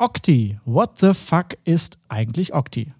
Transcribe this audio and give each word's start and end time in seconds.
Octi. 0.00 0.60
What 0.64 1.00
the 1.00 1.12
fuck 1.12 1.56
ist 1.64 1.98
eigentlich 2.08 2.54
Octi? 2.54 2.92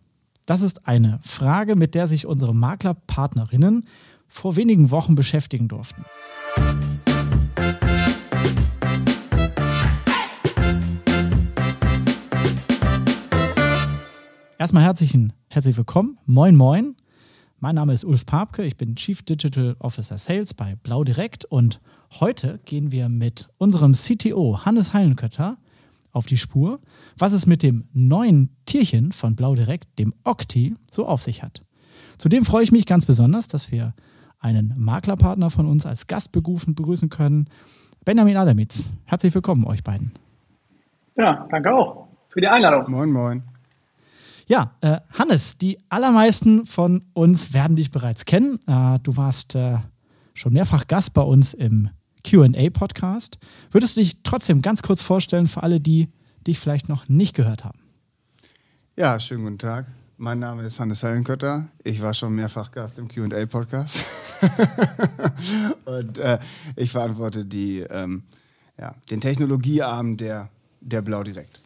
Das 0.46 0.62
ist 0.62 0.88
eine 0.88 1.20
Frage, 1.22 1.76
mit 1.76 1.94
der 1.94 2.08
sich 2.08 2.26
unsere 2.26 2.52
Maklerpartnerinnen 2.52 3.86
vor 4.26 4.56
wenigen 4.56 4.90
Wochen 4.90 5.14
beschäftigen 5.14 5.68
durften. 5.68 6.04
Erstmal 14.58 14.82
herzlichen, 14.82 15.32
herzlich 15.46 15.76
willkommen. 15.76 16.18
Moin, 16.26 16.56
moin. 16.56 16.96
Mein 17.60 17.76
Name 17.76 17.92
ist 17.92 18.04
Ulf 18.04 18.26
Papke. 18.26 18.64
Ich 18.64 18.76
bin 18.76 18.96
Chief 18.96 19.22
Digital 19.22 19.76
Officer 19.78 20.18
Sales 20.18 20.52
bei 20.52 20.74
Blau 20.74 21.04
Direkt 21.04 21.44
und 21.44 21.80
heute 22.18 22.58
gehen 22.64 22.90
wir 22.90 23.08
mit 23.08 23.48
unserem 23.58 23.92
CTO 23.92 24.64
Hannes 24.64 24.92
Heilenkötter 24.94 25.58
auf 26.12 26.26
die 26.26 26.36
Spur, 26.36 26.80
was 27.16 27.32
es 27.32 27.46
mit 27.46 27.62
dem 27.62 27.88
neuen 27.92 28.56
Tierchen 28.66 29.12
von 29.12 29.36
Blau 29.36 29.54
Direkt, 29.54 29.98
dem 29.98 30.14
Octi, 30.24 30.76
so 30.90 31.06
auf 31.06 31.22
sich 31.22 31.42
hat. 31.42 31.62
Zudem 32.18 32.44
freue 32.44 32.64
ich 32.64 32.72
mich 32.72 32.86
ganz 32.86 33.06
besonders, 33.06 33.48
dass 33.48 33.70
wir 33.70 33.94
einen 34.40 34.74
Maklerpartner 34.76 35.50
von 35.50 35.66
uns 35.66 35.86
als 35.86 36.06
Gast 36.06 36.32
berufen, 36.32 36.74
begrüßen 36.74 37.08
können. 37.08 37.48
Benjamin 38.04 38.36
Adamitz, 38.36 38.90
herzlich 39.04 39.34
willkommen 39.34 39.64
euch 39.64 39.82
beiden. 39.82 40.12
Ja, 41.16 41.46
danke 41.50 41.74
auch 41.74 42.08
für 42.28 42.40
die 42.40 42.48
Einladung. 42.48 42.90
Moin, 42.90 43.10
moin. 43.10 43.42
Ja, 44.46 44.72
äh, 44.80 44.98
Hannes, 45.18 45.58
die 45.58 45.78
allermeisten 45.90 46.64
von 46.64 47.02
uns 47.12 47.52
werden 47.52 47.76
dich 47.76 47.90
bereits 47.90 48.24
kennen. 48.24 48.58
Äh, 48.66 48.98
du 49.02 49.16
warst 49.16 49.54
äh, 49.54 49.76
schon 50.32 50.54
mehrfach 50.54 50.86
Gast 50.86 51.12
bei 51.12 51.22
uns 51.22 51.52
im 51.52 51.90
QA-Podcast. 52.24 53.38
Würdest 53.70 53.96
du 53.96 54.00
dich 54.00 54.22
trotzdem 54.22 54.62
ganz 54.62 54.82
kurz 54.82 55.02
vorstellen 55.02 55.48
für 55.48 55.62
alle, 55.62 55.80
die 55.80 56.08
dich 56.46 56.58
vielleicht 56.58 56.88
noch 56.88 57.08
nicht 57.08 57.34
gehört 57.34 57.64
haben? 57.64 57.78
Ja, 58.96 59.20
schönen 59.20 59.44
guten 59.44 59.58
Tag. 59.58 59.86
Mein 60.16 60.40
Name 60.40 60.64
ist 60.64 60.80
Hannes 60.80 61.02
Hellenkötter. 61.04 61.68
Ich 61.84 62.02
war 62.02 62.12
schon 62.12 62.34
mehrfach 62.34 62.72
Gast 62.72 62.98
im 62.98 63.06
QA-Podcast. 63.06 64.02
und 65.84 66.18
äh, 66.18 66.40
ich 66.74 66.90
verantworte 66.90 67.44
die, 67.44 67.80
ähm, 67.88 68.24
ja, 68.76 68.96
den 69.10 69.20
Technologiearm 69.20 70.16
der, 70.16 70.48
der 70.80 71.02
Blau 71.02 71.22
Direkt. 71.22 71.60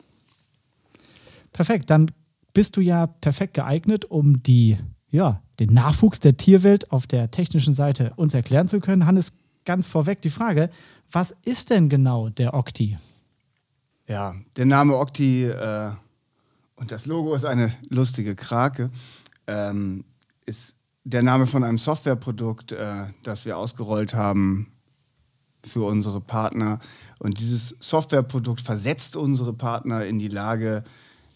Perfekt, 1.52 1.88
dann 1.88 2.10
bist 2.52 2.76
du 2.76 2.82
ja 2.82 3.06
perfekt 3.06 3.54
geeignet, 3.54 4.04
um 4.04 4.42
die, 4.42 4.76
ja, 5.10 5.40
den 5.58 5.72
Nachwuchs 5.72 6.20
der 6.20 6.36
Tierwelt 6.36 6.92
auf 6.92 7.06
der 7.06 7.30
technischen 7.30 7.72
Seite 7.72 8.12
uns 8.16 8.34
erklären 8.34 8.68
zu 8.68 8.80
können. 8.80 9.06
Hannes, 9.06 9.32
ganz 9.64 9.86
vorweg 9.86 10.22
die 10.22 10.30
Frage, 10.30 10.70
was 11.10 11.34
ist 11.44 11.70
denn 11.70 11.88
genau 11.88 12.28
der 12.28 12.54
Octi? 12.54 12.98
Ja, 14.08 14.34
der 14.56 14.66
Name 14.66 14.96
Octi 14.96 15.44
äh, 15.44 15.90
und 16.76 16.90
das 16.90 17.06
Logo 17.06 17.34
ist 17.34 17.44
eine 17.44 17.72
lustige 17.88 18.34
Krake, 18.34 18.90
ähm, 19.46 20.04
ist 20.46 20.76
der 21.04 21.22
Name 21.22 21.46
von 21.46 21.64
einem 21.64 21.78
Softwareprodukt, 21.78 22.72
äh, 22.72 23.06
das 23.22 23.44
wir 23.44 23.58
ausgerollt 23.58 24.14
haben 24.14 24.72
für 25.64 25.84
unsere 25.84 26.20
Partner. 26.20 26.80
Und 27.18 27.38
dieses 27.38 27.76
Softwareprodukt 27.78 28.60
versetzt 28.60 29.16
unsere 29.16 29.52
Partner 29.52 30.04
in 30.04 30.18
die 30.18 30.28
Lage, 30.28 30.84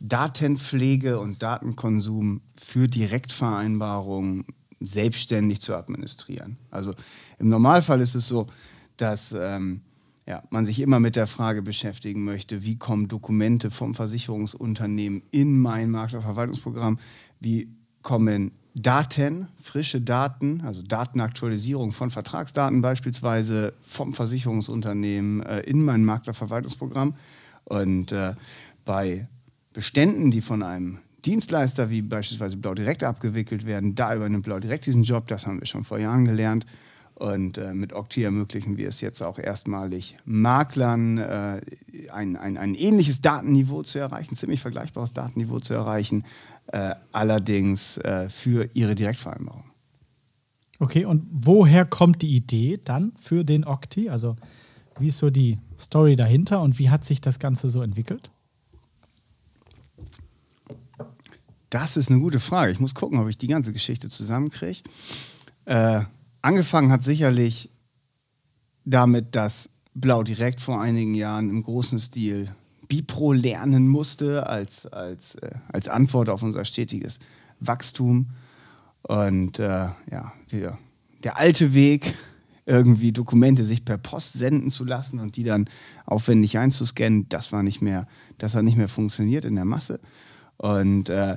Datenpflege 0.01 1.19
und 1.21 1.43
Datenkonsum 1.43 2.43
für 2.55 2.89
Direktvereinbarungen 2.89 4.45
selbstständig 4.81 5.61
zu 5.61 5.75
administrieren. 5.75 6.59
Also 6.71 6.93
im 7.39 7.49
Normalfall 7.49 8.01
ist 8.01 8.15
es 8.15 8.29
so, 8.29 8.47
dass 8.97 9.33
ähm, 9.33 9.81
ja, 10.27 10.43
man 10.51 10.67
sich 10.67 10.81
immer 10.81 11.01
mit 11.01 11.17
der 11.17 11.27
Frage 11.27 11.63
beschäftigen 11.63 12.25
möchte, 12.25 12.65
wie 12.65 12.77
kommen 12.77 13.09
Dokumente 13.09 13.71
vom 13.71 13.95
Versicherungsunternehmen 13.95 15.23
in 15.31 15.59
mein 15.59 15.91
Maklerverwaltungsprogramm, 15.91 16.99
wie 17.41 17.69
kommen 18.03 18.53
Daten, 18.75 19.49
frische 19.63 20.03
Daten, 20.03 20.61
also 20.61 20.83
Datenaktualisierung 20.83 21.93
von 21.93 22.11
Vertragsdaten 22.11 22.83
beispielsweise 22.83 23.73
vom 23.83 24.13
Versicherungsunternehmen 24.13 25.43
äh, 25.43 25.61
in 25.61 25.83
mein 25.83 26.05
Maklerverwaltungsprogramm. 26.05 27.15
Und 27.65 28.13
äh, 28.13 28.35
bei 28.85 29.29
Beständen, 29.73 30.31
die 30.31 30.43
von 30.43 30.63
einem 30.63 30.99
Dienstleister 31.27 31.91
wie 31.91 32.03
beispielsweise 32.03 32.57
Blau 32.57 32.75
Direkt 32.75 33.03
abgewickelt 33.03 33.67
werden, 33.67 33.95
da 33.95 34.15
übernimmt 34.15 34.45
Blau 34.45 34.61
Direkt 34.61 34.87
diesen 34.87 35.03
Job, 35.03 35.27
das 35.29 35.47
haben 35.47 35.61
wir 35.61 35.67
schon 35.67 35.85
vor 35.85 35.99
Jahren 35.99 36.25
gelernt. 36.25 36.67
Und 37.15 37.57
äh, 37.57 37.73
mit 37.73 37.95
Octi 37.95 38.23
ermöglichen 38.23 38.77
wir 38.77 38.89
es 38.89 39.01
jetzt 39.01 39.23
auch 39.23 39.39
erstmalig 39.39 40.19
Maklern, 40.27 41.17
äh, 41.17 41.63
ein, 42.13 42.37
ein, 42.37 42.59
ein 42.59 42.75
ähnliches 42.75 43.23
Datenniveau 43.23 43.83
zu 43.85 43.99
erreichen, 43.99 44.37
ziemlich 44.37 44.61
vergleichbares 44.61 45.15
Datenniveau 45.15 45.59
zu 45.61 45.73
erreichen, 45.73 46.25
äh, 46.67 46.95
allerdings 47.13 47.97
äh, 47.99 48.29
für 48.29 48.69
ihre 48.75 48.95
Direktvereinbarung. 48.95 49.65
Okay, 50.79 51.07
und 51.07 51.27
woher 51.31 51.87
kommt 51.87 52.21
die 52.21 52.37
Idee 52.37 52.79
dann 52.85 53.13
für 53.19 53.45
den 53.45 53.67
Octi? 53.67 54.11
Also 54.11 54.37
wie 54.99 55.09
ist 55.09 55.19
so 55.19 55.31
die 55.31 55.59
Story 55.79 56.17
dahinter 56.17 56.61
und 56.61 56.79
wie 56.79 56.91
hat 56.91 57.05
sich 57.05 57.23
das 57.23 57.39
Ganze 57.39 57.71
so 57.71 57.81
entwickelt? 57.81 58.31
Das 61.71 61.97
ist 61.97 62.11
eine 62.11 62.21
gute 62.21 62.41
Frage. 62.41 62.73
Ich 62.73 62.81
muss 62.81 62.95
gucken, 62.95 63.19
ob 63.19 63.29
ich 63.29 63.39
die 63.39 63.49
ganze 63.49 63.73
Geschichte 63.73 64.09
zusammenkriege. 64.09 64.83
Äh, 65.65 66.03
angefangen 66.43 66.93
hat 66.93 67.03
sicherlich 67.03 67.71
damit, 68.85 69.35
dass 69.35 69.69
Blau 69.95 70.23
direkt 70.23 70.61
vor 70.61 70.81
einigen 70.81 71.15
Jahren 71.15 71.51
im 71.51 71.63
großen 71.63 71.99
Stil 71.99 72.55
Bipro 72.89 73.33
lernen 73.33 73.89
musste 73.89 74.47
als, 74.47 74.87
als, 74.87 75.37
äh, 75.37 75.51
als 75.69 75.89
Antwort 75.89 76.29
auf 76.29 76.43
unser 76.43 76.65
stetiges 76.65 77.19
Wachstum. 77.59 78.29
Und 79.03 79.59
äh, 79.59 79.89
ja, 80.11 80.33
wir, 80.49 80.79
der 81.25 81.37
alte 81.39 81.75
Weg, 81.75 82.15
irgendwie 82.67 83.13
Dokumente 83.13 83.65
sich 83.65 83.85
per 83.85 83.97
Post 83.97 84.33
senden 84.33 84.71
zu 84.71 84.85
lassen 84.85 85.21
und 85.21 85.37
die 85.37 85.45
dann 85.45 85.71
aufwendig 86.05 86.59
einzuscannen, 86.59 87.29
das 87.29 87.53
war 87.53 87.63
nicht 87.63 87.81
mehr, 87.81 88.09
das 88.39 88.57
hat 88.57 88.65
nicht 88.65 88.77
mehr 88.77 88.89
funktioniert 88.89 89.45
in 89.45 89.55
der 89.55 89.65
Masse. 89.65 90.01
Und 90.57 91.09
äh, 91.09 91.37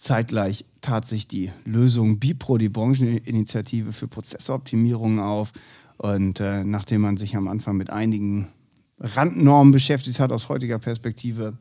zeitgleich 0.00 0.64
tat 0.80 1.04
sich 1.04 1.28
die 1.28 1.52
Lösung 1.66 2.18
BIPRO, 2.18 2.56
die 2.56 2.70
Brancheninitiative 2.70 3.92
für 3.92 4.08
Prozessoptimierung, 4.08 5.20
auf. 5.20 5.52
Und 5.98 6.40
äh, 6.40 6.64
nachdem 6.64 7.02
man 7.02 7.18
sich 7.18 7.36
am 7.36 7.48
Anfang 7.48 7.76
mit 7.76 7.90
einigen 7.90 8.48
Randnormen 8.98 9.72
beschäftigt 9.72 10.18
hat 10.18 10.32
aus 10.32 10.48
heutiger 10.48 10.78
Perspektive 10.78 11.58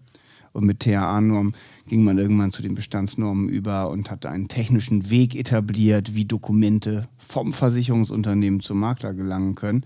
und 0.54 0.66
mit 0.66 0.80
THA-Normen, 0.80 1.54
ging 1.88 2.04
man 2.06 2.18
irgendwann 2.18 2.52
zu 2.52 2.62
den 2.62 2.76
Bestandsnormen 2.76 3.50
über 3.50 3.90
und 3.90 4.10
hat 4.10 4.26
einen 4.26 4.48
technischen 4.48 5.10
Weg 5.10 5.36
etabliert, 5.36 6.16
wie 6.16 6.24
Dokumente 6.24 7.10
vom 7.18 7.52
Versicherungsunternehmen 7.52 8.62
zum 8.62 8.80
Makler 8.80 9.14
gelangen 9.14 9.56
können. 9.56 9.86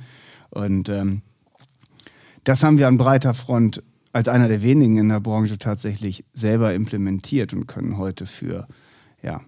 Und 0.52 0.90
ähm, 0.90 1.24
das 2.44 2.64
haben 2.64 2.78
wir 2.78 2.88
an 2.88 2.98
breiter 2.98 3.34
Front 3.34 3.82
als 4.14 4.28
einer 4.28 4.48
der 4.48 4.62
wenigen 4.62 4.98
in 4.98 5.10
der 5.10 5.20
Branche 5.20 5.58
tatsächlich 5.58 6.24
selber 6.34 6.74
implementiert 6.74 7.54
und 7.54 7.68
können 7.68 7.98
heute 7.98 8.28
für 8.28 8.68
ja, 9.24 9.42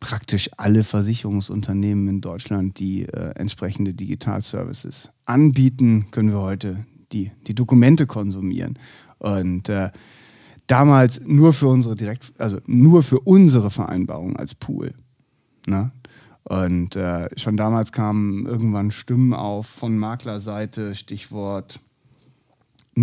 praktisch 0.00 0.48
alle 0.56 0.82
Versicherungsunternehmen 0.82 2.08
in 2.08 2.20
Deutschland, 2.22 2.78
die 2.78 3.04
äh, 3.04 3.32
entsprechende 3.36 3.92
Digitalservices 3.92 5.10
anbieten, 5.26 6.06
können 6.10 6.30
wir 6.30 6.40
heute 6.40 6.86
die, 7.12 7.32
die 7.46 7.54
Dokumente 7.54 8.06
konsumieren. 8.06 8.78
Und 9.18 9.68
äh, 9.68 9.90
damals 10.66 11.20
nur 11.26 11.52
für 11.52 11.68
unsere 11.68 11.94
direkt, 11.94 12.32
also 12.38 12.58
nur 12.66 13.02
für 13.02 13.20
unsere 13.20 13.70
Vereinbarung 13.70 14.36
als 14.36 14.54
Pool. 14.54 14.94
Ne? 15.66 15.92
Und 16.44 16.96
äh, 16.96 17.28
schon 17.36 17.58
damals 17.58 17.92
kamen 17.92 18.46
irgendwann 18.46 18.90
Stimmen 18.90 19.34
auf 19.34 19.66
von 19.66 19.98
Maklerseite, 19.98 20.94
Stichwort 20.94 21.80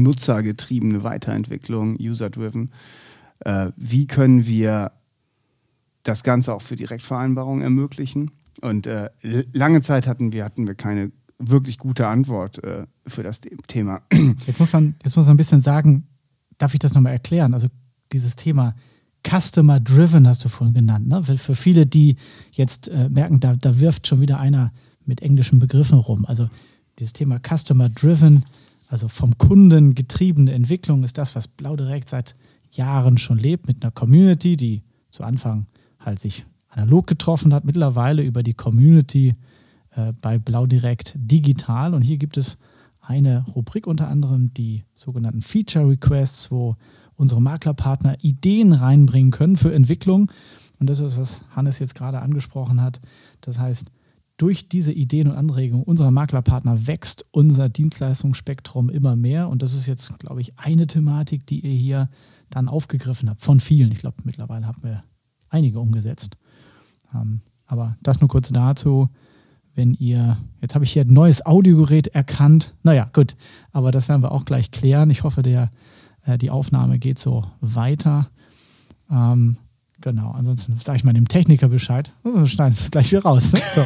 nutzergetriebene 0.04 1.04
Weiterentwicklung, 1.04 1.98
user-driven. 2.00 2.72
Äh, 3.40 3.72
wie 3.76 4.08
können 4.08 4.46
wir 4.46 4.92
das 6.04 6.24
Ganze 6.24 6.54
auch 6.54 6.62
für 6.62 6.76
Direktvereinbarungen 6.76 7.64
ermöglichen? 7.64 8.32
Und 8.62 8.88
äh, 8.88 9.10
lange 9.52 9.82
Zeit 9.82 10.08
hatten 10.08 10.32
wir, 10.32 10.46
hatten 10.46 10.68
wir 10.68 10.76
keine 10.76 11.12
wirklich 11.38 11.78
gute 11.78 12.08
Antwort 12.08 12.64
äh, 12.64 12.86
für 13.06 13.24
das 13.24 13.42
Thema. 13.68 14.02
Jetzt 14.48 14.60
muss, 14.60 14.72
man, 14.72 14.96
jetzt 15.04 15.16
muss 15.16 15.26
man 15.26 15.36
ein 15.36 15.38
bisschen 15.38 15.60
sagen, 15.60 16.08
darf 16.58 16.74
ich 16.74 16.80
das 16.80 16.94
nochmal 16.94 17.12
erklären? 17.12 17.54
Also 17.54 17.68
dieses 18.14 18.36
Thema 18.36 18.74
Customer 19.28 19.80
Driven 19.80 20.28
hast 20.28 20.46
du 20.46 20.50
vorhin 20.50 20.74
genannt. 20.74 21.08
Ne? 21.08 21.24
Für 21.24 21.56
viele, 21.56 21.86
die 21.86 22.16
jetzt 22.52 22.88
äh, 22.88 23.10
merken, 23.10 23.40
da, 23.40 23.56
da 23.56 23.80
wirft 23.80 24.08
schon 24.08 24.22
wieder 24.22 24.40
einer 24.40 24.72
mit 25.06 25.22
englischen 25.22 25.60
Begriffen 25.60 25.98
rum. 25.98 26.26
Also 26.26 26.50
dieses 27.00 27.14
Thema 27.14 27.40
Customer 27.40 27.90
Driven 27.90 28.44
also 28.96 29.10
vom 29.10 29.38
Kunden 29.38 29.94
getriebene 29.94 30.54
Entwicklung 30.54 31.04
ist 31.04 31.18
das, 31.18 31.36
was 31.36 31.50
Blau 31.50 31.76
Direkt 31.76 32.08
seit 32.08 32.34
Jahren 32.72 33.18
schon 33.18 33.38
lebt, 33.38 33.68
mit 33.68 33.84
einer 33.84 33.92
Community, 33.92 34.56
die 34.56 34.84
zu 35.12 35.26
Anfang 35.26 35.66
halt 36.00 36.18
sich 36.18 36.46
analog 36.70 37.06
getroffen 37.06 37.54
hat, 37.54 37.66
mittlerweile 37.66 38.24
über 38.24 38.42
die 38.42 38.54
Community 38.54 39.36
äh, 39.98 40.14
bei 40.22 40.38
Blau 40.38 40.66
Direkt 40.66 41.14
digital. 41.18 41.94
Und 41.94 42.04
hier 42.04 42.16
gibt 42.16 42.38
es 42.38 42.58
eine 43.02 43.44
Rubrik 43.54 43.86
unter 43.86 44.08
anderem, 44.08 44.54
die 44.54 44.86
sogenannten 44.94 45.42
Feature 45.42 45.90
Requests, 45.90 46.50
wo 46.50 46.78
unsere 47.18 47.42
Maklerpartner 47.42 48.16
Ideen 48.24 48.72
reinbringen 48.72 49.32
können 49.32 49.58
für 49.58 49.74
Entwicklung. 49.74 50.32
Und 50.80 50.90
das 50.90 51.02
ist, 51.02 51.18
was 51.18 51.44
Hannes 51.54 51.80
jetzt 51.80 51.96
gerade 51.96 52.22
angesprochen 52.22 52.82
hat. 52.82 53.02
Das 53.42 53.60
heißt, 53.60 53.92
durch 54.38 54.68
diese 54.68 54.92
Ideen 54.92 55.30
und 55.30 55.38
Anregungen 55.38 55.84
unserer 55.84 56.12
Maklerpartner 56.12 56.88
wächst 56.88 57.26
unser 57.32 57.70
Dienstleistungsspektrum 57.70 58.90
immer 58.90 59.16
mehr. 59.16 59.50
Und 59.50 59.62
das 59.62 59.74
ist 59.74 59.86
jetzt, 59.86 60.20
glaube 60.20 60.42
ich, 60.42 60.58
eine 60.58 60.88
Thematik, 60.88 61.48
die 61.48 61.62
ihr 61.62 61.74
hier 61.74 62.10
dann 62.50 62.68
aufgegriffen 62.68 63.30
habt. 63.30 63.42
Von 63.42 63.60
vielen. 63.60 63.92
Ich 63.92 64.00
glaube, 64.00 64.18
mittlerweile 64.24 64.68
haben 64.68 64.84
wir 64.84 65.04
einige 65.50 65.80
umgesetzt. 65.80 66.36
Ähm, 67.14 67.42
aber 67.66 67.98
das 68.04 68.20
nur 68.20 68.28
kurz 68.28 68.50
dazu. 68.50 69.10
Wenn 69.74 69.94
ihr, 69.94 70.38
jetzt 70.62 70.76
habe 70.76 70.86
ich 70.86 70.94
hier 70.94 71.04
ein 71.04 71.14
neues 71.14 71.46
Audiogerät 71.46 72.08
erkannt. 72.08 72.74
Naja, 72.84 73.10
gut, 73.12 73.36
aber 73.72 73.92
das 73.92 74.08
werden 74.08 74.22
wir 74.22 74.32
auch 74.32 74.46
gleich 74.46 74.72
klären. 74.72 75.10
Ich 75.10 75.24
hoffe, 75.24 75.42
der, 75.42 75.70
äh, 76.26 76.38
die 76.38 76.50
Aufnahme 76.50 77.00
geht 77.00 77.20
so 77.20 77.46
weiter. 77.62 78.30
Ähm, 79.10 79.58
Genau, 80.02 80.32
ansonsten 80.32 80.78
sage 80.78 80.98
ich 80.98 81.04
mal 81.04 81.14
dem 81.14 81.28
Techniker 81.28 81.70
Bescheid. 81.70 82.12
Also 82.24 82.46
schneiden 82.46 82.76
es 82.80 82.92
gleich 82.92 83.12
wieder 83.12 83.24
raus. 83.24 83.54
Ne? 83.54 83.62
So. 83.74 83.82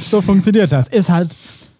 so. 0.10 0.20
funktioniert 0.20 0.72
das. 0.72 0.88
Ist 0.88 1.10
halt 1.10 1.36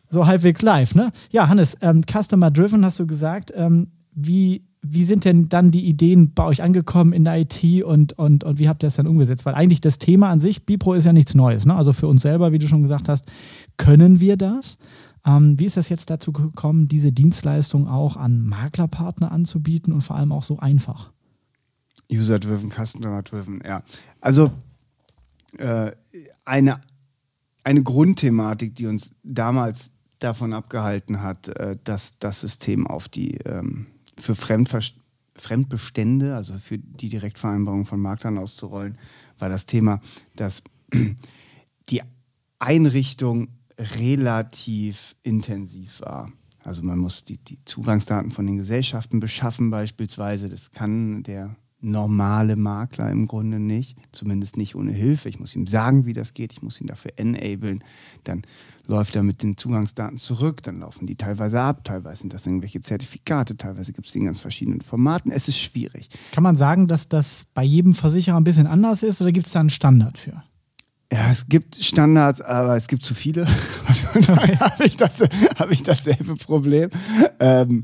so 0.08 0.26
halbwegs 0.26 0.62
live. 0.62 0.94
Ne? 0.94 1.10
Ja, 1.30 1.48
Hannes, 1.48 1.76
ähm, 1.80 2.02
Customer 2.02 2.50
Driven 2.50 2.84
hast 2.84 3.00
du 3.00 3.06
gesagt. 3.06 3.52
Ähm, 3.56 3.88
wie, 4.14 4.62
wie 4.82 5.04
sind 5.04 5.24
denn 5.24 5.46
dann 5.46 5.70
die 5.70 5.86
Ideen 5.86 6.34
bei 6.34 6.44
euch 6.44 6.62
angekommen 6.62 7.12
in 7.12 7.24
der 7.24 7.40
IT 7.40 7.82
und, 7.84 8.12
und, 8.18 8.44
und 8.44 8.58
wie 8.58 8.68
habt 8.68 8.84
ihr 8.84 8.88
das 8.88 8.96
dann 8.96 9.06
umgesetzt? 9.06 9.46
Weil 9.46 9.54
eigentlich 9.54 9.80
das 9.80 9.98
Thema 9.98 10.28
an 10.28 10.40
sich, 10.40 10.66
Bipro 10.66 10.92
ist 10.92 11.04
ja 11.04 11.12
nichts 11.12 11.34
Neues. 11.34 11.64
Ne? 11.64 11.74
Also 11.74 11.92
für 11.92 12.08
uns 12.08 12.22
selber, 12.22 12.52
wie 12.52 12.58
du 12.58 12.68
schon 12.68 12.82
gesagt 12.82 13.08
hast, 13.08 13.24
können 13.78 14.20
wir 14.20 14.36
das. 14.36 14.76
Ähm, 15.24 15.58
wie 15.58 15.66
ist 15.66 15.76
das 15.76 15.88
jetzt 15.88 16.10
dazu 16.10 16.32
gekommen, 16.32 16.88
diese 16.88 17.12
Dienstleistung 17.12 17.88
auch 17.88 18.16
an 18.16 18.42
Maklerpartner 18.42 19.32
anzubieten 19.32 19.92
und 19.92 20.02
vor 20.02 20.16
allem 20.16 20.32
auch 20.32 20.42
so 20.42 20.58
einfach? 20.58 21.12
User-driven, 22.12 22.70
Customer-driven, 22.70 23.62
ja. 23.64 23.82
Also 24.20 24.52
äh, 25.58 25.92
eine, 26.44 26.80
eine 27.64 27.82
Grundthematik, 27.82 28.76
die 28.76 28.86
uns 28.86 29.14
damals 29.22 29.92
davon 30.18 30.52
abgehalten 30.52 31.22
hat, 31.22 31.48
äh, 31.48 31.78
dass 31.84 32.18
das 32.18 32.40
System 32.40 32.86
auf 32.86 33.08
die 33.08 33.36
ähm, 33.38 33.86
für 34.18 34.34
Fremdbestände, 34.34 36.36
also 36.36 36.58
für 36.58 36.78
die 36.78 37.08
Direktvereinbarung 37.08 37.86
von 37.86 38.00
Maklern 38.00 38.38
auszurollen, 38.38 38.98
war 39.38 39.48
das 39.48 39.66
Thema, 39.66 40.00
dass 40.36 40.62
die 41.88 42.02
Einrichtung 42.58 43.48
relativ 43.78 45.16
intensiv 45.22 46.00
war. 46.00 46.30
Also 46.62 46.82
man 46.82 46.98
muss 46.98 47.24
die, 47.24 47.38
die 47.38 47.58
Zugangsdaten 47.64 48.30
von 48.30 48.46
den 48.46 48.58
Gesellschaften 48.58 49.18
beschaffen 49.18 49.70
beispielsweise. 49.70 50.48
Das 50.48 50.70
kann 50.70 51.24
der 51.24 51.56
normale 51.82 52.56
Makler 52.56 53.10
im 53.10 53.26
Grunde 53.26 53.58
nicht, 53.58 53.98
zumindest 54.12 54.56
nicht 54.56 54.74
ohne 54.74 54.92
Hilfe. 54.92 55.28
Ich 55.28 55.40
muss 55.40 55.54
ihm 55.54 55.66
sagen, 55.66 56.06
wie 56.06 56.12
das 56.12 56.34
geht, 56.34 56.52
ich 56.52 56.62
muss 56.62 56.80
ihn 56.80 56.86
dafür 56.86 57.12
enablen. 57.16 57.82
Dann 58.24 58.42
läuft 58.86 59.16
er 59.16 59.22
mit 59.22 59.42
den 59.42 59.56
Zugangsdaten 59.56 60.18
zurück, 60.18 60.62
dann 60.62 60.80
laufen 60.80 61.06
die 61.06 61.16
teilweise 61.16 61.60
ab, 61.60 61.84
teilweise 61.84 62.22
sind 62.22 62.32
das 62.32 62.46
irgendwelche 62.46 62.80
Zertifikate, 62.80 63.56
teilweise 63.56 63.92
gibt 63.92 64.06
es 64.06 64.12
die 64.12 64.20
in 64.20 64.26
ganz 64.26 64.40
verschiedenen 64.40 64.80
Formaten. 64.80 65.30
Es 65.30 65.48
ist 65.48 65.58
schwierig. 65.58 66.08
Kann 66.32 66.44
man 66.44 66.56
sagen, 66.56 66.86
dass 66.86 67.08
das 67.08 67.46
bei 67.52 67.64
jedem 67.64 67.94
Versicherer 67.94 68.36
ein 68.36 68.44
bisschen 68.44 68.66
anders 68.66 69.02
ist 69.02 69.20
oder 69.20 69.32
gibt 69.32 69.46
es 69.46 69.52
da 69.52 69.60
einen 69.60 69.70
Standard 69.70 70.18
für? 70.18 70.42
Ja, 71.12 71.30
es 71.30 71.46
gibt 71.46 71.76
Standards, 71.76 72.40
aber 72.40 72.74
es 72.74 72.88
gibt 72.88 73.04
zu 73.04 73.14
viele. 73.14 73.42
Und 74.14 74.28
dann 74.28 74.38
habe 74.60 74.84
ich, 74.84 74.96
das, 74.96 75.20
hab 75.58 75.70
ich 75.70 75.82
dasselbe 75.82 76.36
Problem. 76.36 76.88
Ähm, 77.38 77.82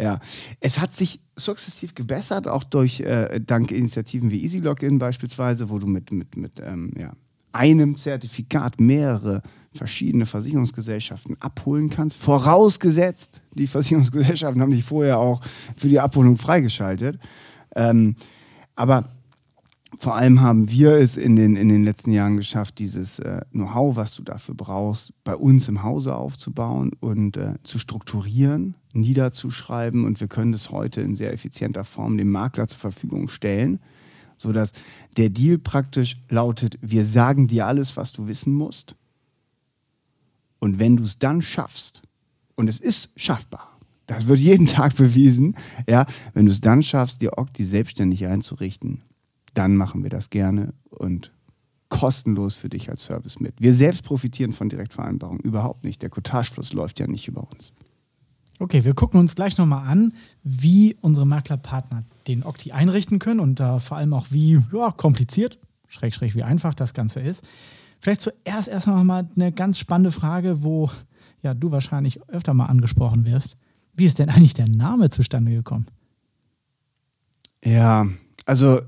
ja, 0.00 0.18
es 0.60 0.78
hat 0.78 0.94
sich 0.94 1.20
sukzessiv 1.44 1.94
gebessert, 1.94 2.48
auch 2.48 2.64
durch 2.64 3.00
äh, 3.00 3.40
dank 3.40 3.70
Initiativen 3.70 4.30
wie 4.30 4.42
Easy 4.42 4.58
Login 4.58 4.98
beispielsweise, 4.98 5.70
wo 5.70 5.78
du 5.78 5.86
mit, 5.86 6.12
mit, 6.12 6.36
mit 6.36 6.52
ähm, 6.62 6.92
ja, 6.98 7.12
einem 7.52 7.96
Zertifikat 7.96 8.80
mehrere 8.80 9.42
verschiedene 9.72 10.26
Versicherungsgesellschaften 10.26 11.36
abholen 11.40 11.90
kannst. 11.90 12.16
Vorausgesetzt, 12.16 13.40
die 13.54 13.66
Versicherungsgesellschaften 13.66 14.60
haben 14.60 14.72
dich 14.72 14.84
vorher 14.84 15.18
auch 15.18 15.40
für 15.76 15.88
die 15.88 16.00
Abholung 16.00 16.36
freigeschaltet. 16.36 17.18
Ähm, 17.76 18.16
aber 18.74 19.10
vor 19.98 20.14
allem 20.14 20.40
haben 20.40 20.70
wir 20.70 20.92
es 20.92 21.16
in 21.16 21.36
den, 21.36 21.56
in 21.56 21.68
den 21.68 21.84
letzten 21.84 22.12
Jahren 22.12 22.36
geschafft, 22.36 22.78
dieses 22.78 23.18
äh, 23.18 23.40
Know-how, 23.52 23.96
was 23.96 24.14
du 24.14 24.22
dafür 24.22 24.54
brauchst, 24.54 25.12
bei 25.24 25.34
uns 25.34 25.68
im 25.68 25.82
Hause 25.82 26.14
aufzubauen 26.14 26.92
und 27.00 27.36
äh, 27.36 27.54
zu 27.64 27.78
strukturieren, 27.78 28.76
niederzuschreiben. 28.92 30.04
Und 30.04 30.20
wir 30.20 30.28
können 30.28 30.52
das 30.52 30.70
heute 30.70 31.00
in 31.00 31.16
sehr 31.16 31.32
effizienter 31.32 31.84
Form 31.84 32.16
dem 32.16 32.30
Makler 32.30 32.68
zur 32.68 32.78
Verfügung 32.78 33.28
stellen, 33.28 33.80
sodass 34.36 34.72
der 35.16 35.28
Deal 35.28 35.58
praktisch 35.58 36.16
lautet, 36.28 36.78
wir 36.80 37.04
sagen 37.04 37.48
dir 37.48 37.66
alles, 37.66 37.96
was 37.96 38.12
du 38.12 38.26
wissen 38.26 38.54
musst. 38.54 38.96
Und 40.60 40.78
wenn 40.78 40.96
du 40.96 41.04
es 41.04 41.18
dann 41.18 41.42
schaffst, 41.42 42.02
und 42.54 42.68
es 42.68 42.78
ist 42.78 43.10
schaffbar, 43.16 43.78
das 44.06 44.26
wird 44.26 44.38
jeden 44.38 44.66
Tag 44.68 44.94
bewiesen, 44.96 45.56
ja, 45.88 46.06
wenn 46.34 46.46
du 46.46 46.52
es 46.52 46.60
dann 46.60 46.82
schaffst, 46.82 47.22
dir 47.22 47.38
Okti 47.38 47.64
selbstständig 47.64 48.26
einzurichten, 48.26 49.02
dann 49.54 49.76
machen 49.76 50.02
wir 50.02 50.10
das 50.10 50.30
gerne 50.30 50.74
und 50.90 51.32
kostenlos 51.88 52.54
für 52.54 52.68
dich 52.68 52.88
als 52.88 53.04
Service 53.04 53.40
mit. 53.40 53.54
Wir 53.60 53.74
selbst 53.74 54.04
profitieren 54.04 54.52
von 54.52 54.68
Direktvereinbarungen 54.68 55.40
überhaupt 55.40 55.84
nicht. 55.84 56.02
Der 56.02 56.08
Cotagefluss 56.08 56.72
läuft 56.72 57.00
ja 57.00 57.06
nicht 57.06 57.28
über 57.28 57.46
uns. 57.50 57.72
Okay, 58.60 58.84
wir 58.84 58.94
gucken 58.94 59.18
uns 59.18 59.34
gleich 59.34 59.56
nochmal 59.58 59.88
an, 59.88 60.12
wie 60.44 60.96
unsere 61.00 61.26
Maklerpartner 61.26 62.04
den 62.28 62.44
Okti 62.44 62.72
einrichten 62.72 63.18
können 63.18 63.40
und 63.40 63.58
äh, 63.58 63.80
vor 63.80 63.96
allem 63.96 64.12
auch 64.12 64.26
wie 64.30 64.60
ja, 64.72 64.92
kompliziert, 64.92 65.58
schräg, 65.88 66.14
schräg, 66.14 66.34
wie 66.34 66.42
einfach 66.42 66.74
das 66.74 66.94
Ganze 66.94 67.20
ist. 67.20 67.42
Vielleicht 68.00 68.20
zuerst 68.20 68.68
erstmal 68.68 69.04
mal 69.04 69.28
eine 69.34 69.50
ganz 69.50 69.78
spannende 69.78 70.12
Frage, 70.12 70.62
wo 70.62 70.90
ja, 71.42 71.54
du 71.54 71.70
wahrscheinlich 71.70 72.20
öfter 72.28 72.54
mal 72.54 72.66
angesprochen 72.66 73.24
wirst. 73.24 73.56
Wie 73.94 74.04
ist 74.04 74.18
denn 74.18 74.28
eigentlich 74.28 74.54
der 74.54 74.68
Name 74.68 75.08
zustande 75.08 75.52
gekommen? 75.52 75.86
Ja, 77.64 78.06
also 78.46 78.80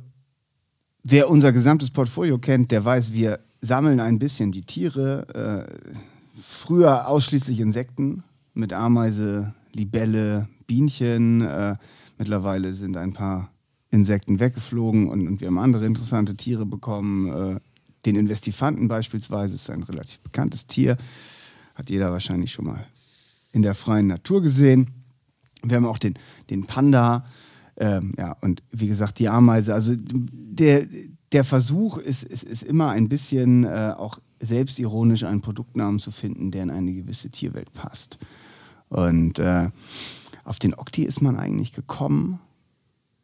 Wer 1.04 1.28
unser 1.28 1.52
gesamtes 1.52 1.90
Portfolio 1.90 2.38
kennt, 2.38 2.70
der 2.70 2.84
weiß, 2.84 3.12
wir 3.12 3.40
sammeln 3.60 3.98
ein 3.98 4.20
bisschen 4.20 4.52
die 4.52 4.62
Tiere. 4.62 5.66
Äh, 5.68 6.40
früher 6.40 7.08
ausschließlich 7.08 7.58
Insekten 7.58 8.22
mit 8.54 8.72
Ameise, 8.72 9.52
Libelle, 9.72 10.48
Bienchen. 10.68 11.40
Äh, 11.40 11.76
mittlerweile 12.18 12.72
sind 12.72 12.96
ein 12.96 13.12
paar 13.12 13.50
Insekten 13.90 14.38
weggeflogen 14.38 15.08
und, 15.08 15.26
und, 15.26 15.40
wir 15.40 15.48
haben 15.48 15.58
andere 15.58 15.86
interessante 15.86 16.36
Tiere 16.36 16.66
bekommen. 16.66 17.56
Äh, 17.56 17.60
den 18.06 18.14
Investifanten 18.14 18.86
beispielsweise 18.86 19.56
ist 19.56 19.70
ein 19.70 19.82
relativ 19.82 20.20
bekanntes 20.20 20.68
Tier. 20.68 20.96
Hat 21.74 21.90
jeder 21.90 22.12
wahrscheinlich 22.12 22.52
schon 22.52 22.66
mal 22.66 22.86
in 23.50 23.62
der 23.62 23.74
freien 23.74 24.06
Natur 24.06 24.40
gesehen. 24.40 24.88
Wir 25.64 25.76
haben 25.76 25.86
auch 25.86 25.98
den, 25.98 26.14
den 26.48 26.64
Panda, 26.64 27.26
ähm, 27.82 28.12
ja, 28.16 28.36
und 28.40 28.62
wie 28.70 28.86
gesagt, 28.86 29.18
die 29.18 29.28
Ameise, 29.28 29.74
also 29.74 29.92
der, 29.96 30.86
der 31.32 31.42
Versuch 31.42 31.98
ist, 31.98 32.22
ist, 32.22 32.44
ist 32.44 32.62
immer 32.62 32.90
ein 32.90 33.08
bisschen 33.08 33.64
äh, 33.64 33.92
auch 33.96 34.20
selbstironisch 34.38 35.24
einen 35.24 35.40
Produktnamen 35.40 35.98
zu 35.98 36.12
finden, 36.12 36.52
der 36.52 36.62
in 36.62 36.70
eine 36.70 36.94
gewisse 36.94 37.30
Tierwelt 37.30 37.72
passt. 37.72 38.18
Und 38.88 39.40
äh, 39.40 39.70
auf 40.44 40.60
den 40.60 40.74
Okti 40.74 41.02
ist 41.02 41.22
man 41.22 41.34
eigentlich 41.34 41.72
gekommen, 41.72 42.38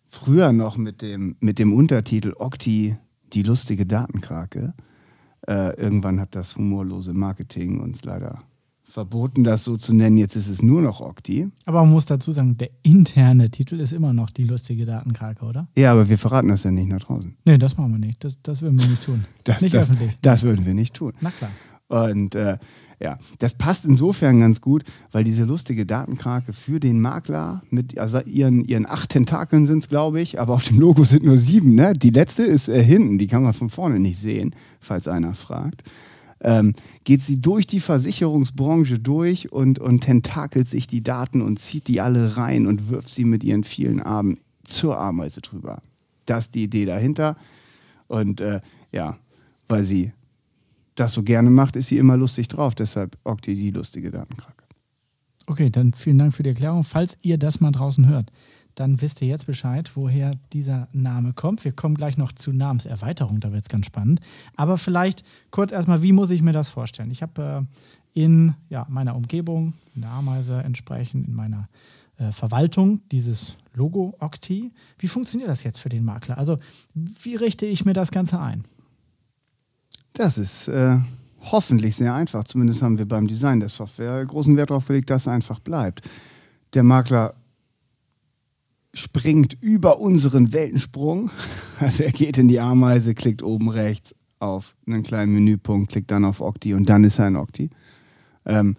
früher 0.09 0.53
noch 0.53 0.77
mit 0.77 1.03
dem, 1.03 1.37
mit 1.39 1.61
dem 1.61 1.73
Untertitel 1.73 2.35
Okti, 2.37 2.97
die 3.33 3.45
lustige 3.45 3.87
Datenkrake. 3.87 4.75
Äh, 5.47 5.81
irgendwann 5.81 6.19
hat 6.19 6.35
das 6.35 6.57
humorlose 6.57 7.15
Marketing 7.15 7.79
uns 7.79 8.03
leider 8.03 8.43
verboten, 8.89 9.45
das 9.45 9.65
so 9.65 9.77
zu 9.77 9.93
nennen. 9.93 10.17
Jetzt 10.17 10.35
ist 10.35 10.49
es 10.49 10.63
nur 10.63 10.81
noch 10.81 11.01
Okti. 11.01 11.49
Aber 11.67 11.83
man 11.83 11.93
muss 11.93 12.07
dazu 12.07 12.33
sagen, 12.33 12.57
der 12.57 12.71
interne 12.83 13.51
Titel 13.51 13.79
ist 13.81 13.93
immer 13.93 14.13
noch 14.13 14.31
die 14.31 14.45
lustige 14.45 14.87
Datenkrake, 14.87 15.45
oder? 15.45 15.69
Ja, 15.77 15.93
aber 15.93 16.09
wir 16.09 16.19
verraten 16.19 16.49
das 16.49 16.65
ja 16.65 16.71
nicht 16.71 16.89
nach 16.89 17.01
draußen. 17.01 17.37
Nee, 17.45 17.59
das 17.59 17.77
machen 17.77 17.93
wir 17.93 17.99
nicht. 17.99 18.25
Das, 18.25 18.39
das 18.43 18.63
würden 18.63 18.81
wir 18.81 18.89
nicht 18.89 19.05
tun. 19.05 19.25
Das, 19.45 19.63
nicht 19.63 19.75
das, 19.75 19.89
öffentlich. 19.89 20.19
Das 20.21 20.43
würden 20.43 20.67
wir 20.67 20.75
nicht 20.75 20.95
tun. 20.95 21.15
Na 21.21 21.31
klar. 21.31 21.51
Und 21.89 22.35
äh, 22.35 22.59
ja, 23.01 23.19
das 23.39 23.55
passt 23.55 23.87
insofern 23.87 24.41
ganz 24.41 24.61
gut, 24.61 24.85
weil 25.11 25.25
diese 25.25 25.45
lustige 25.45 25.87
Datenkrake 25.87 26.53
für 26.53 26.81
den 26.81 27.01
Makler 27.01 27.63
mit 27.71 27.97
also 27.97 28.21
ihren, 28.21 28.63
ihren 28.63 28.85
acht 28.85 29.09
Tentakeln 29.11 29.65
sind 29.65 29.79
es, 29.79 29.89
glaube 29.89 30.21
ich, 30.21 30.39
aber 30.39 30.53
auf 30.53 30.65
dem 30.65 30.81
Logo 30.81 31.05
sind 31.05 31.25
nur 31.25 31.39
sieben. 31.39 31.75
Ne? 31.75 31.95
Die 31.95 32.11
letzte 32.11 32.43
ist 32.43 32.69
äh, 32.69 32.83
hinten, 32.83 33.17
die 33.17 33.27
kann 33.27 33.43
man 33.43 33.55
von 33.55 33.71
vorne 33.71 34.01
nicht 34.01 34.19
sehen, 34.19 34.55
falls 34.81 35.09
einer 35.09 35.35
fragt 35.35 35.83
ähm, 36.41 36.75
geht 37.05 37.21
sie 37.21 37.41
durch 37.41 37.67
die 37.67 37.81
Versicherungsbranche 37.81 38.99
durch 38.99 39.53
und, 39.53 39.79
und 39.79 40.01
tentakelt 40.01 40.69
sich 40.69 40.87
die 40.87 41.03
Daten 41.03 41.43
und 41.43 41.59
zieht 41.59 41.89
die 41.89 42.01
alle 42.01 42.37
rein 42.37 42.67
und 42.67 42.89
wirft 42.89 43.09
sie 43.09 43.25
mit 43.25 43.45
ihren 43.45 43.65
vielen 43.65 44.01
Armen 44.01 44.39
zur 44.65 44.99
Ameise 44.99 45.41
drüber. 45.41 45.83
Das 46.27 46.47
ist 46.47 46.55
die 46.55 46.65
Idee 46.65 46.85
dahinter. 46.85 47.37
Und 48.07 48.41
äh, 48.41 48.61
ja, 48.93 49.19
weil 49.69 49.85
sie 49.85 50.13
das 50.95 51.13
so 51.13 51.23
gerne 51.23 51.51
macht, 51.51 51.77
ist 51.77 51.89
sie 51.89 51.99
immer 51.99 52.17
lustig 52.17 52.49
drauf. 52.49 52.75
Deshalb 52.75 53.17
Okti 53.25 53.55
die 53.55 53.71
lustige 53.71 54.11
Datenkrake. 54.11 54.65
Okay, 55.47 55.71
dann 55.71 55.95
vielen 55.95 56.19
Dank 56.19 56.35
für 56.35 56.43
die 56.43 56.51
Erklärung. 56.51 56.85
Falls 56.85 57.17
ihr 57.23 57.39
das 57.39 57.61
mal 57.61 57.71
draußen 57.71 58.07
hört, 58.07 58.31
dann 58.79 59.01
wisst 59.01 59.21
ihr 59.23 59.29
jetzt 59.29 59.47
Bescheid, 59.47 59.91
woher 59.95 60.37
dieser 60.53 60.87
Name 60.93 61.33
kommt. 61.33 61.65
Wir 61.65 61.73
kommen 61.73 61.97
gleich 61.97 62.17
noch 62.17 62.31
zu 62.31 62.53
Namenserweiterung, 62.53 63.41
da 63.41 63.53
wird 63.53 63.63
es 63.63 63.69
ganz 63.69 63.87
spannend. 63.87 64.21
Aber 64.55 64.79
vielleicht 64.79 65.25
kurz 65.51 65.73
erstmal, 65.73 66.03
wie 66.03 66.13
muss 66.13 66.31
ich 66.31 66.43
mir 66.43 66.53
das 66.53 66.71
vorstellen? 66.71 67.11
Ich 67.11 67.23
habe 67.23 67.67
äh, 68.15 68.23
in 68.23 68.55
ja, 68.69 68.87
meiner 68.89 69.17
Umgebung, 69.17 69.75
in 69.95 70.03
der 70.03 70.11
Ameise 70.11 70.63
entsprechend, 70.63 71.27
in 71.27 71.35
meiner 71.35 71.69
äh, 72.19 72.31
Verwaltung 72.31 73.01
dieses 73.11 73.57
Logo 73.75 74.15
Octi. 74.21 74.73
Wie 74.99 75.09
funktioniert 75.09 75.51
das 75.51 75.65
jetzt 75.65 75.81
für 75.81 75.89
den 75.89 76.05
Makler? 76.05 76.39
Also, 76.39 76.59
wie 76.95 77.35
richte 77.35 77.67
ich 77.67 77.85
mir 77.85 77.95
das 77.95 78.13
Ganze 78.13 78.41
ein? 78.41 78.65
Das 80.13 80.39
ist 80.39 80.69
äh, 80.69 80.99
hoffentlich 81.41 81.97
sehr 81.97 82.15
einfach. 82.15 82.45
Zumindest 82.45 82.83
haben 82.83 82.99
wir 82.99 83.09
beim 83.09 83.27
Design 83.27 83.59
der 83.59 83.69
Software 83.69 84.25
großen 84.25 84.57
Wert 84.57 84.71
darauf 84.71 84.87
gelegt, 84.87 85.11
dass 85.11 85.23
es 85.23 85.29
einfach 85.29 85.59
bleibt. 85.59 86.09
Der 86.75 86.85
Makler 86.85 87.35
springt 88.95 89.57
über 89.61 90.01
unseren 90.01 90.53
Weltensprung. 90.53 91.31
Also 91.81 92.03
er 92.03 92.11
geht 92.11 92.39
in 92.39 92.49
die 92.49 92.59
Ameise, 92.59 93.15
klickt 93.15 93.41
oben 93.41 93.69
rechts 93.69 94.17
auf 94.41 94.75
einen 94.85 95.05
kleinen 95.05 95.33
Menüpunkt, 95.33 95.93
klickt 95.93 96.11
dann 96.11 96.25
auf 96.25 96.41
Octi 96.41 96.75
und 96.75 96.89
dann 96.89 97.05
ist 97.05 97.21
er 97.21 97.29
in 97.29 97.37
Octi. 97.37 97.71
Ähm, 98.45 98.77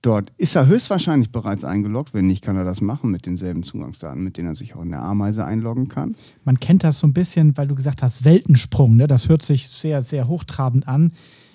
dort 0.00 0.32
ist 0.36 0.54
er 0.54 0.68
höchstwahrscheinlich 0.68 1.32
bereits 1.32 1.64
eingeloggt. 1.64 2.14
Wenn 2.14 2.28
nicht, 2.28 2.44
kann 2.44 2.56
er 2.56 2.62
das 2.62 2.80
machen 2.80 3.10
mit 3.10 3.26
denselben 3.26 3.64
Zugangsdaten, 3.64 4.22
mit 4.22 4.36
denen 4.36 4.48
er 4.48 4.54
sich 4.54 4.76
auch 4.76 4.82
in 4.82 4.90
der 4.90 5.02
Ameise 5.02 5.44
einloggen 5.44 5.88
kann. 5.88 6.14
Man 6.44 6.60
kennt 6.60 6.84
das 6.84 7.00
so 7.00 7.06
ein 7.08 7.14
bisschen, 7.14 7.56
weil 7.56 7.66
du 7.66 7.74
gesagt 7.74 8.02
hast, 8.02 8.24
Weltensprung. 8.24 8.96
Ne? 8.96 9.08
Das 9.08 9.28
hört 9.28 9.42
sich 9.42 9.68
sehr, 9.68 10.02
sehr 10.02 10.28
hochtrabend 10.28 10.86
an. 10.86 11.12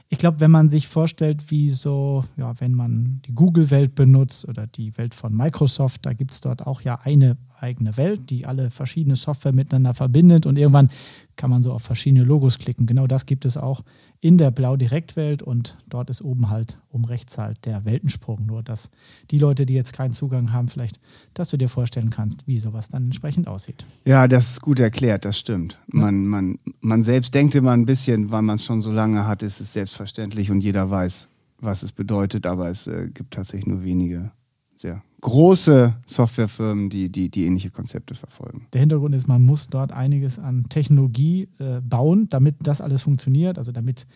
Ich 0.09 0.17
glaube, 0.17 0.39
wenn 0.39 0.49
man 0.49 0.69
sich 0.69 0.87
vorstellt, 0.87 1.51
wie 1.51 1.69
so, 1.69 2.25
ja, 2.35 2.59
wenn 2.59 2.73
man 2.73 3.21
die 3.27 3.33
Google-Welt 3.33 3.93
benutzt 3.93 4.47
oder 4.47 4.65
die 4.65 4.97
Welt 4.97 5.13
von 5.13 5.35
Microsoft, 5.35 6.05
da 6.05 6.13
gibt 6.13 6.31
es 6.31 6.41
dort 6.41 6.65
auch 6.65 6.81
ja 6.81 6.99
eine 7.03 7.37
eigene 7.61 7.97
Welt, 7.97 8.29
die 8.29 8.45
alle 8.45 8.71
verschiedene 8.71 9.15
Software 9.15 9.53
miteinander 9.53 9.93
verbindet 9.93 10.45
und 10.45 10.57
irgendwann 10.57 10.89
kann 11.35 11.49
man 11.49 11.63
so 11.63 11.71
auf 11.71 11.83
verschiedene 11.83 12.23
Logos 12.23 12.59
klicken. 12.59 12.85
Genau 12.85 13.07
das 13.07 13.25
gibt 13.25 13.45
es 13.45 13.55
auch 13.55 13.83
in 14.19 14.37
der 14.37 14.51
Blau-Direkt-Welt 14.51 15.41
und 15.41 15.77
dort 15.87 16.09
ist 16.09 16.21
oben 16.21 16.49
halt 16.49 16.77
um 16.89 17.05
rechts 17.05 17.37
halt 17.37 17.65
der 17.65 17.85
Weltensprung. 17.85 18.45
Nur, 18.45 18.61
dass 18.61 18.89
die 19.31 19.39
Leute, 19.39 19.65
die 19.65 19.73
jetzt 19.73 19.93
keinen 19.93 20.11
Zugang 20.11 20.51
haben, 20.51 20.67
vielleicht, 20.67 20.99
dass 21.33 21.49
du 21.49 21.57
dir 21.57 21.69
vorstellen 21.69 22.09
kannst, 22.09 22.45
wie 22.45 22.59
sowas 22.59 22.89
dann 22.89 23.05
entsprechend 23.05 23.47
aussieht. 23.47 23.85
Ja, 24.03 24.27
das 24.27 24.51
ist 24.51 24.61
gut 24.61 24.81
erklärt, 24.81 25.23
das 25.23 25.39
stimmt. 25.39 25.79
Ja. 25.93 26.01
Man, 26.01 26.27
man, 26.27 26.59
man 26.81 27.03
selbst 27.03 27.33
denkt 27.33 27.55
immer 27.55 27.71
ein 27.71 27.85
bisschen, 27.85 28.31
weil 28.31 28.41
man 28.41 28.57
es 28.57 28.65
schon 28.65 28.81
so 28.81 28.91
lange 28.91 29.25
hat, 29.25 29.41
ist 29.41 29.61
es 29.61 29.71
selbstverständlich 29.71 30.51
und 30.51 30.61
jeder 30.61 30.89
weiß, 30.89 31.29
was 31.59 31.83
es 31.83 31.93
bedeutet, 31.93 32.45
aber 32.45 32.69
es 32.69 32.87
äh, 32.87 33.09
gibt 33.13 33.33
tatsächlich 33.33 33.67
nur 33.67 33.83
wenige 33.83 34.31
sehr 34.79 35.01
große 35.21 35.95
Softwarefirmen, 36.05 36.89
die, 36.89 37.09
die, 37.09 37.29
die 37.29 37.45
ähnliche 37.45 37.69
Konzepte 37.69 38.15
verfolgen. 38.15 38.67
Der 38.73 38.79
Hintergrund 38.79 39.13
ist, 39.13 39.27
man 39.27 39.41
muss 39.41 39.67
dort 39.67 39.91
einiges 39.91 40.39
an 40.39 40.65
Technologie 40.69 41.49
äh, 41.59 41.81
bauen, 41.81 42.27
damit 42.29 42.55
das 42.61 42.79
alles 42.79 43.01
funktioniert, 43.01 43.57
also 43.57 43.73
damit 43.73 44.07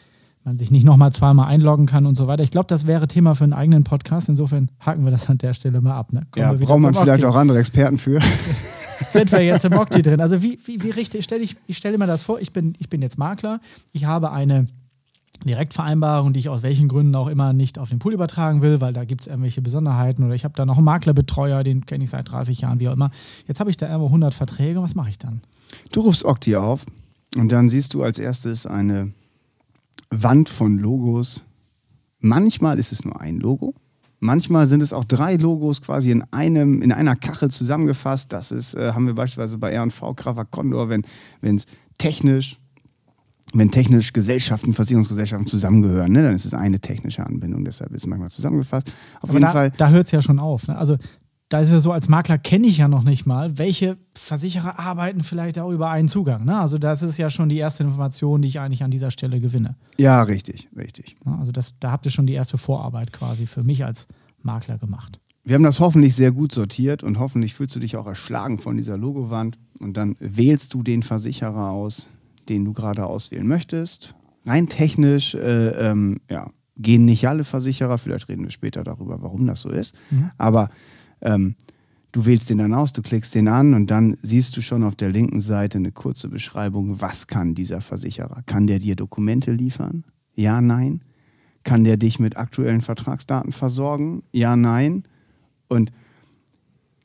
man 0.45 0.57
sich 0.57 0.71
nicht 0.71 0.85
nochmal 0.85 1.11
zweimal 1.11 1.47
einloggen 1.47 1.85
kann 1.85 2.05
und 2.05 2.15
so 2.15 2.27
weiter. 2.27 2.43
Ich 2.43 2.51
glaube, 2.51 2.67
das 2.67 2.87
wäre 2.87 3.07
Thema 3.07 3.35
für 3.35 3.43
einen 3.43 3.53
eigenen 3.53 3.83
Podcast. 3.83 4.29
Insofern 4.29 4.69
haken 4.79 5.03
wir 5.03 5.11
das 5.11 5.29
an 5.29 5.37
der 5.37 5.53
Stelle 5.53 5.81
mal 5.81 5.95
ab. 5.95 6.13
Ne? 6.13 6.25
ja, 6.35 6.53
braucht 6.53 6.81
man 6.81 6.93
vielleicht 6.93 7.25
auch 7.25 7.35
andere 7.35 7.59
Experten 7.59 7.97
für. 7.97 8.19
Sind 9.01 9.31
wir 9.31 9.41
jetzt 9.41 9.65
im 9.65 9.73
Octi 9.77 10.01
drin? 10.01 10.21
Also 10.21 10.41
wie, 10.41 10.57
wie, 10.65 10.81
wie 10.83 10.89
richtig, 10.89 11.23
stell 11.23 11.41
ich, 11.41 11.57
ich 11.67 11.77
stelle 11.77 11.97
mir 11.97 12.07
das 12.07 12.23
vor, 12.23 12.39
ich 12.39 12.53
bin, 12.53 12.73
ich 12.79 12.89
bin 12.89 13.01
jetzt 13.01 13.17
Makler, 13.17 13.59
ich 13.91 14.05
habe 14.05 14.31
eine 14.31 14.67
Direktvereinbarung, 15.47 16.33
die 16.33 16.39
ich 16.39 16.49
aus 16.49 16.63
welchen 16.63 16.87
Gründen 16.87 17.15
auch 17.15 17.27
immer 17.27 17.53
nicht 17.53 17.79
auf 17.79 17.89
den 17.89 17.99
Pool 17.99 18.13
übertragen 18.13 18.61
will, 18.61 18.81
weil 18.81 18.93
da 18.93 19.05
gibt 19.05 19.21
es 19.21 19.27
irgendwelche 19.27 19.61
Besonderheiten 19.61 20.23
oder 20.23 20.35
ich 20.35 20.43
habe 20.43 20.53
da 20.55 20.65
noch 20.65 20.77
einen 20.77 20.85
Maklerbetreuer, 20.85 21.63
den 21.63 21.85
kenne 21.85 22.03
ich 22.03 22.09
seit 22.09 22.31
30 22.31 22.61
Jahren, 22.61 22.79
wie 22.79 22.89
auch 22.89 22.93
immer. 22.93 23.11
Jetzt 23.47 23.59
habe 23.59 23.69
ich 23.69 23.77
da 23.77 23.87
irgendwo 23.87 24.07
100 24.07 24.33
Verträge, 24.33 24.81
was 24.81 24.95
mache 24.95 25.09
ich 25.09 25.19
dann? 25.19 25.41
Du 25.91 26.01
rufst 26.01 26.25
Okti 26.25 26.55
auf 26.55 26.85
und 27.35 27.51
dann 27.51 27.69
siehst 27.69 27.93
du 27.93 28.03
als 28.03 28.19
erstes 28.19 28.65
eine 28.65 29.11
Wand 30.09 30.49
von 30.49 30.77
Logos. 30.77 31.43
Manchmal 32.19 32.79
ist 32.79 32.91
es 32.91 33.03
nur 33.03 33.19
ein 33.19 33.39
Logo. 33.39 33.73
Manchmal 34.19 34.67
sind 34.67 34.81
es 34.81 34.93
auch 34.93 35.03
drei 35.03 35.35
Logos 35.35 35.81
quasi 35.81 36.11
in 36.11 36.23
einem, 36.31 36.81
in 36.81 36.93
einer 36.93 37.17
Kachel 37.17 37.51
zusammengefasst. 37.51 38.31
Das 38.31 38.53
ist, 38.53 38.73
äh, 38.73 38.93
haben 38.93 39.05
wir 39.05 39.15
beispielsweise 39.15 39.57
bei 39.57 39.71
R&V, 39.71 40.13
Kraver 40.13 40.45
Condor, 40.45 40.87
wenn 40.87 41.03
es 41.41 41.65
technisch 41.97 42.57
wenn 43.53 43.71
technisch 43.71 44.13
Gesellschaften, 44.13 44.73
Versicherungsgesellschaften 44.73 45.47
zusammengehören, 45.47 46.11
ne, 46.11 46.23
dann 46.23 46.35
ist 46.35 46.45
es 46.45 46.53
eine 46.53 46.79
technische 46.79 47.25
Anbindung, 47.25 47.65
deshalb 47.65 47.91
ist 47.91 48.03
es 48.03 48.07
manchmal 48.07 48.31
zusammengefasst. 48.31 48.87
Auf 49.17 49.29
Aber 49.29 49.33
jeden 49.33 49.41
da, 49.43 49.51
Fall. 49.51 49.71
Da 49.77 49.89
hört 49.89 50.05
es 50.05 50.11
ja 50.11 50.21
schon 50.21 50.39
auf. 50.39 50.67
Ne? 50.67 50.77
Also 50.77 50.97
da 51.49 51.59
ist 51.59 51.69
ja 51.69 51.79
so, 51.79 51.91
als 51.91 52.09
Makler 52.09 52.39
kenne 52.39 52.65
ich 52.65 52.79
ja 52.79 52.87
noch 52.87 53.03
nicht 53.03 53.27
mal, 53.27 53.59
welche 53.59 53.97
Versicherer 54.17 54.79
arbeiten 54.79 55.23
vielleicht 55.23 55.59
auch 55.59 55.69
über 55.69 55.91
einen 55.91 56.07
Zugang. 56.07 56.45
Ne? 56.45 56.57
Also 56.57 56.79
das 56.79 57.03
ist 57.03 57.17
ja 57.17 57.29
schon 57.29 57.47
die 57.47 57.57
erste 57.57 57.83
Information, 57.83 58.41
die 58.41 58.47
ich 58.47 58.59
eigentlich 58.59 58.83
an 58.83 58.89
dieser 58.89 59.11
Stelle 59.11 59.39
gewinne. 59.39 59.75
Ja, 59.99 60.23
richtig, 60.23 60.67
richtig. 60.75 61.15
Also 61.25 61.51
das, 61.51 61.77
da 61.79 61.91
habt 61.91 62.07
ihr 62.07 62.11
schon 62.11 62.25
die 62.25 62.33
erste 62.33 62.57
Vorarbeit 62.57 63.13
quasi 63.13 63.45
für 63.45 63.63
mich 63.63 63.85
als 63.85 64.07
Makler 64.41 64.79
gemacht. 64.79 65.19
Wir 65.43 65.55
haben 65.55 65.63
das 65.63 65.79
hoffentlich 65.79 66.15
sehr 66.15 66.31
gut 66.31 66.53
sortiert 66.53 67.03
und 67.03 67.19
hoffentlich 67.19 67.53
fühlst 67.53 67.75
du 67.75 67.79
dich 67.79 67.97
auch 67.97 68.07
erschlagen 68.07 68.59
von 68.59 68.77
dieser 68.77 68.97
Logowand 68.97 69.59
und 69.79 69.95
dann 69.95 70.15
wählst 70.19 70.73
du 70.73 70.83
den 70.83 71.03
Versicherer 71.03 71.69
aus, 71.69 72.07
den 72.49 72.65
du 72.65 72.73
gerade 72.73 73.05
auswählen 73.05 73.47
möchtest. 73.47 74.15
Rein 74.45 74.67
technisch 74.67 75.35
äh, 75.35 75.89
ähm, 75.89 76.19
ja, 76.29 76.49
gehen 76.77 77.05
nicht 77.05 77.27
alle 77.27 77.43
Versicherer, 77.43 77.97
vielleicht 77.97 78.29
reden 78.29 78.43
wir 78.43 78.51
später 78.51 78.83
darüber, 78.83 79.21
warum 79.21 79.47
das 79.47 79.61
so 79.61 79.69
ist. 79.69 79.95
Mhm. 80.11 80.31
Aber 80.37 80.69
ähm, 81.21 81.55
du 82.11 82.25
wählst 82.25 82.49
den 82.49 82.57
dann 82.57 82.73
aus, 82.73 82.93
du 82.93 83.01
klickst 83.01 83.35
den 83.35 83.47
an 83.47 83.73
und 83.73 83.91
dann 83.91 84.17
siehst 84.21 84.55
du 84.57 84.61
schon 84.61 84.83
auf 84.83 84.95
der 84.95 85.09
linken 85.09 85.39
Seite 85.39 85.77
eine 85.77 85.91
kurze 85.91 86.29
Beschreibung, 86.29 87.01
was 87.01 87.27
kann 87.27 87.55
dieser 87.55 87.81
Versicherer? 87.81 88.43
Kann 88.45 88.67
der 88.67 88.79
dir 88.79 88.95
Dokumente 88.95 89.51
liefern? 89.51 90.03
Ja, 90.35 90.61
nein. 90.61 91.01
Kann 91.63 91.83
der 91.83 91.97
dich 91.97 92.19
mit 92.19 92.35
aktuellen 92.35 92.81
Vertragsdaten 92.81 93.51
versorgen? 93.51 94.23
Ja, 94.31 94.55
nein. 94.55 95.03
Und 95.69 95.91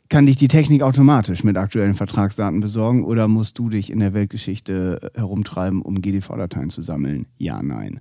kann 0.09 0.27
dich 0.27 0.37
die 0.37 0.49
Technik 0.49 0.83
automatisch 0.83 1.45
mit 1.45 1.57
aktuellen 1.57 1.95
Vertragsdaten 1.95 2.61
besorgen 2.61 3.05
oder 3.05 3.29
musst 3.29 3.59
du 3.59 3.69
dich 3.69 3.91
in 3.91 4.01
der 4.01 4.15
Weltgeschichte 4.15 5.11
herumtreiben, 5.15 5.83
um 5.83 6.01
GDV-Dateien 6.01 6.71
zu 6.71 6.83
sammeln? 6.83 7.27
Ja, 7.37 7.63
nein. 7.63 8.01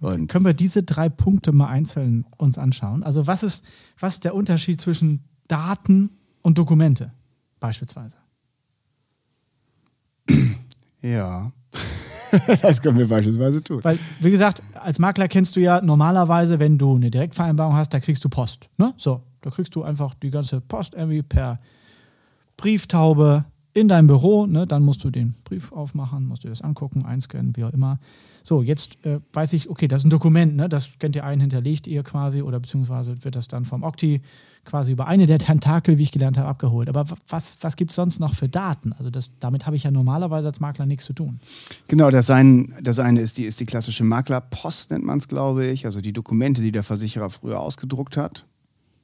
Und 0.00 0.28
Können 0.28 0.44
wir 0.44 0.54
diese 0.54 0.82
drei 0.82 1.08
Punkte 1.08 1.52
mal 1.52 1.68
einzeln 1.68 2.26
uns 2.36 2.58
anschauen? 2.58 3.02
Also 3.02 3.26
was 3.26 3.42
ist, 3.42 3.64
was 3.98 4.14
ist 4.14 4.24
der 4.24 4.34
Unterschied 4.34 4.80
zwischen 4.80 5.24
Daten 5.48 6.10
und 6.42 6.58
Dokumente 6.58 7.12
beispielsweise? 7.60 8.16
Ja, 11.02 11.52
das 12.62 12.80
können 12.80 12.98
wir 12.98 13.08
beispielsweise 13.08 13.62
tun. 13.62 13.82
Weil, 13.82 13.98
wie 14.20 14.30
gesagt, 14.30 14.62
als 14.74 14.98
Makler 14.98 15.28
kennst 15.28 15.56
du 15.56 15.60
ja 15.60 15.80
normalerweise, 15.82 16.58
wenn 16.58 16.78
du 16.78 16.94
eine 16.94 17.10
Direktvereinbarung 17.10 17.74
hast, 17.74 17.92
da 17.92 18.00
kriegst 18.00 18.24
du 18.24 18.28
Post. 18.28 18.70
Ne? 18.78 18.94
So, 18.96 19.22
da 19.42 19.50
kriegst 19.50 19.74
du 19.74 19.82
einfach 19.82 20.14
die 20.14 20.30
ganze 20.30 20.60
Post 20.60 20.94
irgendwie 20.94 21.22
per 21.22 21.60
Brieftaube 22.56 23.44
in 23.74 23.88
dein 23.88 24.06
Büro. 24.06 24.46
Ne? 24.46 24.66
Dann 24.66 24.84
musst 24.84 25.04
du 25.04 25.10
den 25.10 25.34
Brief 25.44 25.72
aufmachen, 25.72 26.26
musst 26.26 26.44
du 26.44 26.48
das 26.48 26.62
angucken, 26.62 27.04
einscannen, 27.04 27.56
wie 27.56 27.64
auch 27.64 27.72
immer. 27.72 27.98
So, 28.42 28.62
jetzt 28.62 29.04
äh, 29.04 29.20
weiß 29.32 29.52
ich, 29.52 29.70
okay, 29.70 29.86
das 29.86 30.00
ist 30.00 30.06
ein 30.06 30.10
Dokument, 30.10 30.56
ne? 30.56 30.68
das 30.68 30.98
kennt 30.98 31.14
ihr 31.14 31.24
ein, 31.24 31.40
hinterlegt 31.40 31.86
ihr 31.86 32.02
quasi 32.02 32.42
oder 32.42 32.58
beziehungsweise 32.58 33.24
wird 33.24 33.36
das 33.36 33.46
dann 33.46 33.64
vom 33.64 33.84
Okti 33.84 34.20
quasi 34.64 34.92
über 34.92 35.06
eine 35.06 35.26
der 35.26 35.38
Tentakel, 35.38 35.98
wie 35.98 36.02
ich 36.02 36.12
gelernt 36.12 36.38
habe, 36.38 36.48
abgeholt. 36.48 36.88
Aber 36.88 37.04
was, 37.28 37.56
was 37.60 37.76
gibt 37.76 37.90
es 37.90 37.96
sonst 37.96 38.20
noch 38.20 38.34
für 38.34 38.48
Daten? 38.48 38.92
Also 38.94 39.10
das, 39.10 39.30
damit 39.40 39.66
habe 39.66 39.76
ich 39.76 39.84
ja 39.84 39.90
normalerweise 39.90 40.48
als 40.48 40.60
Makler 40.60 40.86
nichts 40.86 41.04
zu 41.04 41.12
tun. 41.12 41.40
Genau, 41.88 42.10
das 42.10 42.30
eine, 42.30 42.68
das 42.82 42.98
eine 42.98 43.20
ist, 43.20 43.38
die, 43.38 43.44
ist 43.44 43.60
die 43.60 43.66
klassische 43.66 44.04
Maklerpost, 44.04 44.90
nennt 44.90 45.04
man 45.04 45.18
es, 45.18 45.28
glaube 45.28 45.66
ich. 45.66 45.86
Also 45.86 46.00
die 46.00 46.12
Dokumente, 46.12 46.62
die 46.62 46.72
der 46.72 46.82
Versicherer 46.82 47.30
früher 47.30 47.60
ausgedruckt 47.60 48.16
hat. 48.16 48.44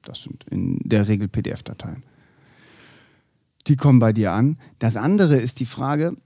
Das 0.03 0.23
sind 0.23 0.45
in 0.45 0.79
der 0.85 1.09
Regel 1.09 1.29
PDF-Dateien. 1.29 2.03
Die 3.67 3.77
kommen 3.77 3.99
bei 3.99 4.13
dir 4.13 4.33
an. 4.33 4.59
Das 4.79 4.97
andere 4.97 5.37
ist 5.37 5.61
die 5.61 5.67
Frage, 5.67 6.17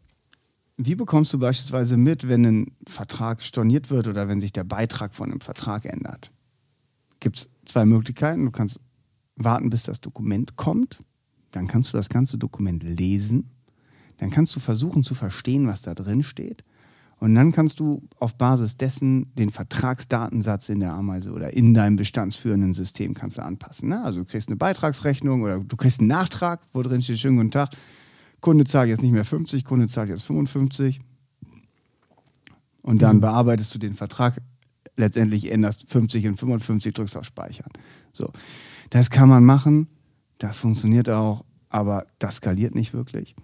wie 0.77 0.95
bekommst 0.95 1.33
du 1.33 1.39
beispielsweise 1.39 1.97
mit, 1.97 2.29
wenn 2.29 2.45
ein 2.45 2.77
Vertrag 2.87 3.43
storniert 3.43 3.91
wird 3.91 4.09
oder 4.09 4.29
wenn 4.29 4.41
sich 4.41 4.53
der 4.53 4.65
Beitrag 4.65 5.15
von 5.15 5.31
einem 5.31 5.41
Vertrag 5.41 5.85
ändert? 5.85 6.31
Gibt 7.21 7.37
es 7.37 7.49
zwei 7.65 7.85
Möglichkeiten. 7.85 8.45
Du 8.45 8.51
kannst 8.51 8.81
warten, 9.37 9.71
bis 9.71 9.85
das 9.85 10.01
Dokument 10.01 10.57
kommt. 10.57 11.01
Dann 11.51 11.67
kannst 11.67 11.93
du 11.93 11.97
das 11.97 12.09
ganze 12.09 12.39
Dokument 12.39 12.83
lesen. 12.83 13.51
Dann 14.19 14.31
kannst 14.31 14.55
du 14.57 14.61
versuchen 14.61 15.03
zu 15.03 15.15
verstehen, 15.15 15.67
was 15.67 15.83
da 15.83 15.95
drin 15.95 16.23
steht. 16.23 16.65
Und 17.23 17.37
dann 17.37 17.53
kannst 17.53 17.79
du 17.79 18.03
auf 18.19 18.37
Basis 18.37 18.77
dessen 18.77 19.33
den 19.37 19.51
Vertragsdatensatz 19.53 20.69
in 20.71 20.81
der 20.81 20.93
Ameise 20.93 21.31
oder 21.31 21.53
in 21.53 21.73
deinem 21.73 21.95
bestandsführenden 21.95 22.75
System 22.75 23.15
kannst 23.15 23.39
du 23.39 23.45
anpassen. 23.45 23.91
Ne? 23.91 24.03
Also 24.03 24.19
du 24.19 24.25
kriegst 24.25 24.49
eine 24.49 24.57
Beitragsrechnung 24.57 25.43
oder 25.43 25.61
du 25.61 25.77
kriegst 25.77 26.01
einen 26.01 26.09
Nachtrag, 26.09 26.63
wo 26.73 26.83
drin 26.83 27.01
steht, 27.01 27.21
schönen 27.21 27.37
guten 27.37 27.53
Tag, 27.53 27.77
Kunde 28.41 28.65
zahlt 28.65 28.89
jetzt 28.89 29.03
nicht 29.03 29.13
mehr 29.13 29.25
50, 29.25 29.65
Kunde 29.65 29.87
zahlt 29.87 30.09
jetzt 30.09 30.25
55. 30.25 30.99
Und 32.83 33.03
dann 33.03 33.19
mhm. 33.19 33.21
bearbeitest 33.21 33.73
du 33.73 33.79
den 33.79 33.95
Vertrag, 33.95 34.39
letztendlich 34.97 35.49
änderst 35.53 35.89
50 35.89 36.25
in 36.25 36.37
55, 36.37 36.93
drückst 36.93 37.17
auf 37.17 37.25
Speichern. 37.25 37.71
So, 38.13 38.33
das 38.91 39.11
kann 39.11 39.29
man 39.29 39.45
machen, 39.45 39.87
das 40.39 40.59
funktioniert 40.59 41.09
auch 41.09 41.45
aber 41.73 42.07
das 42.19 42.37
skaliert 42.37 42.75
nicht 42.75 42.93
wirklich. 42.93 43.35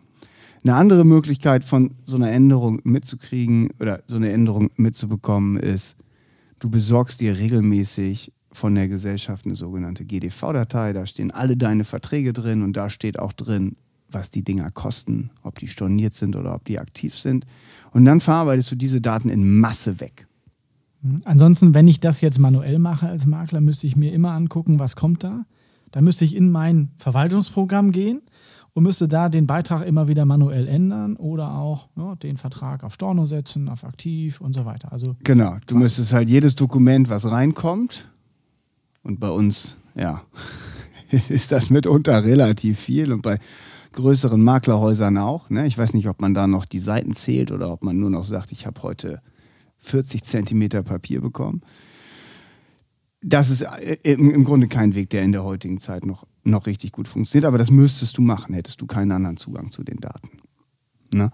Eine 0.69 0.77
andere 0.77 1.07
Möglichkeit 1.07 1.65
von 1.65 1.95
so 2.05 2.17
einer 2.17 2.31
Änderung 2.31 2.83
mitzukriegen 2.85 3.71
oder 3.81 4.03
so 4.07 4.17
eine 4.17 4.31
Änderung 4.31 4.69
mitzubekommen 4.77 5.57
ist, 5.57 5.97
du 6.59 6.69
besorgst 6.69 7.23
dir 7.23 7.39
regelmäßig 7.39 8.35
von 8.53 8.75
der 8.75 8.87
Gesellschaft 8.87 9.47
eine 9.47 9.57
sogenannte 9.57 10.05
GDV-Datei. 10.05 10.93
Da 10.93 11.07
stehen 11.07 11.31
alle 11.31 11.57
deine 11.57 11.85
Verträge 11.85 12.35
drin 12.35 12.61
und 12.61 12.77
da 12.77 12.91
steht 12.91 13.19
auch 13.19 13.33
drin, 13.33 13.77
was 14.11 14.31
die 14.31 14.45
Dinger 14.45 14.71
kosten, 14.71 15.31
ob 15.43 15.59
die 15.59 15.69
storniert 15.69 16.13
sind 16.13 16.37
oder 16.37 16.55
ob 16.55 16.67
die 16.67 16.79
aktiv 16.79 17.17
sind. 17.17 17.47
Und 17.93 18.05
dann 18.05 18.21
verarbeitest 18.21 18.71
du 18.71 18.77
diese 18.77 19.01
Daten 19.01 19.31
in 19.31 19.59
Masse 19.61 20.01
weg. 20.01 20.27
Mhm. 21.01 21.23
Ansonsten, 21.25 21.73
wenn 21.73 21.89
ich 21.89 21.99
das 21.99 22.21
jetzt 22.21 22.39
manuell 22.39 22.79
mache 22.79 23.09
als 23.09 23.25
Makler, 23.25 23.63
müsste 23.63 23.87
ich 23.87 23.97
mir 23.97 24.13
immer 24.13 24.33
angucken, 24.33 24.79
was 24.79 24.97
kommt 24.97 25.25
da. 25.25 25.47
Dann 25.93 26.05
müsste 26.05 26.27
ich 26.27 26.37
in 26.37 26.51
mein 26.51 26.91
Verwaltungsprogramm 26.99 27.91
gehen 27.91 28.21
und 28.79 28.85
müsste 28.85 29.09
da 29.09 29.29
den 29.29 29.49
Beitrag 29.49 29.85
immer 29.85 30.07
wieder 30.07 30.25
manuell 30.25 30.69
ändern 30.69 31.17
oder 31.17 31.57
auch 31.57 31.89
ja, 31.97 32.15
den 32.15 32.37
Vertrag 32.37 32.85
auf 32.85 32.95
Storno 32.95 33.27
setzen, 33.27 33.69
auf 33.69 33.83
aktiv 33.83 34.41
und 34.41 34.55
so 34.55 34.67
weiter. 34.67 34.93
Also 34.93 35.17
genau, 35.25 35.57
du 35.67 35.75
müsstest 35.75 36.13
halt 36.13 36.29
jedes 36.29 36.55
Dokument, 36.55 37.11
was 37.11 37.29
reinkommt, 37.29 38.09
und 39.03 39.19
bei 39.19 39.31
uns, 39.31 39.79
ja, 39.97 40.23
ist 41.29 41.51
das 41.51 41.71
mitunter 41.71 42.23
relativ 42.23 42.79
viel 42.79 43.13
und 43.13 43.23
bei 43.23 43.41
größeren 43.95 44.41
Maklerhäusern 44.41 45.19
auch. 45.19 45.51
Ne? 45.51 45.67
Ich 45.67 45.77
weiß 45.77 45.93
nicht, 45.93 46.07
ob 46.07 46.21
man 46.21 46.33
da 46.33 46.47
noch 46.47 46.65
die 46.65 46.79
Seiten 46.79 47.15
zählt 47.15 47.51
oder 47.51 47.73
ob 47.73 47.83
man 47.83 47.99
nur 47.99 48.11
noch 48.11 48.25
sagt, 48.25 48.53
ich 48.53 48.65
habe 48.65 48.81
heute 48.85 49.21
40 49.79 50.23
Zentimeter 50.23 50.85
Papier 50.85 51.21
bekommen. 51.21 51.63
Das 53.23 53.51
ist 53.51 53.63
äh, 53.63 53.97
im, 54.05 54.45
Grunde 54.45 54.69
kein 54.69 54.95
Weg, 54.95 55.11
der 55.11 55.25
in 55.25 55.33
der 55.33 55.43
heutigen 55.43 55.81
Zeit 55.81 56.07
noch, 56.07 56.29
noch 56.51 56.67
richtig 56.67 56.93
gut 56.93 57.09
funktioniert, 57.09 57.47
aber 57.47 57.59
das 57.59 57.71
müsstest 57.71 58.17
du 58.19 58.23
machen, 58.23 58.55
hättest 58.55 58.81
du 58.81 58.87
keinen 58.87 59.13
anderen 59.13 59.37
Zugang 59.37 59.71
zu 59.71 59.83
den 59.83 59.99
Daten. 59.99 60.31
Ne? 61.13 61.31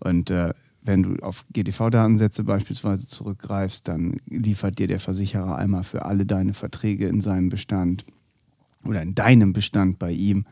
Und 0.00 0.30
äh, 0.30 0.52
wenn 0.82 1.02
du 1.02 1.16
auf 1.22 1.44
GDV-Datensätze 1.52 2.44
beispielsweise 2.44 3.06
zurückgreifst, 3.06 3.88
dann 3.88 4.16
liefert 4.26 4.78
dir 4.78 4.86
der 4.86 5.00
Versicherer 5.00 5.56
einmal 5.56 5.84
für 5.84 6.04
alle 6.04 6.24
deine 6.24 6.54
Verträge 6.54 7.08
in 7.08 7.20
seinem 7.20 7.48
Bestand 7.48 8.06
oder 8.84 9.02
in 9.02 9.14
deinem 9.14 9.52
Bestand 9.52 9.98
bei 9.98 10.12
ihm 10.12 10.46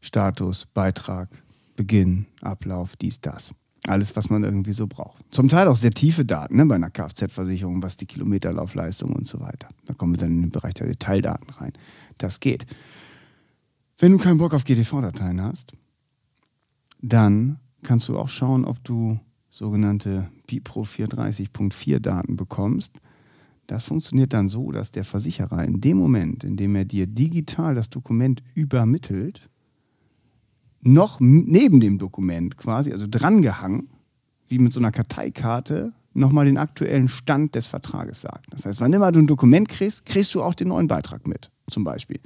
Status, 0.00 0.66
Beitrag, 0.66 1.28
Beginn, 1.76 2.26
Ablauf, 2.42 2.96
dies, 2.96 3.20
das. 3.20 3.54
Alles, 3.86 4.14
was 4.14 4.28
man 4.28 4.44
irgendwie 4.44 4.72
so 4.72 4.86
braucht. 4.86 5.24
Zum 5.30 5.48
Teil 5.48 5.66
auch 5.66 5.76
sehr 5.76 5.90
tiefe 5.90 6.26
Daten 6.26 6.56
ne, 6.56 6.66
bei 6.66 6.74
einer 6.74 6.90
Kfz-Versicherung, 6.90 7.82
was 7.82 7.96
die 7.96 8.04
Kilometerlaufleistung 8.04 9.10
und 9.12 9.26
so 9.26 9.40
weiter. 9.40 9.68
Da 9.86 9.94
kommen 9.94 10.12
wir 10.12 10.18
dann 10.18 10.32
in 10.32 10.42
den 10.42 10.50
Bereich 10.50 10.74
der 10.74 10.86
Detaildaten 10.86 11.48
rein. 11.54 11.72
Das 12.18 12.40
geht. 12.40 12.66
Wenn 14.00 14.12
du 14.12 14.18
keinen 14.18 14.38
Bock 14.38 14.54
auf 14.54 14.64
GDV-Dateien 14.64 15.42
hast, 15.42 15.74
dann 17.02 17.58
kannst 17.82 18.08
du 18.08 18.18
auch 18.18 18.30
schauen, 18.30 18.64
ob 18.64 18.82
du 18.82 19.20
sogenannte 19.50 20.30
BIPRO 20.46 20.84
430.4 20.84 21.98
Daten 21.98 22.34
bekommst. 22.34 22.94
Das 23.66 23.84
funktioniert 23.84 24.32
dann 24.32 24.48
so, 24.48 24.72
dass 24.72 24.90
der 24.90 25.04
Versicherer 25.04 25.64
in 25.64 25.82
dem 25.82 25.98
Moment, 25.98 26.44
in 26.44 26.56
dem 26.56 26.76
er 26.76 26.86
dir 26.86 27.06
digital 27.06 27.74
das 27.74 27.90
Dokument 27.90 28.42
übermittelt, 28.54 29.50
noch 30.80 31.20
neben 31.20 31.80
dem 31.80 31.98
Dokument 31.98 32.56
quasi, 32.56 32.92
also 32.92 33.06
drangehangen, 33.06 33.90
wie 34.48 34.58
mit 34.58 34.72
so 34.72 34.80
einer 34.80 34.92
Karteikarte, 34.92 35.92
nochmal 36.14 36.46
den 36.46 36.56
aktuellen 36.56 37.08
Stand 37.08 37.54
des 37.54 37.66
Vertrages 37.66 38.22
sagt. 38.22 38.46
Das 38.54 38.64
heißt, 38.64 38.80
wann 38.80 38.94
immer 38.94 39.12
du 39.12 39.20
ein 39.20 39.26
Dokument 39.26 39.68
kriegst, 39.68 40.06
kriegst 40.06 40.34
du 40.34 40.42
auch 40.42 40.54
den 40.54 40.68
neuen 40.68 40.88
Beitrag 40.88 41.26
mit, 41.26 41.50
zum 41.68 41.84
Beispiel. 41.84 42.18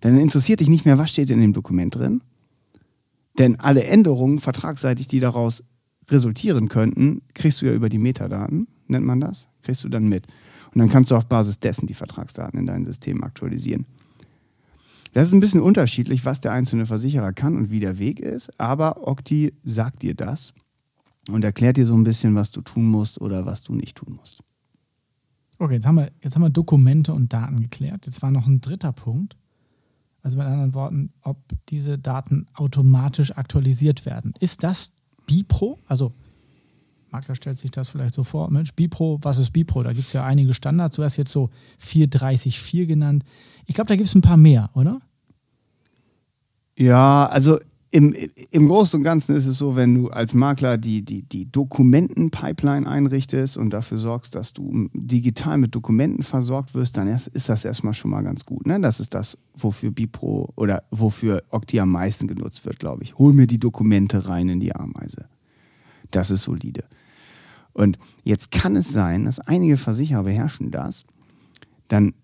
Dann 0.00 0.18
interessiert 0.18 0.60
dich 0.60 0.68
nicht 0.68 0.84
mehr, 0.84 0.98
was 0.98 1.10
steht 1.10 1.30
in 1.30 1.40
dem 1.40 1.52
Dokument 1.52 1.94
drin. 1.94 2.22
Denn 3.38 3.60
alle 3.60 3.84
Änderungen 3.84 4.38
vertragsseitig, 4.38 5.06
die 5.06 5.20
daraus 5.20 5.62
resultieren 6.08 6.68
könnten, 6.68 7.22
kriegst 7.34 7.62
du 7.62 7.66
ja 7.66 7.72
über 7.72 7.88
die 7.88 7.98
Metadaten, 7.98 8.66
nennt 8.88 9.06
man 9.06 9.20
das, 9.20 9.48
kriegst 9.62 9.84
du 9.84 9.88
dann 9.88 10.08
mit. 10.08 10.26
Und 10.74 10.78
dann 10.78 10.88
kannst 10.88 11.10
du 11.10 11.16
auf 11.16 11.26
Basis 11.26 11.60
dessen 11.60 11.86
die 11.86 11.94
Vertragsdaten 11.94 12.58
in 12.58 12.66
dein 12.66 12.84
System 12.84 13.22
aktualisieren. 13.22 13.86
Das 15.12 15.26
ist 15.26 15.34
ein 15.34 15.40
bisschen 15.40 15.60
unterschiedlich, 15.60 16.24
was 16.24 16.40
der 16.40 16.52
einzelne 16.52 16.86
Versicherer 16.86 17.32
kann 17.32 17.56
und 17.56 17.70
wie 17.70 17.80
der 17.80 17.98
Weg 17.98 18.20
ist, 18.20 18.58
aber 18.60 19.08
Okti 19.08 19.52
sagt 19.64 20.02
dir 20.02 20.14
das 20.14 20.52
und 21.28 21.42
erklärt 21.42 21.76
dir 21.76 21.86
so 21.86 21.94
ein 21.94 22.04
bisschen, 22.04 22.34
was 22.36 22.52
du 22.52 22.60
tun 22.60 22.86
musst 22.86 23.20
oder 23.20 23.44
was 23.44 23.62
du 23.62 23.74
nicht 23.74 23.96
tun 23.96 24.16
musst. 24.20 24.40
Okay, 25.58 25.74
jetzt 25.74 25.86
haben 25.86 25.96
wir, 25.96 26.10
jetzt 26.22 26.36
haben 26.36 26.42
wir 26.42 26.50
Dokumente 26.50 27.12
und 27.12 27.32
Daten 27.32 27.60
geklärt. 27.60 28.06
Jetzt 28.06 28.22
war 28.22 28.30
noch 28.30 28.46
ein 28.46 28.60
dritter 28.60 28.92
Punkt. 28.92 29.36
Also 30.22 30.36
mit 30.36 30.46
anderen 30.46 30.74
Worten, 30.74 31.12
ob 31.22 31.38
diese 31.68 31.98
Daten 31.98 32.46
automatisch 32.54 33.36
aktualisiert 33.36 34.04
werden. 34.04 34.34
Ist 34.40 34.62
das 34.62 34.92
Bipro? 35.26 35.78
Also 35.86 36.12
Makler 37.10 37.34
stellt 37.34 37.58
sich 37.58 37.70
das 37.70 37.88
vielleicht 37.88 38.14
so 38.14 38.22
vor, 38.22 38.50
Mensch, 38.50 38.72
Bipro, 38.74 39.18
was 39.22 39.38
ist 39.38 39.50
Bipro? 39.50 39.82
Da 39.82 39.92
gibt 39.92 40.06
es 40.06 40.12
ja 40.12 40.24
einige 40.24 40.54
Standards. 40.54 40.96
Du 40.96 41.02
hast 41.02 41.16
jetzt 41.16 41.32
so 41.32 41.50
434 41.78 42.86
genannt. 42.86 43.24
Ich 43.66 43.74
glaube, 43.74 43.88
da 43.88 43.96
gibt 43.96 44.08
es 44.08 44.14
ein 44.14 44.20
paar 44.20 44.36
mehr, 44.36 44.70
oder? 44.74 45.00
Ja, 46.76 47.26
also 47.26 47.58
im, 47.92 48.14
im 48.50 48.68
Großen 48.68 48.98
und 48.98 49.04
Ganzen 49.04 49.34
ist 49.34 49.46
es 49.46 49.58
so, 49.58 49.74
wenn 49.74 49.94
du 49.94 50.08
als 50.10 50.32
Makler 50.32 50.78
die, 50.78 51.02
die, 51.02 51.22
die 51.22 51.50
Dokumentenpipeline 51.50 52.86
einrichtest 52.86 53.56
und 53.56 53.70
dafür 53.70 53.98
sorgst, 53.98 54.36
dass 54.36 54.52
du 54.52 54.88
digital 54.92 55.58
mit 55.58 55.74
Dokumenten 55.74 56.22
versorgt 56.22 56.74
wirst, 56.74 56.96
dann 56.96 57.08
ist 57.08 57.48
das 57.48 57.64
erstmal 57.64 57.94
schon 57.94 58.12
mal 58.12 58.22
ganz 58.22 58.46
gut. 58.46 58.64
Ne? 58.66 58.80
Das 58.80 59.00
ist 59.00 59.12
das, 59.12 59.38
wofür 59.56 59.90
Bipro 59.90 60.52
oder 60.54 60.84
wofür 60.92 61.42
Octi 61.50 61.80
am 61.80 61.90
meisten 61.90 62.28
genutzt 62.28 62.64
wird, 62.64 62.78
glaube 62.78 63.02
ich. 63.02 63.18
Hol 63.18 63.32
mir 63.32 63.48
die 63.48 63.58
Dokumente 63.58 64.28
rein 64.28 64.48
in 64.48 64.60
die 64.60 64.74
Ameise. 64.74 65.28
Das 66.12 66.30
ist 66.30 66.44
solide. 66.44 66.84
Und 67.72 67.98
jetzt 68.22 68.52
kann 68.52 68.76
es 68.76 68.92
sein, 68.92 69.24
dass 69.24 69.40
einige 69.40 69.76
Versicherer 69.76 70.22
beherrschen 70.24 70.70
das, 70.70 71.04
dann 71.88 72.14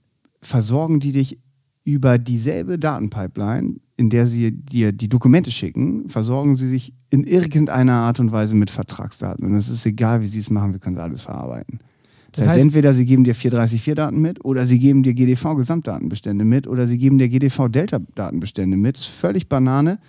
versorgen 0.42 1.00
die 1.00 1.12
dich 1.12 1.38
über 1.86 2.18
dieselbe 2.18 2.78
Datenpipeline, 2.78 3.76
in 3.96 4.10
der 4.10 4.26
sie 4.26 4.50
dir 4.50 4.92
die 4.92 5.08
Dokumente 5.08 5.52
schicken, 5.52 6.08
versorgen 6.10 6.56
sie 6.56 6.66
sich 6.66 6.92
in 7.10 7.22
irgendeiner 7.22 7.94
Art 7.94 8.18
und 8.18 8.32
Weise 8.32 8.56
mit 8.56 8.70
Vertragsdaten. 8.70 9.46
Und 9.46 9.54
es 9.54 9.68
ist 9.68 9.86
egal, 9.86 10.20
wie 10.20 10.26
sie 10.26 10.40
es 10.40 10.50
machen, 10.50 10.72
wir 10.72 10.80
können 10.80 10.98
alles 10.98 11.22
verarbeiten. 11.22 11.78
Das, 12.32 12.40
das 12.40 12.46
heißt, 12.46 12.56
heißt, 12.56 12.64
entweder 12.66 12.92
sie 12.92 13.06
geben 13.06 13.22
dir 13.22 13.36
434-Daten 13.36 14.20
mit 14.20 14.44
oder 14.44 14.66
sie 14.66 14.80
geben 14.80 15.04
dir 15.04 15.14
GDV-Gesamtdatenbestände 15.14 16.44
mit 16.44 16.66
oder 16.66 16.88
sie 16.88 16.98
geben 16.98 17.18
dir 17.18 17.28
GDV-Delta-Datenbestände 17.28 18.76
mit. 18.76 18.96
Das 18.96 19.04
ist 19.04 19.10
völlig 19.10 19.48
Banane. 19.48 20.00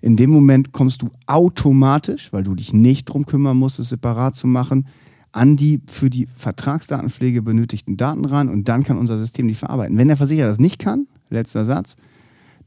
In 0.00 0.16
dem 0.16 0.30
Moment 0.30 0.72
kommst 0.72 1.02
du 1.02 1.10
automatisch, 1.26 2.32
weil 2.32 2.42
du 2.42 2.56
dich 2.56 2.72
nicht 2.72 3.08
darum 3.08 3.26
kümmern 3.26 3.56
musst, 3.56 3.78
es 3.78 3.90
separat 3.90 4.34
zu 4.34 4.48
machen, 4.48 4.86
an 5.32 5.56
die 5.56 5.80
für 5.86 6.10
die 6.10 6.28
Vertragsdatenpflege 6.36 7.42
benötigten 7.42 7.96
Daten 7.96 8.24
ran 8.24 8.48
und 8.48 8.68
dann 8.68 8.84
kann 8.84 8.98
unser 8.98 9.18
System 9.18 9.48
die 9.48 9.54
verarbeiten. 9.54 9.96
Wenn 9.96 10.08
der 10.08 10.16
Versicherer 10.16 10.48
das 10.48 10.58
nicht 10.58 10.78
kann, 10.78 11.06
letzter 11.30 11.64
Satz, 11.64 11.96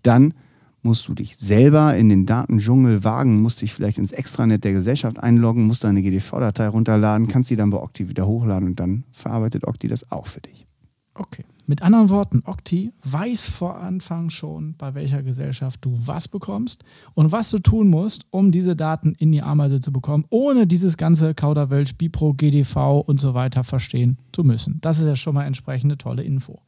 dann 0.04 0.34
musst 0.82 1.08
du 1.08 1.14
dich 1.14 1.38
selber 1.38 1.96
in 1.96 2.10
den 2.10 2.26
Datendschungel 2.26 3.04
wagen, 3.04 3.42
musst 3.42 3.62
dich 3.62 3.74
vielleicht 3.74 3.98
ins 3.98 4.12
Extranet 4.12 4.64
der 4.64 4.74
Gesellschaft 4.74 5.20
einloggen, 5.20 5.66
musst 5.66 5.84
deine 5.84 6.02
GDV-Datei 6.02 6.68
runterladen, 6.68 7.28
kannst 7.28 7.50
sie 7.50 7.56
dann 7.56 7.72
bei 7.72 7.80
Okti 7.80 8.08
wieder 8.08 8.28
hochladen 8.28 8.70
und 8.70 8.80
dann 8.80 9.04
verarbeitet 9.12 9.66
Okti 9.66 9.88
das 9.88 10.12
auch 10.12 10.28
für 10.28 10.42
dich. 10.42 10.68
Okay. 11.16 11.44
Mit 11.68 11.82
anderen 11.82 12.10
Worten, 12.10 12.44
Okti 12.46 12.92
weiß 13.04 13.48
vor 13.48 13.78
Anfang 13.78 14.30
schon, 14.30 14.76
bei 14.78 14.94
welcher 14.94 15.24
Gesellschaft 15.24 15.84
du 15.84 15.92
was 15.94 16.28
bekommst 16.28 16.84
und 17.16 17.32
was 17.32 17.50
du 17.50 17.58
tun 17.58 17.88
musst, 17.88 18.26
um 18.30 18.52
diese 18.52 18.76
Daten 18.76 19.16
in 19.18 19.32
die 19.32 19.42
Ameise 19.42 19.80
zu 19.80 19.92
bekommen, 19.92 20.26
ohne 20.30 20.68
dieses 20.68 20.96
ganze 20.96 21.34
Kauderwelsch, 21.34 21.96
Bipro, 21.96 22.34
GDV 22.34 23.00
und 23.00 23.20
so 23.20 23.34
weiter 23.34 23.64
verstehen 23.64 24.18
zu 24.32 24.44
müssen. 24.44 24.80
Das 24.82 25.00
ist 25.00 25.08
ja 25.08 25.16
schon 25.16 25.34
mal 25.34 25.46
entsprechende 25.46 25.98
tolle 25.98 26.24
Info. 26.24 26.62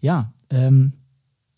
Ja, 0.00 0.32
ähm, 0.50 0.92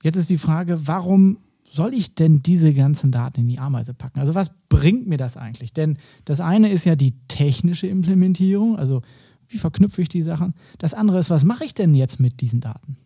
jetzt 0.03 0.17
ist 0.17 0.31
die 0.31 0.39
Frage, 0.39 0.87
warum 0.87 1.39
soll 1.69 1.93
ich 1.95 2.15
denn 2.15 2.43
diese 2.43 2.73
ganzen 2.73 3.11
Daten 3.11 3.41
in 3.41 3.49
die 3.49 3.59
Ameise 3.59 3.95
packen? 3.95 4.21
Also 4.21 4.35
was 4.35 4.53
bringt 4.69 5.09
mir 5.09 5.17
das 5.17 5.37
eigentlich? 5.37 5.73
Denn 5.73 5.99
das 6.25 6.41
eine 6.41 6.71
ist 6.71 6.85
ja 6.85 6.95
die 6.95 7.15
technische 7.27 7.89
Implementierung, 7.89 8.77
also 8.77 9.03
wie 9.51 9.59
verknüpfe 9.59 10.03
ich 10.03 10.09
die 10.09 10.23
Sachen? 10.23 10.55
Das 10.79 10.95
andere 10.95 11.19
ist, 11.19 11.31
was 11.31 11.45
mache 11.45 11.65
ich 11.65 11.75
denn 11.75 11.95
jetzt 11.95 12.21
mit 12.21 12.41
diesen 12.41 12.61
Daten? 12.61 12.97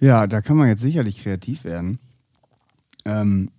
Ja, 0.00 0.26
da 0.26 0.40
kann 0.40 0.56
man 0.56 0.68
jetzt 0.68 0.82
sicherlich 0.82 1.22
kreativ 1.22 1.64
werden. 1.64 1.98
Ähm, 3.04 3.50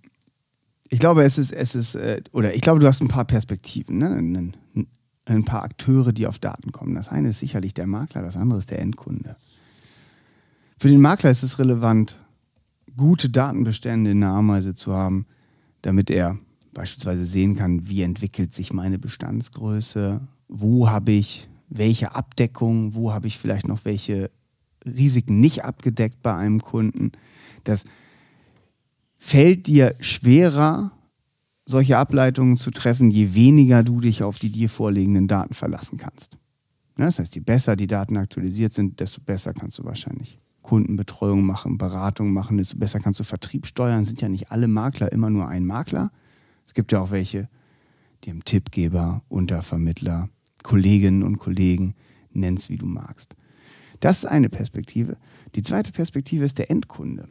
ich 0.88 0.98
glaube, 0.98 1.24
es 1.24 1.38
ist, 1.38 1.52
es 1.52 1.74
ist, 1.74 1.94
äh, 1.94 2.22
oder 2.32 2.54
ich 2.54 2.60
glaube, 2.60 2.80
du 2.80 2.86
hast 2.86 3.00
ein 3.00 3.08
paar 3.08 3.24
Perspektiven, 3.24 3.98
ne? 3.98 4.10
ein, 4.10 4.56
ein 5.24 5.44
paar 5.44 5.62
Akteure, 5.62 6.12
die 6.12 6.26
auf 6.26 6.38
Daten 6.38 6.72
kommen. 6.72 6.94
Das 6.94 7.08
eine 7.08 7.30
ist 7.30 7.38
sicherlich 7.38 7.74
der 7.74 7.86
Makler, 7.86 8.22
das 8.22 8.36
andere 8.36 8.58
ist 8.58 8.70
der 8.70 8.80
Endkunde. 8.80 9.36
Für 10.78 10.88
den 10.88 11.00
Makler 11.00 11.30
ist 11.30 11.42
es 11.42 11.58
relevant, 11.58 12.18
gute 12.96 13.30
Datenbestände 13.30 14.10
in 14.10 14.20
der 14.20 14.30
Ameise 14.30 14.74
zu 14.74 14.92
haben, 14.92 15.26
damit 15.82 16.10
er 16.10 16.38
beispielsweise 16.74 17.24
sehen 17.24 17.56
kann, 17.56 17.88
wie 17.88 18.02
entwickelt 18.02 18.52
sich 18.52 18.72
meine 18.72 18.98
Bestandsgröße, 18.98 20.20
wo 20.48 20.88
habe 20.88 21.12
ich 21.12 21.48
welche 21.76 22.14
Abdeckung, 22.14 22.94
wo 22.94 23.12
habe 23.12 23.26
ich 23.26 23.38
vielleicht 23.38 23.68
noch 23.68 23.84
welche 23.84 24.30
Risiken 24.84 25.40
nicht 25.40 25.64
abgedeckt 25.64 26.22
bei 26.22 26.34
einem 26.34 26.60
Kunden. 26.60 27.12
Das 27.64 27.84
fällt 29.18 29.66
dir 29.66 29.94
schwerer, 30.00 30.92
solche 31.64 31.96
Ableitungen 31.96 32.56
zu 32.56 32.70
treffen, 32.70 33.10
je 33.10 33.34
weniger 33.34 33.82
du 33.82 34.00
dich 34.00 34.22
auf 34.22 34.38
die 34.38 34.50
dir 34.50 34.68
vorliegenden 34.68 35.28
Daten 35.28 35.54
verlassen 35.54 35.96
kannst. 35.96 36.38
Ne, 36.96 37.06
das 37.06 37.18
heißt, 37.18 37.34
je 37.34 37.40
besser 37.40 37.76
die 37.76 37.86
Daten 37.86 38.16
aktualisiert 38.16 38.72
sind, 38.72 39.00
desto 39.00 39.20
besser 39.20 39.54
kannst 39.54 39.78
du 39.78 39.84
wahrscheinlich 39.84 40.38
Kundenbetreuung 40.62 41.44
machen, 41.44 41.78
Beratung 41.78 42.32
machen, 42.32 42.58
desto 42.58 42.78
besser 42.78 43.00
kannst 43.00 43.20
du 43.20 43.24
Vertrieb 43.24 43.66
steuern. 43.66 44.04
Sind 44.04 44.20
ja 44.20 44.28
nicht 44.28 44.50
alle 44.50 44.68
Makler 44.68 45.10
immer 45.10 45.30
nur 45.30 45.48
ein 45.48 45.64
Makler. 45.64 46.10
Es 46.66 46.74
gibt 46.74 46.92
ja 46.92 47.00
auch 47.00 47.10
welche, 47.10 47.48
die 48.24 48.30
haben 48.30 48.44
Tippgeber, 48.44 49.22
Untervermittler, 49.28 50.28
Kolleginnen 50.62 51.22
und 51.22 51.38
Kollegen, 51.38 51.94
nenn's 52.32 52.68
wie 52.68 52.76
du 52.76 52.86
magst. 52.86 53.34
Das 54.00 54.18
ist 54.18 54.26
eine 54.26 54.48
Perspektive. 54.48 55.16
Die 55.54 55.62
zweite 55.62 55.92
Perspektive 55.92 56.44
ist 56.44 56.58
der 56.58 56.70
Endkunde. 56.70 57.28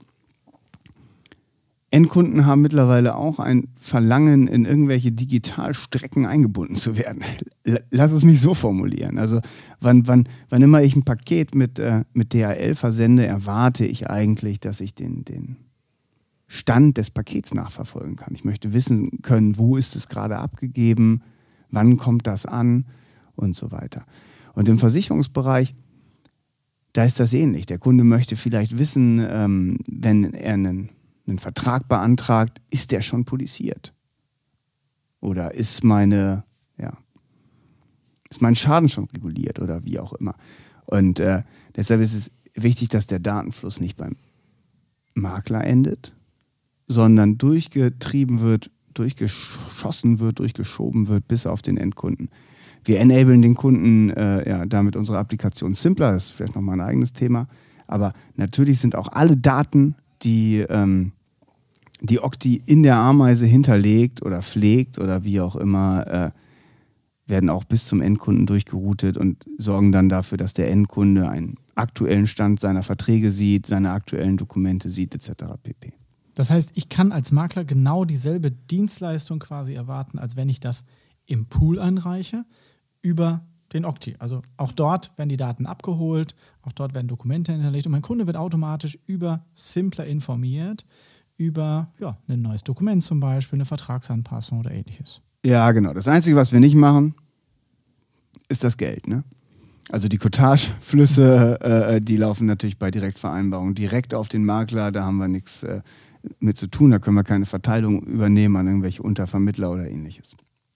Endkunden 1.92 2.46
haben 2.46 2.62
mittlerweile 2.62 3.16
auch 3.16 3.40
ein 3.40 3.68
Verlangen, 3.78 4.48
in 4.48 4.64
irgendwelche 4.64 5.12
Digitalstrecken 5.12 6.26
eingebunden 6.26 6.78
zu 6.78 6.98
werden. 6.98 7.22
Lass 7.90 8.14
es 8.14 8.24
mich 8.24 8.40
so 8.40 8.54
formulieren. 8.54 9.18
Also 9.18 9.42
wann, 9.82 10.08
wann, 10.08 10.30
wann 10.48 10.62
immer 10.62 10.82
ich 10.82 10.96
ein 10.96 11.04
Paket 11.04 11.54
mit, 11.54 11.80
äh, 11.80 12.06
mit 12.14 12.34
DHL 12.34 12.76
versende, 12.76 13.26
erwarte 13.26 13.86
ich 13.86 14.10
eigentlich, 14.10 14.62
dass 14.62 14.80
ich 14.80 14.96
den, 14.96 15.26
den 15.26 15.58
Stand 16.48 16.98
des 16.98 17.12
Pakets 17.12 17.54
nachverfolgen 17.54 18.16
kann. 18.16 18.34
Ich 18.34 18.46
möchte 18.46 18.72
wissen 18.72 19.22
können, 19.22 19.58
wo 19.58 19.76
ist 19.76 19.98
es 19.98 20.08
gerade 20.08 20.38
abgegeben, 20.38 21.22
wann 21.72 21.98
kommt 21.98 22.26
das 22.26 22.46
an 22.46 22.86
und 23.42 23.56
so 23.56 23.72
weiter. 23.72 24.06
Und 24.54 24.70
im 24.70 24.80
Versicherungsbereich, 24.80 25.76
da 26.94 27.04
ist 27.04 27.20
das 27.20 27.34
ähnlich. 27.34 27.66
Der 27.66 27.80
Kunde 27.80 28.04
möchte 28.04 28.36
vielleicht 28.36 28.78
wissen, 28.78 29.26
ähm, 29.30 29.78
wenn 29.88 30.34
er 30.34 30.54
einen 30.54 30.90
einen 31.32 31.40
Vertrag 31.40 31.88
beantragt, 31.88 32.62
ist 32.70 32.92
der 32.92 33.02
schon 33.02 33.26
polisiert? 33.26 33.94
Oder 35.20 35.54
ist 35.54 35.84
meine, 35.84 36.44
ja, 36.78 36.98
ist 38.30 38.42
mein 38.42 38.56
Schaden 38.56 38.90
schon 38.90 39.06
reguliert 39.06 39.60
oder 39.60 39.86
wie 39.86 40.00
auch 40.00 40.14
immer? 40.14 40.36
Und 40.86 41.20
äh, 41.20 41.44
deshalb 41.76 42.02
ist 42.02 42.14
es 42.14 42.32
wichtig, 42.56 42.90
dass 42.90 43.08
der 43.08 43.20
Datenfluss 43.20 43.80
nicht 43.80 43.98
beim 43.98 44.16
Makler 45.14 45.64
endet, 45.64 46.16
sondern 46.88 47.38
durchgetrieben 47.38 48.42
wird, 48.42 48.72
durchgeschossen 48.94 50.20
wird, 50.20 50.40
durchgeschoben 50.40 51.08
wird 51.08 51.28
bis 51.28 51.46
auf 51.46 51.62
den 51.62 51.78
Endkunden. 51.78 52.30
Wir 52.84 53.00
enablen 53.00 53.42
den 53.42 53.56
Kunden 53.56 54.10
äh, 54.10 54.50
ja, 54.50 54.66
damit 54.66 54.96
unsere 54.96 55.18
Applikation 55.18 55.74
simpler, 55.74 56.14
das 56.14 56.26
ist 56.26 56.32
vielleicht 56.32 56.56
nochmal 56.56 56.80
ein 56.80 56.88
eigenes 56.88 57.14
Thema. 57.14 57.48
Aber 57.88 58.14
natürlich 58.36 58.80
sind 58.80 58.96
auch 58.96 59.10
alle 59.10 59.38
Daten, 59.38 59.96
die 60.24 60.66
ähm, 60.70 61.12
die 62.02 62.22
Okti 62.22 62.62
in 62.66 62.84
der 62.84 62.98
Ameise 62.98 63.46
hinterlegt 63.46 64.24
oder 64.24 64.42
pflegt 64.42 64.98
oder 64.98 65.24
wie 65.24 65.40
auch 65.40 65.56
immer, 65.56 66.08
äh, 66.08 66.32
werden 67.28 67.50
auch 67.50 67.64
bis 67.64 67.86
zum 67.86 68.02
Endkunden 68.02 68.46
durchgeroutet 68.46 69.18
und 69.18 69.46
sorgen 69.58 69.92
dann 69.92 70.10
dafür, 70.10 70.38
dass 70.38 70.54
der 70.54 70.70
Endkunde 70.70 71.30
einen 71.30 71.56
aktuellen 71.76 72.28
Stand 72.28 72.60
seiner 72.60 72.84
Verträge 72.84 73.32
sieht, 73.32 73.68
seine 73.68 73.92
aktuellen 73.92 74.38
Dokumente 74.38 74.90
sieht, 74.90 75.16
etc. 75.16 75.46
pp. 75.62 75.94
Das 76.34 76.50
heißt, 76.50 76.72
ich 76.74 76.90
kann 76.90 77.12
als 77.12 77.32
Makler 77.32 77.64
genau 77.64 78.04
dieselbe 78.04 78.52
Dienstleistung 78.52 79.40
quasi 79.40 79.74
erwarten, 79.74 80.18
als 80.18 80.36
wenn 80.36 80.50
ich 80.50 80.60
das 80.60 80.84
im 81.26 81.46
Pool 81.46 81.80
einreiche, 81.80 82.46
über 83.02 83.42
den 83.74 83.86
Okti. 83.86 84.16
Also 84.20 84.42
auch 84.58 84.72
dort 84.72 85.18
werden 85.18 85.30
die 85.30 85.38
Daten 85.38 85.66
abgeholt, 85.66 86.36
auch 86.64 86.74
dort 86.74 86.94
werden 86.94 87.08
Dokumente 87.08 87.52
hinterlegt 87.52 87.86
und 87.86 87.94
mein 87.94 88.02
Kunde 88.02 88.28
wird 88.28 88.38
automatisch 88.38 88.98
über 89.08 89.46
Simpler 89.54 90.06
informiert, 90.06 90.86
über 91.38 91.92
ja, 92.00 92.18
ein 92.28 92.42
neues 92.42 92.64
Dokument 92.64 93.02
zum 93.02 93.20
Beispiel, 93.20 93.58
eine 93.58 93.66
Vertragsanpassung 93.66 94.60
oder 94.60 94.72
ähnliches. 94.72 95.22
Ja, 95.46 95.72
genau. 95.72 95.94
Das 95.94 96.08
Einzige, 96.08 96.36
was 96.36 96.52
wir 96.52 96.60
nicht 96.60 96.76
machen, 96.76 97.16
ist 98.48 98.64
das 98.64 98.78
Geld. 98.78 99.08
Ne? 99.08 99.24
Also 99.90 100.08
die 100.08 100.18
Cottage-Flüsse, 100.18 101.60
äh, 101.62 102.02
die 102.02 102.18
laufen 102.18 102.46
natürlich 102.46 102.78
bei 102.78 102.92
Direktvereinbarungen 102.92 103.74
direkt 103.74 104.14
auf 104.14 104.28
den 104.28 104.46
Makler. 104.46 104.92
Da 104.92 105.04
haben 105.04 105.18
wir 105.18 105.28
nichts 105.28 105.64
äh, 105.64 105.82
mit 106.40 106.58
zu 106.58 106.68
tun. 106.68 106.92
Da 106.92 107.00
können 107.00 107.16
wir 107.16 107.24
keine 107.24 107.46
Verteilung 107.46 108.04
übernehmen 108.04 108.56
an 108.58 108.68
irgendwelche 108.68 109.02
Untervermittler 109.02 109.72
oder 109.72 109.90
ähnliches. 109.90 110.36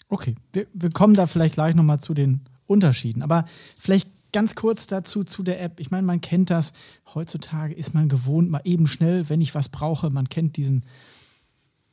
Okay, 0.10 0.36
wir, 0.54 0.68
wir 0.74 0.91
kommen 0.91 1.13
da 1.13 1.28
vielleicht 1.28 1.56
gleich 1.56 1.76
nochmal 1.76 2.00
zu 2.00 2.13
den 2.13 2.41
Unterschieden. 2.68 3.22
Aber 3.22 3.46
vielleicht 3.78 4.10
ganz 4.32 4.56
kurz 4.56 4.88
dazu 4.88 5.24
zu 5.24 5.44
der 5.44 5.62
App. 5.62 5.80
Ich 5.80 5.91
meine, 5.91 6.06
man 6.06 6.22
kennt 6.22 6.50
das. 6.50 6.74
Heutzutage 7.13 7.74
ist 7.74 7.94
man 7.94 8.10
gewohnt, 8.10 8.50
mal 8.50 8.62
eben 8.65 8.88
schnell, 8.88 9.30
wenn 9.30 9.41
ich 9.41 9.56
was 9.56 9.70
brauche. 9.70 10.10
Man 10.10 10.30
kennt 10.30 10.58
diesen 10.58 10.84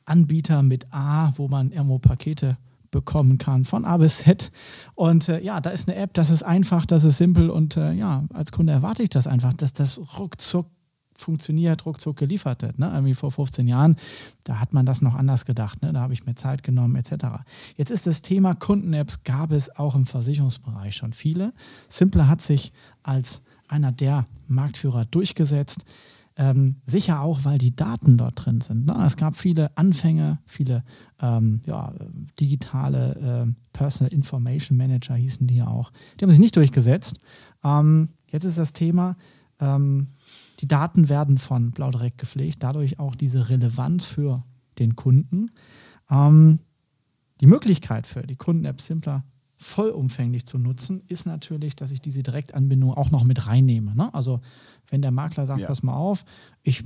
Anbieter 0.05 0.61
mit 0.63 0.87
A, 0.91 1.31
wo 1.37 1.47
man 1.47 1.71
irgendwo 1.71 1.99
Pakete 1.99 2.57
bekommen 2.91 3.37
kann, 3.37 3.65
von 3.65 3.85
A 3.85 3.97
bis 3.97 4.19
Z. 4.19 4.51
Und 4.95 5.27
äh, 5.29 5.41
ja, 5.41 5.61
da 5.61 5.71
ist 5.71 5.89
eine 5.89 5.97
App, 5.97 6.13
das 6.13 6.29
ist 6.29 6.43
einfach, 6.43 6.85
das 6.85 7.03
ist 7.03 7.17
simpel 7.17 7.49
und 7.49 7.75
äh, 7.75 7.91
ja, 7.93 8.25
als 8.33 8.51
Kunde 8.51 8.71
erwarte 8.71 9.03
ich 9.03 9.09
das 9.09 9.25
einfach, 9.27 9.53
dass 9.53 9.73
das 9.73 10.19
ruckzuck 10.19 10.67
funktioniert, 11.15 11.85
ruckzuck 11.85 12.17
geliefert 12.17 12.61
wird. 12.61 12.79
Ne? 12.79 12.89
Irgendwie 12.93 13.13
vor 13.13 13.31
15 13.31 13.67
Jahren, 13.67 13.95
da 14.43 14.59
hat 14.59 14.73
man 14.73 14.85
das 14.85 15.01
noch 15.01 15.15
anders 15.15 15.45
gedacht. 15.45 15.81
Ne? 15.81 15.93
Da 15.93 16.01
habe 16.01 16.13
ich 16.13 16.25
mir 16.25 16.35
Zeit 16.35 16.63
genommen, 16.63 16.95
etc. 16.95 17.25
Jetzt 17.75 17.91
ist 17.91 18.07
das 18.07 18.21
Thema 18.21 18.55
Kunden-Apps, 18.55 19.23
gab 19.23 19.51
es 19.51 19.75
auch 19.75 19.95
im 19.95 20.05
Versicherungsbereich 20.05 20.95
schon 20.95 21.13
viele. 21.13 21.53
Simpler 21.89 22.27
hat 22.27 22.41
sich 22.41 22.73
als 23.03 23.41
einer 23.67 23.91
der 23.91 24.27
Marktführer 24.47 25.05
durchgesetzt. 25.05 25.85
Ähm, 26.35 26.77
sicher 26.85 27.21
auch, 27.21 27.45
weil 27.45 27.59
die 27.59 27.75
Daten 27.75 28.17
dort 28.17 28.45
drin 28.45 28.59
sind. 28.59 28.87
Ne? 28.87 29.03
Es 29.05 29.17
gab 29.17 29.37
viele 29.37 29.77
Anfänge, 29.77 30.39
viele 30.47 30.83
ähm, 31.21 31.61
ja, 31.67 31.93
digitale 32.39 33.45
äh, 33.47 33.53
Personal 33.71 34.11
Information 34.11 34.75
Manager 34.75 35.13
hießen 35.13 35.45
die 35.45 35.57
ja 35.57 35.67
auch. 35.67 35.91
Die 36.17 36.25
haben 36.25 36.31
sich 36.31 36.39
nicht 36.39 36.55
durchgesetzt. 36.55 37.19
Ähm, 37.63 38.09
jetzt 38.31 38.45
ist 38.45 38.57
das 38.57 38.73
Thema, 38.73 39.15
ähm, 39.59 40.07
die 40.63 40.67
Daten 40.69 41.09
werden 41.09 41.37
von 41.37 41.71
Blau 41.71 41.91
direkt 41.91 42.19
gepflegt, 42.19 42.63
dadurch 42.63 42.97
auch 42.97 43.15
diese 43.15 43.49
Relevanz 43.49 44.05
für 44.05 44.45
den 44.79 44.95
Kunden. 44.95 45.51
Ähm, 46.09 46.59
die 47.41 47.47
Möglichkeit 47.47 48.07
für 48.07 48.23
die 48.23 48.37
Kunden-App 48.37 48.79
Simpler 48.79 49.25
vollumfänglich 49.57 50.45
zu 50.45 50.57
nutzen, 50.57 51.03
ist 51.09 51.25
natürlich, 51.25 51.75
dass 51.75 51.91
ich 51.91 51.99
diese 51.99 52.23
Direktanbindung 52.23 52.93
auch 52.93 53.11
noch 53.11 53.25
mit 53.25 53.45
reinnehme. 53.45 53.93
Ne? 53.93 54.13
Also 54.13 54.39
wenn 54.87 55.01
der 55.01 55.11
Makler 55.11 55.45
sagt, 55.45 55.59
ja. 55.59 55.67
pass 55.67 55.83
mal 55.83 55.95
auf, 55.95 56.23
ich 56.61 56.81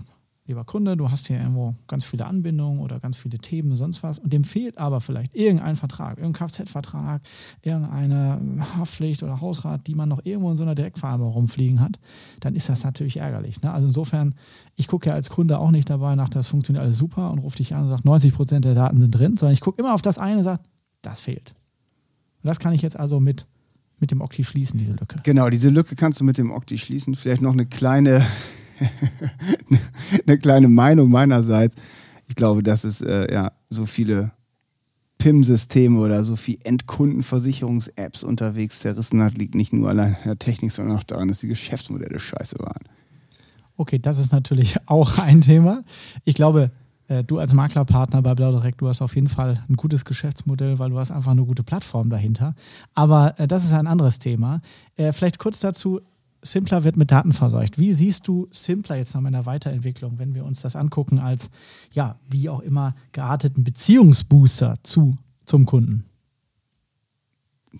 lieber 0.48 0.64
Kunde, 0.64 0.96
du 0.96 1.12
hast 1.12 1.28
hier 1.28 1.38
irgendwo 1.38 1.76
ganz 1.88 2.06
viele 2.06 2.26
Anbindungen 2.26 2.80
oder 2.80 3.00
ganz 3.00 3.18
viele 3.18 3.38
Themen, 3.38 3.76
sonst 3.76 4.02
was, 4.02 4.18
und 4.18 4.32
dem 4.32 4.46
fehlt 4.46 4.78
aber 4.78 5.02
vielleicht 5.02 5.36
irgendein 5.36 5.76
Vertrag, 5.76 6.18
irgendein 6.18 6.48
Kfz-Vertrag, 6.48 7.22
irgendeine 7.62 8.66
Haftpflicht 8.78 9.24
oder 9.24 9.42
Hausrat, 9.42 9.88
die 9.88 9.94
man 9.94 10.08
noch 10.08 10.22
irgendwo 10.24 10.50
in 10.50 10.56
so 10.56 10.64
einer 10.64 10.76
Direktvereinbarung 10.76 11.34
rumfliegen 11.34 11.82
hat, 11.82 12.00
dann 12.40 12.56
ist 12.56 12.70
das 12.70 12.84
natürlich 12.84 13.18
ärgerlich. 13.18 13.62
Ne? 13.62 13.72
Also 13.74 13.88
insofern, 13.88 14.36
ich 14.76 14.88
gucke 14.88 15.10
ja 15.10 15.16
als 15.16 15.30
Kunde 15.30 15.60
auch 15.60 15.72
nicht 15.72 15.90
dabei 15.90 16.16
nach, 16.16 16.30
das 16.30 16.48
funktioniert 16.48 16.84
alles 16.84 16.98
super 16.98 17.32
und 17.32 17.40
rufe 17.40 17.58
dich 17.58 17.76
an 17.76 17.84
und 17.84 17.90
sage, 17.90 18.02
90 18.06 18.34
Prozent 18.34 18.66
der 18.66 18.74
Daten 18.74 19.00
sind 19.00 19.12
drin, 19.12 19.36
sondern 19.36 19.54
ich 19.54 19.62
gucke 19.62 19.82
immer 19.82 19.94
auf 19.94 20.02
das 20.02 20.18
eine 20.18 20.38
und 20.38 20.44
sage, 20.46 20.62
das 21.02 21.20
fehlt. 21.20 21.56
Und 22.42 22.48
das 22.48 22.60
kann 22.60 22.74
ich 22.74 22.82
jetzt 22.82 22.98
also 22.98 23.20
mit 23.20 23.46
mit 24.00 24.12
dem 24.12 24.22
Okti 24.22 24.44
schließen, 24.44 24.78
diese 24.78 24.92
Lücke. 24.92 25.16
Genau, 25.24 25.50
diese 25.50 25.70
Lücke 25.70 25.96
kannst 25.96 26.20
du 26.20 26.24
mit 26.24 26.38
dem 26.38 26.52
Okti 26.52 26.78
schließen. 26.78 27.16
Vielleicht 27.16 27.42
noch 27.42 27.54
eine 27.54 27.66
kleine 27.66 28.24
eine 30.28 30.38
kleine 30.38 30.68
Meinung 30.68 31.10
meinerseits. 31.10 31.76
Ich 32.28 32.36
glaube, 32.36 32.64
dass 32.64 32.84
es 32.84 33.02
äh, 33.02 33.32
ja 33.32 33.52
so 33.70 33.86
viele 33.86 34.32
PIM-Systeme 35.18 36.00
oder 36.00 36.24
so 36.24 36.36
viele 36.36 36.60
Endkundenversicherungs-Apps 36.64 38.24
unterwegs 38.24 38.80
zerrissen 38.80 39.22
hat, 39.22 39.38
liegt 39.38 39.56
nicht 39.56 39.74
nur 39.74 39.90
allein 39.90 40.16
an 40.16 40.24
der 40.26 40.40
Technik, 40.40 40.72
sondern 40.72 40.98
auch 40.98 41.04
daran, 41.04 41.28
dass 41.28 41.40
die 41.40 41.48
Geschäftsmodelle 41.48 42.20
scheiße 42.20 42.58
waren. 42.60 42.84
Okay, 43.78 44.00
das 44.00 44.20
ist 44.20 44.32
natürlich 44.32 44.78
auch 44.86 45.18
ein 45.18 45.42
Thema. 45.42 45.84
Ich 46.24 46.36
glaube, 46.36 46.72
äh, 47.08 47.24
du 47.24 47.40
als 47.40 47.54
Maklerpartner 47.54 48.22
bei 48.22 48.36
Blau 48.36 48.52
Direkt, 48.52 48.82
du 48.82 48.88
hast 48.88 49.02
auf 49.02 49.16
jeden 49.16 49.30
Fall 49.30 49.64
ein 49.70 49.76
gutes 49.76 50.06
Geschäftsmodell, 50.06 50.80
weil 50.80 50.90
du 50.90 51.00
hast 51.00 51.12
einfach 51.12 51.32
eine 51.32 51.46
gute 51.46 51.64
Plattform 51.64 52.10
dahinter. 52.10 52.56
Aber 52.94 53.40
äh, 53.40 53.48
das 53.48 53.64
ist 53.64 53.72
ein 53.72 53.88
anderes 53.88 54.20
Thema. 54.20 54.62
Äh, 54.96 55.14
vielleicht 55.14 55.40
kurz 55.40 55.60
dazu, 55.60 56.02
Simpler 56.52 56.84
wird 56.84 56.98
mit 56.98 57.12
Daten 57.12 57.34
verseucht. 57.34 57.78
Wie 57.78 57.94
siehst 57.94 58.28
du 58.28 58.48
Simpler 58.52 58.96
jetzt 58.96 59.14
noch 59.16 59.24
in 59.26 59.34
der 59.34 59.46
Weiterentwicklung, 59.46 60.18
wenn 60.18 60.34
wir 60.36 60.46
uns 60.46 60.62
das 60.62 60.76
angucken 60.76 61.20
als, 61.20 61.50
ja, 61.92 62.20
wie 62.30 62.50
auch 62.50 62.62
immer 62.62 62.96
gearteten 63.12 63.64
Beziehungsbooster 63.64 64.76
zu, 64.84 65.18
zum 65.46 65.66
Kunden? 65.66 66.06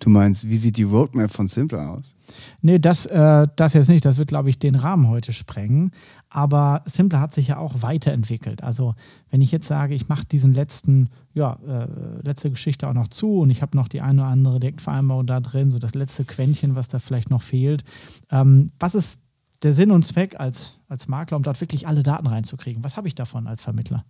Du 0.00 0.10
meinst, 0.10 0.48
wie 0.48 0.56
sieht 0.56 0.76
die 0.76 0.84
Roadmap 0.84 1.30
von 1.30 1.48
Simpler 1.48 1.90
aus? 1.90 2.14
Nee, 2.60 2.78
das, 2.78 3.06
äh, 3.06 3.46
das 3.56 3.72
jetzt 3.72 3.88
nicht. 3.88 4.04
Das 4.04 4.16
wird, 4.16 4.28
glaube 4.28 4.50
ich, 4.50 4.58
den 4.58 4.74
Rahmen 4.74 5.08
heute 5.08 5.32
sprengen. 5.32 5.92
Aber 6.30 6.82
Simpler 6.84 7.20
hat 7.20 7.32
sich 7.32 7.48
ja 7.48 7.56
auch 7.58 7.82
weiterentwickelt. 7.82 8.62
Also, 8.62 8.94
wenn 9.30 9.40
ich 9.40 9.50
jetzt 9.50 9.66
sage, 9.66 9.94
ich 9.94 10.08
mache 10.08 10.26
diesen 10.26 10.52
letzten, 10.52 11.08
ja, 11.32 11.58
äh, 11.66 11.86
letzte 12.22 12.50
Geschichte 12.50 12.86
auch 12.86 12.92
noch 12.92 13.08
zu 13.08 13.38
und 13.38 13.50
ich 13.50 13.62
habe 13.62 13.76
noch 13.76 13.88
die 13.88 14.02
eine 14.02 14.22
oder 14.22 14.30
andere 14.30 14.60
Direktvereinbarung 14.60 15.26
da 15.26 15.40
drin, 15.40 15.70
so 15.70 15.78
das 15.78 15.94
letzte 15.94 16.24
Quäntchen, 16.24 16.74
was 16.74 16.88
da 16.88 16.98
vielleicht 16.98 17.30
noch 17.30 17.42
fehlt. 17.42 17.82
Ähm, 18.30 18.70
was 18.78 18.94
ist 18.94 19.20
der 19.62 19.72
Sinn 19.72 19.90
und 19.90 20.04
Zweck 20.04 20.38
als, 20.38 20.78
als 20.88 21.08
Makler, 21.08 21.36
um 21.38 21.42
dort 21.42 21.60
wirklich 21.60 21.88
alle 21.88 22.02
Daten 22.02 22.26
reinzukriegen? 22.26 22.84
Was 22.84 22.96
habe 22.96 23.08
ich 23.08 23.14
davon 23.14 23.46
als 23.46 23.62
Vermittler? 23.62 24.04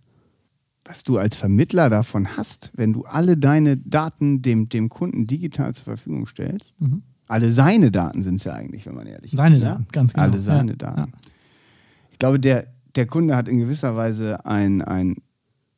was 0.85 1.03
du 1.03 1.17
als 1.17 1.35
Vermittler 1.35 1.89
davon 1.89 2.35
hast, 2.35 2.71
wenn 2.73 2.93
du 2.93 3.03
alle 3.03 3.37
deine 3.37 3.77
Daten 3.77 4.41
dem, 4.41 4.69
dem 4.69 4.89
Kunden 4.89 5.27
digital 5.27 5.73
zur 5.75 5.83
Verfügung 5.83 6.25
stellst. 6.25 6.73
Mhm. 6.79 7.03
Alle 7.27 7.51
seine 7.51 7.91
Daten 7.91 8.23
sind 8.23 8.35
es 8.35 8.45
ja 8.45 8.53
eigentlich, 8.53 8.87
wenn 8.87 8.95
man 8.95 9.05
ehrlich 9.05 9.31
seine 9.31 9.57
ist. 9.57 9.61
Seine 9.61 9.71
Daten, 9.71 9.83
ja? 9.83 9.91
ganz 9.91 10.13
genau. 10.13 10.23
Alle 10.23 10.39
seine 10.39 10.71
ja. 10.71 10.77
Daten. 10.77 11.11
Ja. 11.11 11.28
Ich 12.19 12.21
glaube, 12.21 12.41
der, 12.41 12.67
der 12.95 13.07
Kunde 13.07 13.33
hat 13.33 13.47
in 13.47 13.59
gewisser 13.59 13.95
Weise 13.95 14.45
ein, 14.45 14.81
ein 14.81 15.15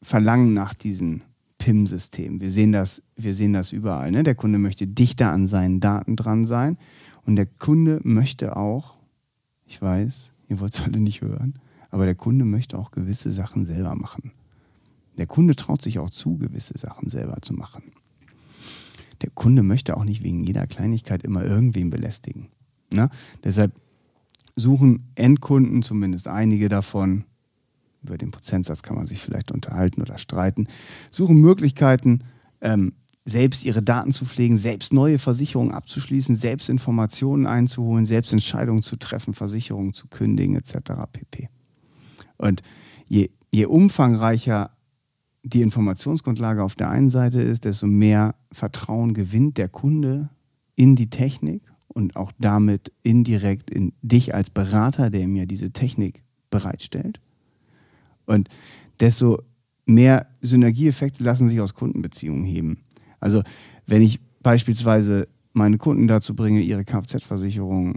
Verlangen 0.01 0.55
nach 0.55 0.73
diesen 0.73 1.21
PIM-System. 1.59 2.41
Wir 2.41 2.49
sehen 2.49 2.71
das, 2.71 3.03
wir 3.15 3.35
sehen 3.35 3.53
das 3.53 3.71
überall. 3.71 4.09
Ne? 4.09 4.23
Der 4.23 4.33
Kunde 4.33 4.57
möchte 4.57 4.87
dichter 4.87 5.31
an 5.31 5.45
seinen 5.45 5.79
Daten 5.79 6.15
dran 6.15 6.43
sein 6.43 6.79
und 7.27 7.35
der 7.35 7.45
Kunde 7.45 7.99
möchte 8.01 8.57
auch, 8.57 8.95
ich 9.67 9.79
weiß, 9.79 10.31
ihr 10.47 10.59
wollt 10.59 10.73
es 10.73 10.81
alle 10.81 10.99
nicht 10.99 11.21
hören, 11.21 11.59
aber 11.91 12.05
der 12.05 12.15
Kunde 12.15 12.43
möchte 12.43 12.75
auch 12.79 12.89
gewisse 12.89 13.31
Sachen 13.31 13.65
selber 13.65 13.93
machen. 13.93 14.31
Der 15.19 15.27
Kunde 15.27 15.55
traut 15.55 15.83
sich 15.83 15.99
auch 15.99 16.09
zu, 16.09 16.39
gewisse 16.39 16.75
Sachen 16.75 17.07
selber 17.07 17.37
zu 17.43 17.53
machen. 17.53 17.83
Der 19.21 19.29
Kunde 19.29 19.61
möchte 19.61 19.95
auch 19.95 20.05
nicht 20.05 20.23
wegen 20.23 20.43
jeder 20.43 20.65
Kleinigkeit 20.65 21.21
immer 21.21 21.45
irgendwen 21.45 21.91
belästigen. 21.91 22.47
Ne? 22.91 23.11
Deshalb 23.43 23.73
suchen 24.55 25.11
Endkunden, 25.15 25.83
zumindest 25.83 26.27
einige 26.27 26.69
davon, 26.69 27.25
über 28.03 28.17
den 28.17 28.31
Prozentsatz 28.31 28.81
kann 28.81 28.95
man 28.95 29.07
sich 29.07 29.19
vielleicht 29.19 29.51
unterhalten 29.51 30.01
oder 30.01 30.17
streiten, 30.17 30.67
suchen 31.11 31.39
Möglichkeiten, 31.39 32.23
ähm, 32.61 32.93
selbst 33.23 33.63
ihre 33.65 33.83
Daten 33.83 34.11
zu 34.11 34.25
pflegen, 34.25 34.57
selbst 34.57 34.93
neue 34.93 35.19
Versicherungen 35.19 35.71
abzuschließen, 35.71 36.35
selbst 36.35 36.69
Informationen 36.69 37.45
einzuholen, 37.45 38.05
selbst 38.05 38.33
Entscheidungen 38.33 38.81
zu 38.81 38.95
treffen, 38.95 39.33
Versicherungen 39.33 39.93
zu 39.93 40.07
kündigen 40.07 40.55
etc. 40.55 40.73
pp. 41.11 41.49
Und 42.37 42.63
je, 43.07 43.29
je 43.51 43.65
umfangreicher 43.65 44.71
die 45.43 45.61
Informationsgrundlage 45.61 46.63
auf 46.63 46.75
der 46.75 46.89
einen 46.89 47.09
Seite 47.09 47.41
ist, 47.41 47.65
desto 47.65 47.87
mehr 47.87 48.35
Vertrauen 48.51 49.13
gewinnt 49.13 49.57
der 49.57 49.69
Kunde 49.69 50.29
in 50.75 50.95
die 50.95 51.09
Technik 51.09 51.70
und 51.93 52.15
auch 52.15 52.31
damit 52.39 52.91
indirekt 53.03 53.69
in 53.69 53.93
dich 54.01 54.33
als 54.33 54.49
Berater, 54.49 55.09
der 55.09 55.27
mir 55.27 55.45
diese 55.45 55.71
Technik 55.71 56.23
bereitstellt. 56.49 57.19
Und 58.25 58.49
desto 58.99 59.41
mehr 59.85 60.27
Synergieeffekte 60.41 61.23
lassen 61.23 61.49
sich 61.49 61.59
aus 61.59 61.73
Kundenbeziehungen 61.73 62.45
heben. 62.45 62.79
Also 63.19 63.43
wenn 63.85 64.01
ich 64.01 64.19
beispielsweise 64.41 65.27
meine 65.53 65.77
Kunden 65.77 66.07
dazu 66.07 66.35
bringe, 66.35 66.61
ihre 66.61 66.85
Kfz-Versicherung 66.85 67.95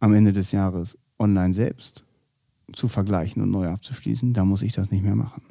am 0.00 0.14
Ende 0.14 0.32
des 0.32 0.52
Jahres 0.52 0.98
online 1.18 1.52
selbst 1.52 2.04
zu 2.72 2.88
vergleichen 2.88 3.42
und 3.42 3.50
neu 3.50 3.68
abzuschließen, 3.68 4.34
dann 4.34 4.48
muss 4.48 4.62
ich 4.62 4.72
das 4.72 4.90
nicht 4.90 5.02
mehr 5.02 5.16
machen. 5.16 5.42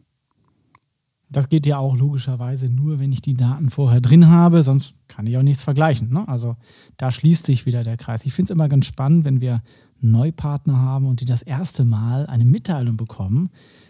Das 1.30 1.50
geht 1.50 1.66
ja 1.66 1.78
auch 1.78 1.96
logischerweise 1.98 2.70
nur, 2.70 3.00
wenn 3.00 3.12
ich 3.12 3.22
die 3.22 3.34
Daten 3.34 3.70
vorher 3.70 4.00
drin 4.00 4.28
habe, 4.28 4.64
sonst 4.64 4.94
kann 5.08 5.28
ich 5.28 5.38
auch 5.38 5.44
nichts 5.44 5.62
vergleichen. 5.62 6.10
Ne? 6.10 6.28
Also 6.28 6.56
da 6.96 7.12
schließt 7.12 7.46
sich 7.46 7.66
wieder 7.66 7.84
der 7.84 7.98
Kreis. 7.98 8.26
Ich 8.26 8.34
finde 8.34 8.52
es 8.52 8.56
immer 8.56 8.70
ganz 8.70 8.86
spannend, 8.86 9.26
wenn 9.26 9.42
wir 9.42 9.62
Neupartner 10.00 10.78
haben 10.78 11.06
und 11.06 11.20
die 11.22 11.26
das 11.26 11.42
erste 11.42 11.84
Mal 11.84 12.28
eine 12.28 12.46
Mitteilung 12.46 12.98
bekommen, 12.98 13.50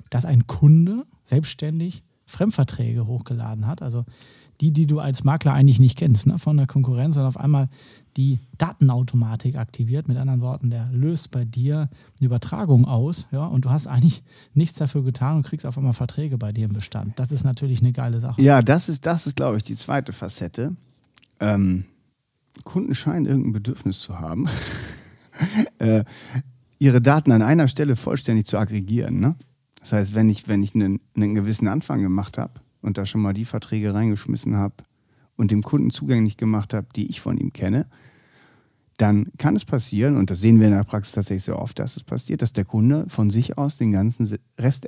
dass 0.10 0.26
ein 0.26 0.48
Kunde 0.48 1.06
selbstständig 1.24 2.04
Fremdverträge 2.26 3.08
hochgeladen 3.08 3.68
hat. 3.68 3.82
Also 3.82 4.06
die, 4.62 4.72
die 4.72 4.88
du 4.88 5.00
als 5.00 5.24
Makler 5.24 5.54
eigentlich 5.54 5.80
nicht 5.80 5.98
kennst 5.98 6.28
ne, 6.28 6.40
von 6.40 6.58
der 6.58 6.68
Konkurrenz, 6.68 7.16
sondern 7.16 7.30
auf 7.30 7.40
einmal 7.40 7.70
die 8.18 8.40
Datenautomatik 8.58 9.56
aktiviert. 9.56 10.08
Mit 10.08 10.18
anderen 10.18 10.42
Worten, 10.42 10.70
der 10.70 10.90
löst 10.92 11.32
bei 11.32 11.46
dir 11.46 11.90
eine 12.20 12.26
Übertragung 12.26 12.86
aus, 12.86 13.28
ja, 13.32 13.46
und 13.46 13.66
du 13.66 13.70
hast 13.70 13.88
eigentlich 13.88 14.24
nichts 14.54 14.78
dafür 14.78 15.04
getan 15.04 15.38
und 15.38 15.44
kriegst 15.44 15.66
auf 15.66 15.78
einmal 15.78 15.94
Verträge 15.94 16.38
bei 16.38 16.52
dir 16.52 16.66
im 16.66 16.74
Bestand. 16.74 17.18
Das 17.20 17.32
ist 17.32 17.44
natürlich 17.44 17.82
eine 17.82 17.92
geile 17.92 18.20
Sache. 18.20 18.42
Ja, 18.42 18.62
das 18.62 18.90
ist, 18.90 19.06
das 19.06 19.28
ist, 19.28 19.36
glaube 19.36 19.58
ich, 19.58 19.64
die 19.64 19.76
zweite 19.76 20.12
Facette. 20.12 20.76
Ähm, 21.40 21.86
Kunden 22.64 22.96
scheinen 22.96 23.28
irgendein 23.28 23.54
Bedürfnis 23.54 24.00
zu 24.00 24.20
haben, 24.20 24.50
äh, 25.80 26.04
ihre 26.80 27.02
Daten 27.02 27.32
an 27.32 27.44
einer 27.44 27.68
Stelle 27.68 27.96
vollständig 27.96 28.48
zu 28.48 28.58
aggregieren. 28.58 29.20
Ne? 29.20 29.36
Das 29.80 29.92
heißt, 29.94 30.16
wenn 30.16 30.30
ich, 30.30 30.48
wenn 30.48 30.64
ich 30.64 30.74
einen, 30.74 31.00
einen 31.16 31.36
gewissen 31.36 31.68
Anfang 31.68 32.02
gemacht 32.02 32.40
habe 32.40 32.54
und 32.82 32.98
da 32.98 33.06
schon 33.06 33.22
mal 33.22 33.34
die 33.34 33.46
Verträge 33.46 33.94
reingeschmissen 33.94 34.56
habe 34.58 34.76
und 35.38 35.52
dem 35.52 35.64
Kunden 35.64 35.92
zugänglich 35.92 36.36
gemacht 36.36 36.74
habe, 36.74 36.88
die 36.96 37.10
ich 37.10 37.22
von 37.22 37.38
ihm 37.38 37.54
kenne, 37.54 37.88
dann 38.98 39.28
kann 39.38 39.56
es 39.56 39.64
passieren, 39.64 40.18
und 40.18 40.32
das 40.32 40.42
sehen 40.42 40.60
wir 40.60 40.68
in 40.68 40.74
der 40.74 40.84
Praxis 40.84 41.14
tatsächlich 41.14 41.44
sehr 41.44 41.60
oft, 41.60 41.78
dass 41.80 41.96
es 41.96 42.04
passiert, 42.04 42.42
dass 42.42 42.52
der 42.52 42.66
Kunde 42.66 43.06
von 43.08 43.30
sich 43.30 43.58
aus 43.58 43.78
den 43.78 43.92
ganzen 43.92 44.38
Rest 44.60 44.88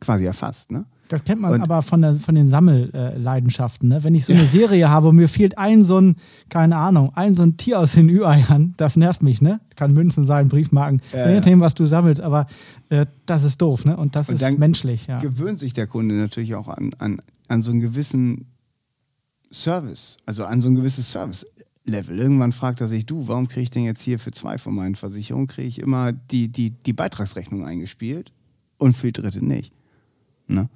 quasi 0.00 0.24
erfasst. 0.24 0.70
Ne? 0.70 0.84
Das 1.08 1.24
kennt 1.24 1.40
man 1.40 1.54
und 1.54 1.62
aber 1.62 1.82
von, 1.82 2.02
der, 2.02 2.14
von 2.16 2.34
den 2.34 2.46
Sammelleidenschaften. 2.46 3.88
Ne? 3.88 4.04
Wenn 4.04 4.14
ich 4.14 4.26
so 4.26 4.32
eine 4.32 4.46
Serie 4.46 4.90
habe 4.90 5.08
und 5.08 5.16
mir 5.16 5.28
fehlt 5.28 5.56
ein 5.56 5.82
so 5.82 5.98
ein, 5.98 6.16
keine 6.50 6.76
Ahnung, 6.76 7.12
ein 7.14 7.34
so 7.34 7.42
ein 7.42 7.56
Tier 7.56 7.80
aus 7.80 7.92
den 7.92 8.08
Ü-Eiern, 8.10 8.74
das 8.76 8.96
nervt 8.96 9.22
mich, 9.22 9.40
ne? 9.40 9.60
Kann 9.74 9.94
Münzen 9.94 10.24
sein, 10.24 10.48
Briefmarken, 10.48 11.00
ja, 11.12 11.28
je 11.28 11.36
nachdem, 11.36 11.60
was 11.60 11.74
du 11.74 11.86
sammelst, 11.86 12.20
aber 12.20 12.46
äh, 12.90 13.06
das 13.26 13.44
ist 13.44 13.62
doof, 13.62 13.86
ne? 13.86 13.96
Und 13.96 14.14
das 14.16 14.28
und 14.28 14.40
ist 14.40 14.58
menschlich, 14.58 15.06
ja. 15.06 15.20
Gewöhnt 15.20 15.58
sich 15.58 15.72
der 15.72 15.86
Kunde 15.86 16.14
natürlich 16.14 16.54
auch 16.54 16.68
an, 16.68 16.90
an, 16.98 17.22
an 17.48 17.62
so 17.62 17.70
einen 17.70 17.80
gewissen 17.80 18.46
Service, 19.52 20.18
also 20.26 20.44
an 20.44 20.60
so 20.60 20.68
ein 20.68 20.74
gewisses 20.74 21.10
Service-Level. 21.10 22.18
Irgendwann 22.18 22.52
fragt 22.52 22.80
er 22.80 22.88
sich, 22.88 23.06
du, 23.06 23.28
warum 23.28 23.48
kriege 23.48 23.62
ich 23.62 23.70
denn 23.70 23.84
jetzt 23.84 24.02
hier 24.02 24.18
für 24.18 24.30
zwei 24.30 24.58
von 24.58 24.74
meinen 24.74 24.94
Versicherungen, 24.94 25.46
kriege 25.46 25.68
ich 25.68 25.78
immer 25.78 26.12
die, 26.12 26.48
die, 26.48 26.70
die 26.70 26.92
Beitragsrechnung 26.92 27.64
eingespielt 27.64 28.32
und 28.76 28.94
für 28.94 29.12
die 29.12 29.20
dritte 29.20 29.44
nicht. 29.44 29.72
Ne? 30.46 30.68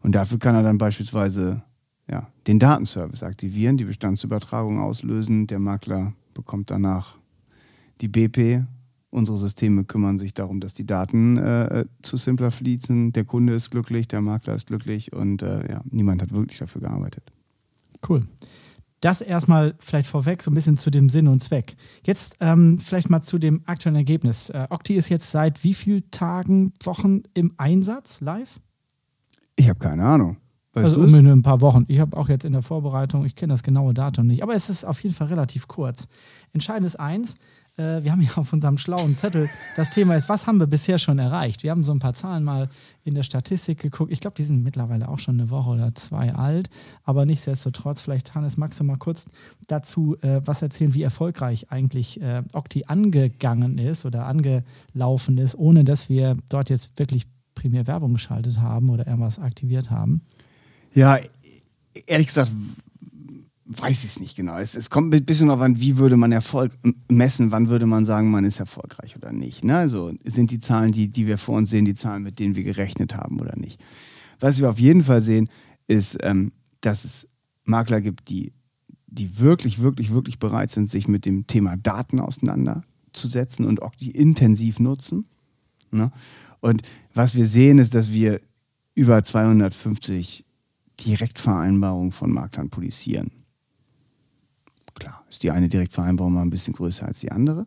Und 0.00 0.14
dafür 0.14 0.38
kann 0.38 0.54
er 0.54 0.62
dann 0.62 0.78
beispielsweise 0.78 1.62
ja, 2.08 2.28
den 2.46 2.58
Datenservice 2.58 3.22
aktivieren, 3.22 3.76
die 3.76 3.84
Bestandsübertragung 3.84 4.80
auslösen. 4.80 5.46
Der 5.46 5.58
Makler 5.58 6.14
bekommt 6.34 6.70
danach 6.70 7.16
die 8.00 8.08
BP. 8.08 8.64
Unsere 9.10 9.38
Systeme 9.38 9.84
kümmern 9.84 10.18
sich 10.18 10.34
darum, 10.34 10.60
dass 10.60 10.74
die 10.74 10.86
Daten 10.86 11.38
äh, 11.38 11.86
zu 12.02 12.16
Simpler 12.16 12.50
fließen. 12.50 13.12
Der 13.12 13.24
Kunde 13.24 13.54
ist 13.54 13.70
glücklich, 13.70 14.08
der 14.08 14.20
Makler 14.20 14.54
ist 14.54 14.66
glücklich 14.66 15.12
und 15.12 15.42
äh, 15.42 15.70
ja, 15.70 15.80
niemand 15.90 16.22
hat 16.22 16.32
wirklich 16.32 16.58
dafür 16.58 16.82
gearbeitet. 16.82 17.32
Cool. 18.06 18.26
Das 19.00 19.20
erstmal 19.20 19.74
vielleicht 19.78 20.08
vorweg, 20.08 20.42
so 20.42 20.50
ein 20.50 20.54
bisschen 20.54 20.76
zu 20.76 20.90
dem 20.90 21.08
Sinn 21.10 21.28
und 21.28 21.40
Zweck. 21.40 21.76
Jetzt 22.04 22.38
ähm, 22.40 22.78
vielleicht 22.78 23.10
mal 23.10 23.20
zu 23.20 23.38
dem 23.38 23.62
aktuellen 23.66 23.96
Ergebnis. 23.96 24.50
Äh, 24.50 24.66
Octi 24.70 24.94
ist 24.94 25.10
jetzt 25.10 25.30
seit 25.30 25.62
wie 25.64 25.74
vielen 25.74 26.10
Tagen, 26.10 26.72
Wochen 26.82 27.22
im 27.34 27.52
Einsatz 27.58 28.20
live? 28.20 28.58
Ich 29.56 29.68
habe 29.68 29.78
keine 29.78 30.04
Ahnung. 30.04 30.38
Weißt 30.72 30.98
also 30.98 31.18
um 31.18 31.26
ein 31.26 31.42
paar 31.42 31.62
Wochen. 31.62 31.86
Ich 31.88 32.00
habe 32.00 32.16
auch 32.16 32.28
jetzt 32.28 32.44
in 32.44 32.52
der 32.52 32.60
Vorbereitung, 32.60 33.24
ich 33.24 33.34
kenne 33.34 33.54
das 33.54 33.62
genaue 33.62 33.94
Datum 33.94 34.26
nicht, 34.26 34.42
aber 34.42 34.54
es 34.54 34.68
ist 34.68 34.84
auf 34.84 35.02
jeden 35.02 35.14
Fall 35.14 35.28
relativ 35.28 35.68
kurz. 35.68 36.06
Entscheidend 36.52 36.86
ist 36.86 36.96
eins, 36.96 37.36
äh, 37.76 38.02
wir 38.02 38.12
haben 38.12 38.22
ja 38.22 38.30
auf 38.36 38.52
unserem 38.52 38.78
schlauen 38.78 39.16
Zettel, 39.16 39.48
das 39.76 39.90
Thema 39.90 40.16
ist, 40.16 40.28
was 40.28 40.46
haben 40.46 40.58
wir 40.58 40.66
bisher 40.66 40.98
schon 40.98 41.18
erreicht? 41.18 41.62
Wir 41.62 41.70
haben 41.70 41.84
so 41.84 41.92
ein 41.92 41.98
paar 41.98 42.14
Zahlen 42.14 42.44
mal 42.44 42.68
in 43.04 43.14
der 43.14 43.22
Statistik 43.22 43.80
geguckt. 43.80 44.12
Ich 44.12 44.20
glaube, 44.20 44.36
die 44.36 44.44
sind 44.44 44.62
mittlerweile 44.62 45.08
auch 45.08 45.18
schon 45.18 45.40
eine 45.40 45.50
Woche 45.50 45.70
oder 45.70 45.94
zwei 45.94 46.34
alt, 46.34 46.70
aber 47.04 47.26
nichtsdestotrotz, 47.26 48.00
vielleicht 48.00 48.34
Hannes, 48.34 48.56
magst 48.56 48.80
du 48.80 48.84
mal 48.84 48.96
kurz 48.96 49.26
dazu 49.66 50.16
äh, 50.22 50.40
was 50.44 50.62
erzählen, 50.62 50.94
wie 50.94 51.02
erfolgreich 51.02 51.70
eigentlich 51.70 52.20
äh, 52.20 52.42
Octi 52.52 52.84
angegangen 52.86 53.78
ist 53.78 54.04
oder 54.04 54.26
angelaufen 54.26 55.38
ist, 55.38 55.54
ohne 55.54 55.84
dass 55.84 56.08
wir 56.08 56.36
dort 56.48 56.70
jetzt 56.70 56.98
wirklich 56.98 57.26
primär 57.54 57.86
Werbung 57.86 58.14
geschaltet 58.14 58.60
haben 58.60 58.90
oder 58.90 59.06
irgendwas 59.06 59.38
aktiviert 59.38 59.90
haben? 59.90 60.22
Ja, 60.94 61.18
ehrlich 62.06 62.28
gesagt 62.28 62.52
weiß 63.66 64.04
ich 64.04 64.10
es 64.10 64.20
nicht 64.20 64.36
genau. 64.36 64.56
Es, 64.58 64.76
es, 64.76 64.90
kommt 64.90 65.12
ein 65.12 65.24
bisschen 65.24 65.48
darauf 65.48 65.62
an, 65.62 65.80
wie 65.80 65.96
würde 65.96 66.16
man 66.16 66.30
Erfolg 66.30 66.72
messen, 67.08 67.50
wann 67.50 67.68
würde 67.68 67.86
man 67.86 68.04
sagen, 68.04 68.30
man 68.30 68.44
ist 68.44 68.60
erfolgreich 68.60 69.16
oder 69.16 69.32
nicht. 69.32 69.64
Ne? 69.64 69.76
Also 69.76 70.12
sind 70.24 70.50
die 70.50 70.60
Zahlen, 70.60 70.92
die, 70.92 71.08
die 71.08 71.26
wir 71.26 71.36
vor 71.36 71.56
uns 71.56 71.70
sehen, 71.70 71.84
die 71.84 71.94
Zahlen, 71.94 72.22
mit 72.22 72.38
denen 72.38 72.54
wir 72.54 72.62
gerechnet 72.62 73.16
haben 73.16 73.40
oder 73.40 73.56
nicht. 73.56 73.80
Was 74.38 74.60
wir 74.60 74.70
auf 74.70 74.78
jeden 74.78 75.02
Fall 75.02 75.20
sehen, 75.20 75.48
ist, 75.88 76.18
ähm, 76.22 76.52
dass 76.80 77.04
es 77.04 77.28
Makler 77.64 78.00
gibt, 78.00 78.28
die, 78.28 78.52
die 79.06 79.38
wirklich, 79.40 79.80
wirklich, 79.80 80.12
wirklich 80.12 80.38
bereit 80.38 80.70
sind, 80.70 80.88
sich 80.88 81.08
mit 81.08 81.26
dem 81.26 81.46
Thema 81.48 81.76
Daten 81.76 82.20
auseinanderzusetzen 82.20 83.66
und 83.66 83.82
auch 83.82 83.96
die 83.96 84.12
intensiv 84.12 84.78
nutzen. 84.78 85.26
Ne? 85.90 86.12
Und 86.60 86.82
was 87.14 87.34
wir 87.34 87.46
sehen, 87.46 87.78
ist, 87.78 87.94
dass 87.94 88.12
wir 88.12 88.40
über 88.94 89.22
250 89.24 90.44
Direktvereinbarungen 91.00 92.12
von 92.12 92.30
Maklern 92.30 92.70
polisieren. 92.70 93.30
Klar, 94.98 95.24
ist 95.28 95.42
die 95.42 95.50
eine 95.50 95.68
Direktvereinbarung 95.68 96.32
mal 96.32 96.42
ein 96.42 96.50
bisschen 96.50 96.74
größer 96.74 97.06
als 97.06 97.20
die 97.20 97.30
andere. 97.30 97.66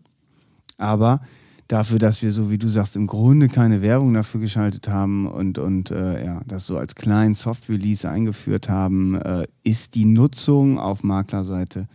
Aber 0.78 1.22
dafür, 1.68 2.00
dass 2.00 2.22
wir, 2.22 2.32
so 2.32 2.50
wie 2.50 2.58
du 2.58 2.68
sagst, 2.68 2.96
im 2.96 3.08
Grunde 3.08 3.48
keine 3.48 3.82
Werbung 3.82 4.14
dafür 4.14 4.42
geschaltet 4.42 4.90
haben 4.90 5.28
und, 5.28 5.60
und 5.60 5.92
äh, 5.92 6.26
ja, 6.26 6.42
das 6.48 6.66
so 6.66 6.78
als 6.78 6.96
kleinen 6.96 7.36
Soft-Release 7.36 8.10
eingeführt 8.10 8.68
haben, 8.68 9.16
äh, 9.16 9.48
ist 9.64 9.96
die 9.96 10.06
Nutzung 10.06 10.80
auf 10.80 11.04
Maklerseite 11.04 11.88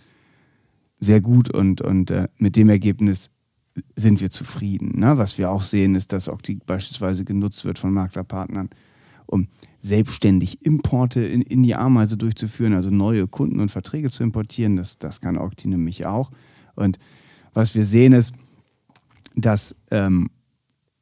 sehr 1.01 1.21
gut 1.21 1.51
und, 1.51 1.81
und 1.81 2.11
äh, 2.11 2.29
mit 2.39 2.57
dem 2.57 2.69
Ergebnis 2.69 3.31
sind 3.97 4.21
wir 4.21 4.31
zufrieden. 4.31 5.01
Ne? 5.01 5.19
Was 5.19 5.37
wir 5.39 5.51
auch 5.51 5.65
sehen, 5.65 5.97
ist, 5.97 6.13
dass 6.13 6.29
Octi 6.29 6.61
beispielsweise 6.65 7.25
genutzt 7.25 7.65
wird 7.65 7.79
von 7.79 7.93
Maklerpartnern, 7.93 8.71
um 9.27 9.49
selbstständig 9.85 10.65
Importe 10.65 11.21
in, 11.21 11.43
in 11.43 11.63
die 11.63 11.75
Ameise 11.75 12.17
durchzuführen, 12.17 12.73
also 12.73 12.89
neue 12.89 13.29
Kunden 13.29 13.61
und 13.61 13.71
Verträge 13.71 14.11
zu 14.11 14.23
importieren. 14.23 14.77
Das, 14.77 14.99
das 14.99 15.21
kann 15.21 15.37
Octi 15.37 15.69
nämlich 15.69 16.07
auch. 16.07 16.31
Und 16.75 16.99
was 17.53 17.75
wir 17.75 17.85
sehen 17.85 18.15
ist, 18.15 18.33
dass 19.37 19.77
ähm, 19.91 20.31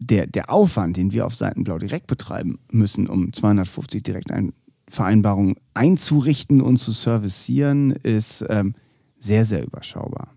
der, 0.01 0.27
der 0.27 0.51
Aufwand, 0.51 0.97
den 0.97 1.13
wir 1.13 1.27
auf 1.27 1.37
Seitenblau 1.37 1.79
direkt 1.79 2.09
betreiben 2.09 2.59
müssen, 2.73 3.07
um 3.07 3.33
250 3.33 4.03
Direktvereinbarungen 4.03 5.55
einzurichten 5.75 6.61
und 6.61 6.79
zu 6.79 6.91
servicieren, 6.91 7.93
ist 7.93 8.45
ähm, 8.49 8.75
sehr, 9.17 9.45
sehr 9.45 9.65
überschaubar. 9.65 10.35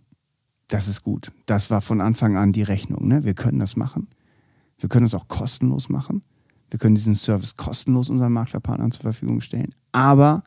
Das 0.67 0.88
ist 0.88 1.01
gut. 1.01 1.31
Das 1.47 1.71
war 1.71 1.81
von 1.81 1.99
Anfang 1.99 2.38
an 2.38 2.51
die 2.51 2.62
Rechnung. 2.62 3.08
Ne? 3.08 3.23
Wir 3.23 3.34
können 3.34 3.58
das 3.58 3.75
machen. 3.75 4.08
Wir 4.77 4.88
können 4.88 5.08
es 5.08 5.15
auch 5.15 5.27
kostenlos 5.27 5.89
machen. 5.89 6.21
Wir 6.75 6.79
können 6.79 6.95
diesen 6.95 7.15
Service 7.15 7.55
kostenlos 7.55 8.09
unseren 8.09 8.33
Maklerpartnern 8.33 8.91
zur 8.91 9.03
Verfügung 9.03 9.39
stellen, 9.39 9.73
aber 9.93 10.43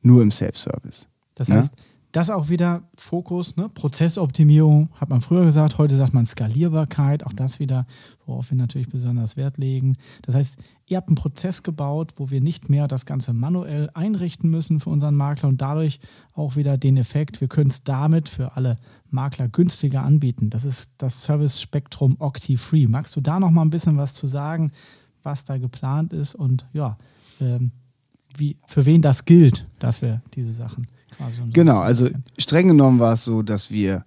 nur 0.00 0.20
im 0.20 0.32
Self-Service. 0.32 1.06
Das 1.36 1.48
heißt, 1.48 1.74
das 2.10 2.28
auch 2.28 2.48
wieder 2.48 2.82
Fokus, 2.98 3.56
ne? 3.56 3.68
Prozessoptimierung, 3.68 4.90
hat 4.96 5.10
man 5.10 5.20
früher 5.20 5.44
gesagt, 5.44 5.78
heute 5.78 5.94
sagt 5.94 6.12
man 6.12 6.24
Skalierbarkeit, 6.24 7.24
auch 7.24 7.32
das 7.32 7.60
wieder, 7.60 7.86
worauf 8.26 8.50
wir 8.50 8.56
natürlich 8.56 8.88
besonders 8.88 9.36
Wert 9.36 9.58
legen. 9.58 9.96
Das 10.22 10.34
heißt, 10.34 10.56
ihr 10.86 10.96
habt 10.96 11.06
einen 11.06 11.14
Prozess 11.14 11.62
gebaut, 11.62 12.14
wo 12.16 12.30
wir 12.30 12.40
nicht 12.40 12.68
mehr 12.68 12.88
das 12.88 13.06
Ganze 13.06 13.32
manuell 13.32 13.90
einrichten 13.94 14.50
müssen 14.50 14.80
für 14.80 14.90
unseren 14.90 15.14
Makler 15.14 15.50
und 15.50 15.62
dadurch 15.62 16.00
auch 16.34 16.56
wieder 16.56 16.78
den 16.78 16.96
Effekt, 16.96 17.40
wir 17.40 17.46
können 17.46 17.70
es 17.70 17.84
damit 17.84 18.28
für 18.28 18.56
alle 18.56 18.74
Makler 19.08 19.46
günstiger 19.46 20.02
anbieten. 20.02 20.50
Das 20.50 20.64
ist 20.64 20.94
das 20.98 21.22
Service-Spektrum 21.22 22.16
Octi-Free. 22.18 22.88
Magst 22.88 23.14
du 23.14 23.20
da 23.20 23.38
noch 23.38 23.52
mal 23.52 23.62
ein 23.62 23.70
bisschen 23.70 23.96
was 23.96 24.14
zu 24.14 24.26
sagen, 24.26 24.72
was 25.22 25.44
da 25.44 25.58
geplant 25.58 26.12
ist 26.12 26.34
und 26.34 26.66
ja, 26.72 26.96
ähm, 27.40 27.72
wie, 28.36 28.56
für 28.66 28.86
wen 28.86 29.02
das 29.02 29.24
gilt, 29.24 29.66
dass 29.78 30.02
wir 30.02 30.22
diese 30.34 30.52
Sachen 30.52 30.86
quasi. 31.16 31.42
Genau, 31.52 31.78
also 31.78 32.08
streng 32.38 32.68
genommen 32.68 32.98
war 32.98 33.14
es 33.14 33.24
so, 33.24 33.42
dass 33.42 33.70
wir 33.70 34.04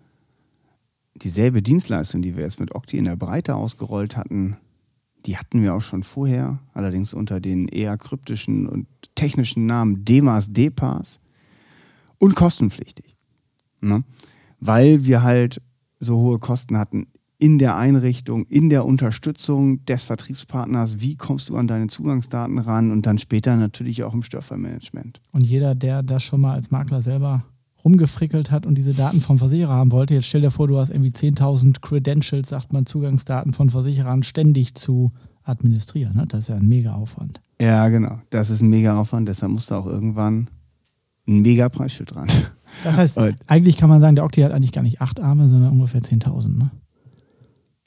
dieselbe 1.15 1.61
Dienstleistung, 1.61 2.21
die 2.21 2.35
wir 2.35 2.43
jetzt 2.43 2.59
mit 2.59 2.73
Octi 2.75 2.97
in 2.97 3.05
der 3.05 3.15
Breite 3.15 3.55
ausgerollt 3.55 4.17
hatten, 4.17 4.57
die 5.25 5.37
hatten 5.37 5.63
wir 5.63 5.73
auch 5.73 5.81
schon 5.81 6.03
vorher, 6.03 6.59
allerdings 6.73 7.13
unter 7.13 7.39
den 7.39 7.67
eher 7.67 7.97
kryptischen 7.97 8.67
und 8.67 8.87
technischen 9.15 9.65
Namen 9.65 10.05
DEMAS, 10.05 10.51
DEPAS 10.51 11.19
und 12.19 12.35
kostenpflichtig. 12.35 13.15
Ne? 13.81 14.03
Weil 14.59 15.05
wir 15.05 15.23
halt 15.23 15.61
so 15.99 16.17
hohe 16.17 16.39
Kosten 16.39 16.77
hatten 16.77 17.07
in 17.37 17.59
der 17.59 17.75
Einrichtung, 17.75 18.45
in 18.45 18.69
der 18.69 18.85
Unterstützung 18.85 19.83
des 19.85 20.03
Vertriebspartners, 20.03 20.99
wie 20.99 21.15
kommst 21.15 21.49
du 21.49 21.57
an 21.57 21.67
deine 21.67 21.87
Zugangsdaten 21.87 22.57
ran 22.57 22.91
und 22.91 23.05
dann 23.05 23.17
später 23.17 23.55
natürlich 23.57 24.03
auch 24.03 24.13
im 24.13 24.23
Störfallmanagement. 24.23 25.19
Und 25.31 25.45
jeder, 25.45 25.75
der 25.75 26.01
das 26.01 26.23
schon 26.23 26.41
mal 26.41 26.53
als 26.53 26.71
Makler 26.71 27.01
selber 27.01 27.43
rumgefrickelt 27.83 28.51
hat 28.51 28.65
und 28.65 28.75
diese 28.75 28.93
Daten 28.93 29.21
vom 29.21 29.37
Versicherer 29.37 29.73
haben 29.73 29.91
wollte, 29.91 30.15
jetzt 30.15 30.25
stell 30.25 30.41
dir 30.41 30.51
vor, 30.51 30.67
du 30.67 30.77
hast 30.77 30.89
irgendwie 30.89 31.11
10.000 31.11 31.81
Credentials, 31.81 32.49
sagt 32.49 32.73
man, 32.73 32.85
Zugangsdaten 32.85 33.53
von 33.53 33.69
Versicherern 33.69 34.23
ständig 34.23 34.73
zu 34.73 35.11
administrieren. 35.43 36.15
Ne? 36.15 36.25
Das 36.27 36.41
ist 36.41 36.47
ja 36.49 36.55
ein 36.55 36.67
mega 36.67 36.93
Aufwand. 36.95 37.41
Ja, 37.61 37.87
genau. 37.89 38.19
Das 38.31 38.49
ist 38.49 38.61
ein 38.61 38.69
mega 38.69 38.99
Aufwand, 38.99 39.29
deshalb 39.29 39.51
musst 39.51 39.69
du 39.69 39.75
auch 39.75 39.85
irgendwann 39.85 40.49
ein 41.27 41.41
mega 41.41 41.69
Preisschild 41.69 42.15
dran. 42.15 42.27
Das 42.83 42.97
heißt, 42.97 43.19
eigentlich 43.47 43.77
kann 43.77 43.89
man 43.89 44.01
sagen, 44.01 44.15
der 44.15 44.25
Okti 44.25 44.41
hat 44.41 44.51
eigentlich 44.51 44.71
gar 44.71 44.81
nicht 44.81 45.01
acht 45.01 45.19
Arme, 45.19 45.47
sondern 45.47 45.71
ungefähr 45.71 46.01
10.000, 46.01 46.57
ne? 46.57 46.71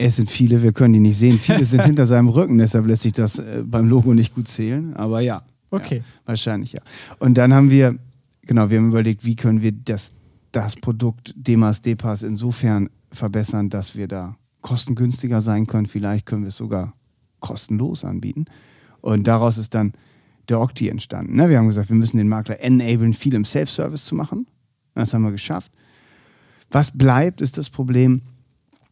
Es 0.01 0.17
sind 0.17 0.31
viele, 0.31 0.63
wir 0.63 0.73
können 0.73 0.95
die 0.95 1.01
nicht 1.01 1.19
sehen. 1.19 1.39
Viele 1.39 1.65
sind 1.65 1.83
hinter 1.85 2.07
seinem 2.07 2.29
Rücken, 2.29 2.59
deshalb 2.59 2.87
lässt 2.87 3.03
sich 3.03 3.13
das 3.13 3.39
äh, 3.41 3.65
beim 3.67 3.89
Logo 3.89 4.15
nicht 4.15 4.35
gut 4.35 4.49
zählen. 4.49 4.95
Aber 4.95 5.21
ja. 5.21 5.43
Okay. 5.71 5.99
Ja, 5.99 6.05
wahrscheinlich 6.27 6.73
ja. 6.73 6.81
Und 7.19 7.37
dann 7.37 7.53
haben 7.53 7.71
wir, 7.71 7.99
genau, 8.43 8.71
wir 8.71 8.79
haben 8.79 8.89
überlegt, 8.89 9.25
wie 9.25 9.37
können 9.37 9.61
wir 9.61 9.73
das, 9.73 10.13
das 10.53 10.77
Produkt 10.77 11.35
Demas 11.37 11.83
Depas 11.83 12.23
insofern 12.23 12.89
verbessern, 13.13 13.69
dass 13.69 13.97
wir 13.97 14.09
da 14.09 14.37
kostengünstiger 14.63 15.41
sein 15.41 15.67
können. 15.67 15.87
Vielleicht 15.87 16.27
können 16.27 16.43
wir 16.43 16.49
es 16.49 16.57
sogar 16.57 16.95
kostenlos 17.41 18.05
anbieten. 18.05 18.47
Und 19.01 19.27
daraus 19.27 19.59
ist 19.59 19.75
dann 19.75 19.93
der 20.49 20.61
Octi 20.61 20.89
entstanden. 20.89 21.37
Ne? 21.37 21.49
Wir 21.49 21.59
haben 21.59 21.67
gesagt, 21.67 21.89
wir 21.89 21.97
müssen 21.97 22.17
den 22.17 22.29
Makler 22.29 22.61
enablen, 22.61 23.15
viel 23.15 23.35
im 23.35 23.45
Self-Service 23.45 24.05
zu 24.05 24.15
machen. 24.15 24.47
Das 24.95 25.15
haben 25.15 25.23
wir 25.23 25.33
geschafft. 25.33 25.73
Was 26.71 26.97
bleibt, 26.97 27.41
ist 27.41 27.57
das 27.57 27.71
Problem, 27.71 28.23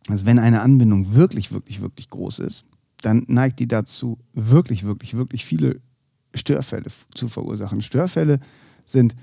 also 0.09 0.27
wenn 0.27 0.38
eine 0.38 0.62
Anbindung 0.62 1.14
wirklich, 1.14 1.53
wirklich, 1.53 1.81
wirklich 1.81 2.11
groß 2.11 2.40
ist, 2.40 2.64
dann 3.03 3.25
neigt 3.29 3.59
die 3.59 3.69
dazu, 3.69 4.19
wirklich, 4.33 4.85
wirklich, 4.85 5.16
wirklich 5.16 5.45
viele 5.45 5.81
Störfälle 6.35 6.90
zu 7.14 7.29
verursachen. 7.29 7.83
Störfälle 7.83 8.40
sind 8.85 9.14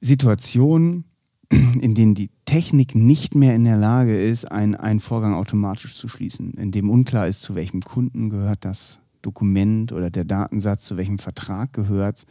Situationen, 0.00 1.04
in 1.50 1.94
denen 1.94 2.14
die 2.14 2.30
Technik 2.44 2.94
nicht 2.94 3.34
mehr 3.34 3.54
in 3.54 3.64
der 3.64 3.76
Lage 3.76 4.20
ist, 4.20 4.50
einen, 4.50 4.74
einen 4.74 5.00
Vorgang 5.00 5.34
automatisch 5.34 5.96
zu 5.96 6.08
schließen, 6.08 6.54
in 6.54 6.70
dem 6.72 6.90
unklar 6.90 7.28
ist, 7.28 7.42
zu 7.42 7.54
welchem 7.54 7.82
Kunden 7.82 8.30
gehört 8.30 8.64
das 8.64 8.98
Dokument 9.22 9.92
oder 9.92 10.10
der 10.10 10.24
Datensatz, 10.24 10.84
zu 10.84 10.96
welchem 10.96 11.18
Vertrag 11.18 11.72
gehört 11.72 12.26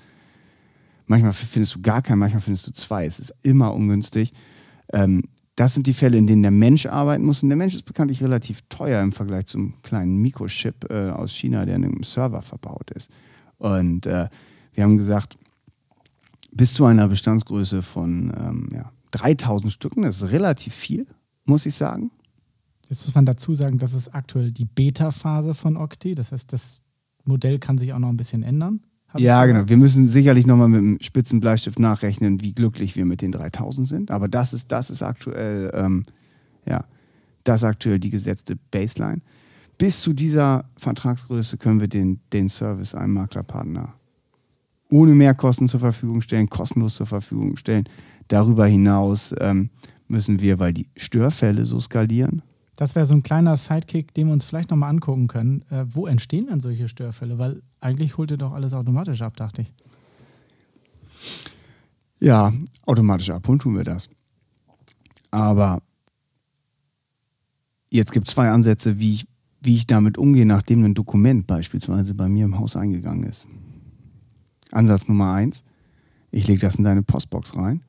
Manchmal 1.09 1.33
findest 1.33 1.73
du 1.73 1.81
gar 1.81 2.03
keinen, 2.03 2.19
manchmal 2.19 2.41
findest 2.41 2.67
du 2.67 2.71
zwei. 2.71 3.07
Es 3.07 3.17
ist 3.17 3.33
immer 3.41 3.73
ungünstig. 3.73 4.31
Ähm, 4.93 5.23
das 5.59 5.73
sind 5.73 5.87
die 5.87 5.93
Fälle, 5.93 6.17
in 6.17 6.25
denen 6.25 6.41
der 6.41 6.51
Mensch 6.51 6.85
arbeiten 6.85 7.25
muss. 7.25 7.43
Und 7.43 7.49
der 7.49 7.57
Mensch 7.57 7.75
ist 7.75 7.83
bekanntlich 7.83 8.23
relativ 8.23 8.61
teuer 8.69 9.03
im 9.03 9.11
Vergleich 9.11 9.47
zum 9.47 9.73
kleinen 9.81 10.15
Mikrochip 10.15 10.89
äh, 10.89 11.09
aus 11.09 11.33
China, 11.33 11.65
der 11.65 11.75
in 11.75 11.83
einem 11.83 12.01
Server 12.01 12.41
verbaut 12.41 12.91
ist. 12.91 13.11
Und 13.57 14.05
äh, 14.05 14.29
wir 14.73 14.83
haben 14.85 14.97
gesagt, 14.97 15.37
bis 16.53 16.73
zu 16.73 16.85
einer 16.85 17.09
Bestandsgröße 17.09 17.81
von 17.81 18.33
ähm, 18.39 18.69
ja, 18.71 18.89
3000 19.11 19.73
Stücken, 19.73 20.03
das 20.03 20.21
ist 20.21 20.31
relativ 20.31 20.73
viel, 20.73 21.05
muss 21.43 21.65
ich 21.65 21.75
sagen. 21.75 22.09
Jetzt 22.87 23.05
muss 23.05 23.13
man 23.13 23.25
dazu 23.25 23.53
sagen, 23.53 23.79
das 23.79 23.93
ist 23.93 24.15
aktuell 24.15 24.53
die 24.53 24.63
Beta-Phase 24.63 25.53
von 25.55 25.75
Octi. 25.75 26.15
Das 26.15 26.31
heißt, 26.31 26.53
das 26.53 26.81
Modell 27.25 27.59
kann 27.59 27.77
sich 27.77 27.91
auch 27.91 27.99
noch 27.99 28.07
ein 28.07 28.17
bisschen 28.17 28.43
ändern. 28.43 28.79
Ja, 29.15 29.45
genau. 29.45 29.67
Wir 29.67 29.77
müssen 29.77 30.07
sicherlich 30.07 30.45
nochmal 30.45 30.67
mit 30.67 30.81
dem 30.81 30.97
spitzen 31.01 31.39
Bleistift 31.39 31.79
nachrechnen, 31.79 32.41
wie 32.41 32.53
glücklich 32.53 32.95
wir 32.95 33.05
mit 33.05 33.21
den 33.21 33.31
3000 33.31 33.87
sind. 33.87 34.11
Aber 34.11 34.27
das 34.27 34.53
ist, 34.53 34.71
das 34.71 34.89
ist 34.89 35.01
aktuell, 35.01 35.71
ähm, 35.73 36.03
ja, 36.67 36.85
das 37.43 37.63
aktuell 37.63 37.99
die 37.99 38.11
gesetzte 38.11 38.55
Baseline. 38.71 39.21
Bis 39.77 40.01
zu 40.01 40.13
dieser 40.13 40.65
Vertragsgröße 40.77 41.57
können 41.57 41.79
wir 41.79 41.87
den, 41.87 42.19
den 42.33 42.49
Service 42.49 42.93
einem 42.93 43.13
Maklerpartner 43.13 43.95
ohne 44.91 45.13
Mehrkosten 45.15 45.67
zur 45.67 45.79
Verfügung 45.79 46.21
stellen, 46.21 46.49
kostenlos 46.49 46.95
zur 46.95 47.05
Verfügung 47.05 47.57
stellen. 47.57 47.85
Darüber 48.27 48.67
hinaus 48.67 49.33
ähm, 49.39 49.69
müssen 50.07 50.41
wir, 50.41 50.59
weil 50.59 50.73
die 50.73 50.87
Störfälle 50.97 51.65
so 51.65 51.79
skalieren, 51.79 52.41
das 52.79 52.95
wäre 52.95 53.05
so 53.05 53.13
ein 53.13 53.23
kleiner 53.23 53.57
Sidekick, 53.57 54.13
den 54.13 54.27
wir 54.27 54.33
uns 54.33 54.45
vielleicht 54.45 54.71
nochmal 54.71 54.89
angucken 54.89 55.27
können. 55.27 55.65
Äh, 55.69 55.83
wo 55.89 56.07
entstehen 56.07 56.47
denn 56.47 56.61
solche 56.61 56.87
Störfälle? 56.87 57.37
Weil 57.37 57.61
eigentlich 57.81 58.17
holt 58.17 58.31
ihr 58.31 58.37
doch 58.37 58.53
alles 58.53 58.71
automatisch 58.71 59.21
ab, 59.21 59.35
dachte 59.35 59.63
ich. 59.63 59.73
Ja, 62.21 62.53
automatisch 62.85 63.31
abholen 63.31 63.59
tun 63.59 63.75
wir 63.75 63.83
das. 63.83 64.09
Aber 65.29 65.81
jetzt 67.89 68.13
gibt 68.13 68.29
es 68.29 68.33
zwei 68.33 68.49
Ansätze, 68.49 68.97
wie 68.97 69.15
ich, 69.15 69.27
wie 69.59 69.75
ich 69.75 69.85
damit 69.85 70.17
umgehe, 70.17 70.45
nachdem 70.45 70.85
ein 70.85 70.93
Dokument 70.93 71.47
beispielsweise 71.47 72.15
bei 72.15 72.29
mir 72.29 72.45
im 72.45 72.57
Haus 72.57 72.77
eingegangen 72.77 73.23
ist. 73.23 73.45
Ansatz 74.71 75.05
Nummer 75.09 75.33
eins, 75.33 75.63
ich 76.31 76.47
lege 76.47 76.61
das 76.61 76.77
in 76.77 76.85
deine 76.85 77.03
Postbox 77.03 77.57
rein. 77.57 77.83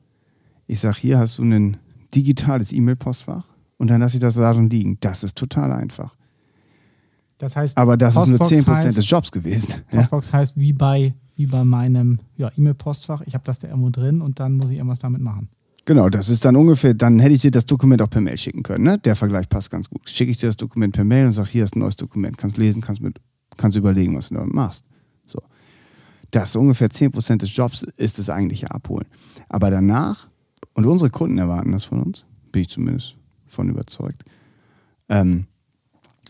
Ich 0.67 0.81
sage, 0.81 0.99
hier 0.99 1.17
hast 1.17 1.37
du 1.37 1.43
ein 1.43 1.77
digitales 2.13 2.73
E-Mail-Postfach 2.73 3.50
und 3.81 3.87
dann 3.89 3.99
lasse 3.99 4.17
ich 4.17 4.21
das 4.21 4.35
da 4.35 4.53
schon 4.53 4.69
liegen. 4.69 4.97
Das 4.99 5.23
ist 5.23 5.35
total 5.35 5.71
einfach. 5.71 6.13
Das 7.39 7.55
heißt, 7.55 7.75
aber 7.79 7.97
das 7.97 8.13
Postbox 8.13 8.51
ist 8.51 8.67
nur 8.67 8.75
10% 8.75 8.85
heißt, 8.85 8.97
des 8.99 9.09
Jobs 9.09 9.31
gewesen. 9.31 9.73
Postbox 9.89 10.27
ja. 10.27 10.33
heißt 10.33 10.53
wie 10.55 10.71
bei, 10.71 11.15
wie 11.35 11.47
bei 11.47 11.63
meinem 11.63 12.19
ja, 12.37 12.51
E-Mail-Postfach, 12.55 13.23
ich 13.25 13.33
habe 13.33 13.43
das 13.43 13.57
da 13.57 13.69
irgendwo 13.69 13.89
drin 13.89 14.21
und 14.21 14.39
dann 14.39 14.53
muss 14.53 14.69
ich 14.69 14.77
irgendwas 14.77 14.99
damit 14.99 15.19
machen. 15.19 15.49
Genau, 15.85 16.09
das 16.09 16.29
ist 16.29 16.45
dann 16.45 16.55
ungefähr, 16.55 16.93
dann 16.93 17.17
hätte 17.17 17.33
ich 17.33 17.41
dir 17.41 17.49
das 17.49 17.65
Dokument 17.65 18.03
auch 18.03 18.09
per 18.11 18.21
Mail 18.21 18.37
schicken 18.37 18.61
können. 18.61 18.83
Ne? 18.83 18.99
Der 18.99 19.15
Vergleich 19.15 19.49
passt 19.49 19.71
ganz 19.71 19.89
gut. 19.89 20.07
Schicke 20.07 20.29
ich 20.29 20.37
dir 20.37 20.45
das 20.45 20.57
Dokument 20.57 20.93
per 20.93 21.03
Mail 21.03 21.25
und 21.25 21.31
sage, 21.31 21.49
hier 21.49 21.63
ist 21.63 21.75
ein 21.75 21.79
neues 21.79 21.95
Dokument, 21.95 22.37
kannst 22.37 22.57
lesen, 22.57 22.83
kannst, 22.83 23.01
mit, 23.01 23.19
kannst 23.57 23.75
überlegen, 23.75 24.15
was 24.15 24.29
du 24.29 24.35
damit 24.35 24.53
machst. 24.53 24.85
So. 25.25 25.39
Das 26.29 26.55
ungefähr 26.55 26.91
10% 26.91 27.37
des 27.37 27.55
Jobs 27.55 27.81
ist 27.97 28.19
das 28.19 28.29
eigentliche 28.29 28.69
Abholen. 28.69 29.07
Aber 29.49 29.71
danach, 29.71 30.27
und 30.75 30.85
unsere 30.85 31.09
Kunden 31.09 31.39
erwarten 31.39 31.71
das 31.71 31.85
von 31.85 32.03
uns, 32.03 32.27
bin 32.51 32.61
ich 32.61 32.69
zumindest 32.69 33.15
von 33.51 33.69
überzeugt, 33.69 34.23
ähm, 35.09 35.45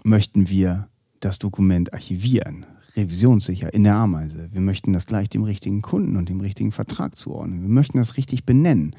möchten 0.04 0.50
wir 0.50 0.88
das 1.20 1.40
Dokument 1.40 1.94
archivieren, 1.94 2.66
revisionssicher 2.96 3.74
in 3.74 3.84
der 3.84 3.96
Ameise. 3.96 4.50
Wir 4.52 4.62
möchten 4.62 4.94
das 4.94 5.06
gleich 5.06 5.30
dem 5.30 5.44
richtigen 5.44 5.82
Kunden 5.82 6.18
und 6.18 6.30
dem 6.30 6.42
richtigen 6.42 6.72
Vertrag 6.72 7.16
zuordnen. 7.16 7.62
Wir 7.62 7.70
möchten 7.70 7.98
das 7.98 8.18
richtig 8.18 8.46
benennen. 8.46 8.96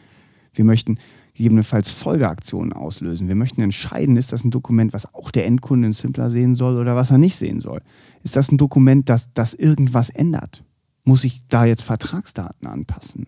Wir 0.54 0.64
möchten 0.64 0.98
gegebenenfalls 1.34 1.90
Folgeaktionen 1.90 2.72
auslösen. 2.72 3.28
Wir 3.28 3.34
möchten 3.34 3.62
entscheiden, 3.62 4.16
ist 4.16 4.32
das 4.32 4.44
ein 4.44 4.50
Dokument, 4.50 4.92
was 4.92 5.12
auch 5.14 5.30
der 5.30 5.46
Endkunde 5.46 5.86
in 5.86 5.92
Simpler 5.92 6.30
sehen 6.30 6.54
soll 6.54 6.76
oder 6.76 6.94
was 6.94 7.10
er 7.10 7.18
nicht 7.18 7.36
sehen 7.36 7.60
soll. 7.60 7.80
Ist 8.22 8.36
das 8.36 8.52
ein 8.52 8.58
Dokument, 8.58 9.08
das, 9.08 9.32
das 9.32 9.54
irgendwas 9.54 10.10
ändert? 10.10 10.62
Muss 11.04 11.24
ich 11.24 11.46
da 11.48 11.64
jetzt 11.64 11.82
Vertragsdaten 11.82 12.68
anpassen? 12.68 13.26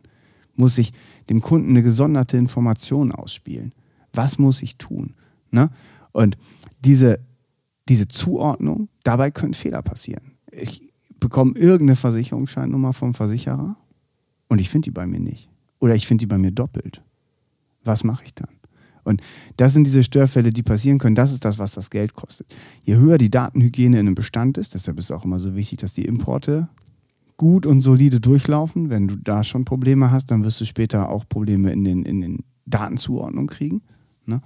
Muss 0.54 0.78
ich 0.78 0.92
dem 1.28 1.40
Kunden 1.40 1.70
eine 1.70 1.82
gesonderte 1.82 2.36
Information 2.36 3.10
ausspielen? 3.10 3.72
Was 4.14 4.38
muss 4.38 4.62
ich 4.62 4.76
tun? 4.76 5.14
Ne? 5.50 5.70
Und 6.12 6.36
diese, 6.80 7.20
diese 7.88 8.08
Zuordnung, 8.08 8.88
dabei 9.02 9.30
können 9.30 9.54
Fehler 9.54 9.82
passieren. 9.82 10.32
Ich 10.50 10.82
bekomme 11.20 11.52
irgendeine 11.56 11.96
Versicherungsscheinnummer 11.96 12.92
vom 12.92 13.14
Versicherer 13.14 13.76
und 14.48 14.60
ich 14.60 14.70
finde 14.70 14.86
die 14.86 14.90
bei 14.90 15.06
mir 15.06 15.20
nicht. 15.20 15.48
Oder 15.80 15.94
ich 15.94 16.06
finde 16.06 16.22
die 16.22 16.26
bei 16.26 16.38
mir 16.38 16.50
doppelt. 16.50 17.02
Was 17.84 18.04
mache 18.04 18.24
ich 18.24 18.34
dann? 18.34 18.48
Und 19.04 19.20
das 19.58 19.74
sind 19.74 19.86
diese 19.86 20.02
Störfälle, 20.02 20.50
die 20.50 20.62
passieren 20.62 20.98
können. 20.98 21.14
Das 21.14 21.32
ist 21.32 21.44
das, 21.44 21.58
was 21.58 21.72
das 21.72 21.90
Geld 21.90 22.14
kostet. 22.14 22.46
Je 22.82 22.96
höher 22.96 23.18
die 23.18 23.30
Datenhygiene 23.30 24.00
in 24.00 24.06
einem 24.06 24.14
Bestand 24.14 24.56
ist, 24.56 24.74
deshalb 24.74 24.98
ist 24.98 25.06
es 25.06 25.10
auch 25.10 25.24
immer 25.24 25.40
so 25.40 25.54
wichtig, 25.54 25.78
dass 25.80 25.92
die 25.92 26.06
Importe 26.06 26.68
gut 27.36 27.66
und 27.66 27.80
solide 27.82 28.20
durchlaufen. 28.20 28.90
Wenn 28.90 29.08
du 29.08 29.16
da 29.16 29.44
schon 29.44 29.64
Probleme 29.64 30.10
hast, 30.10 30.30
dann 30.30 30.44
wirst 30.44 30.60
du 30.60 30.64
später 30.64 31.10
auch 31.10 31.28
Probleme 31.28 31.72
in 31.72 31.84
den, 31.84 32.04
in 32.04 32.20
den 32.20 32.44
Datenzuordnungen 32.66 33.48
kriegen. 33.48 33.82
Ne? 34.26 34.40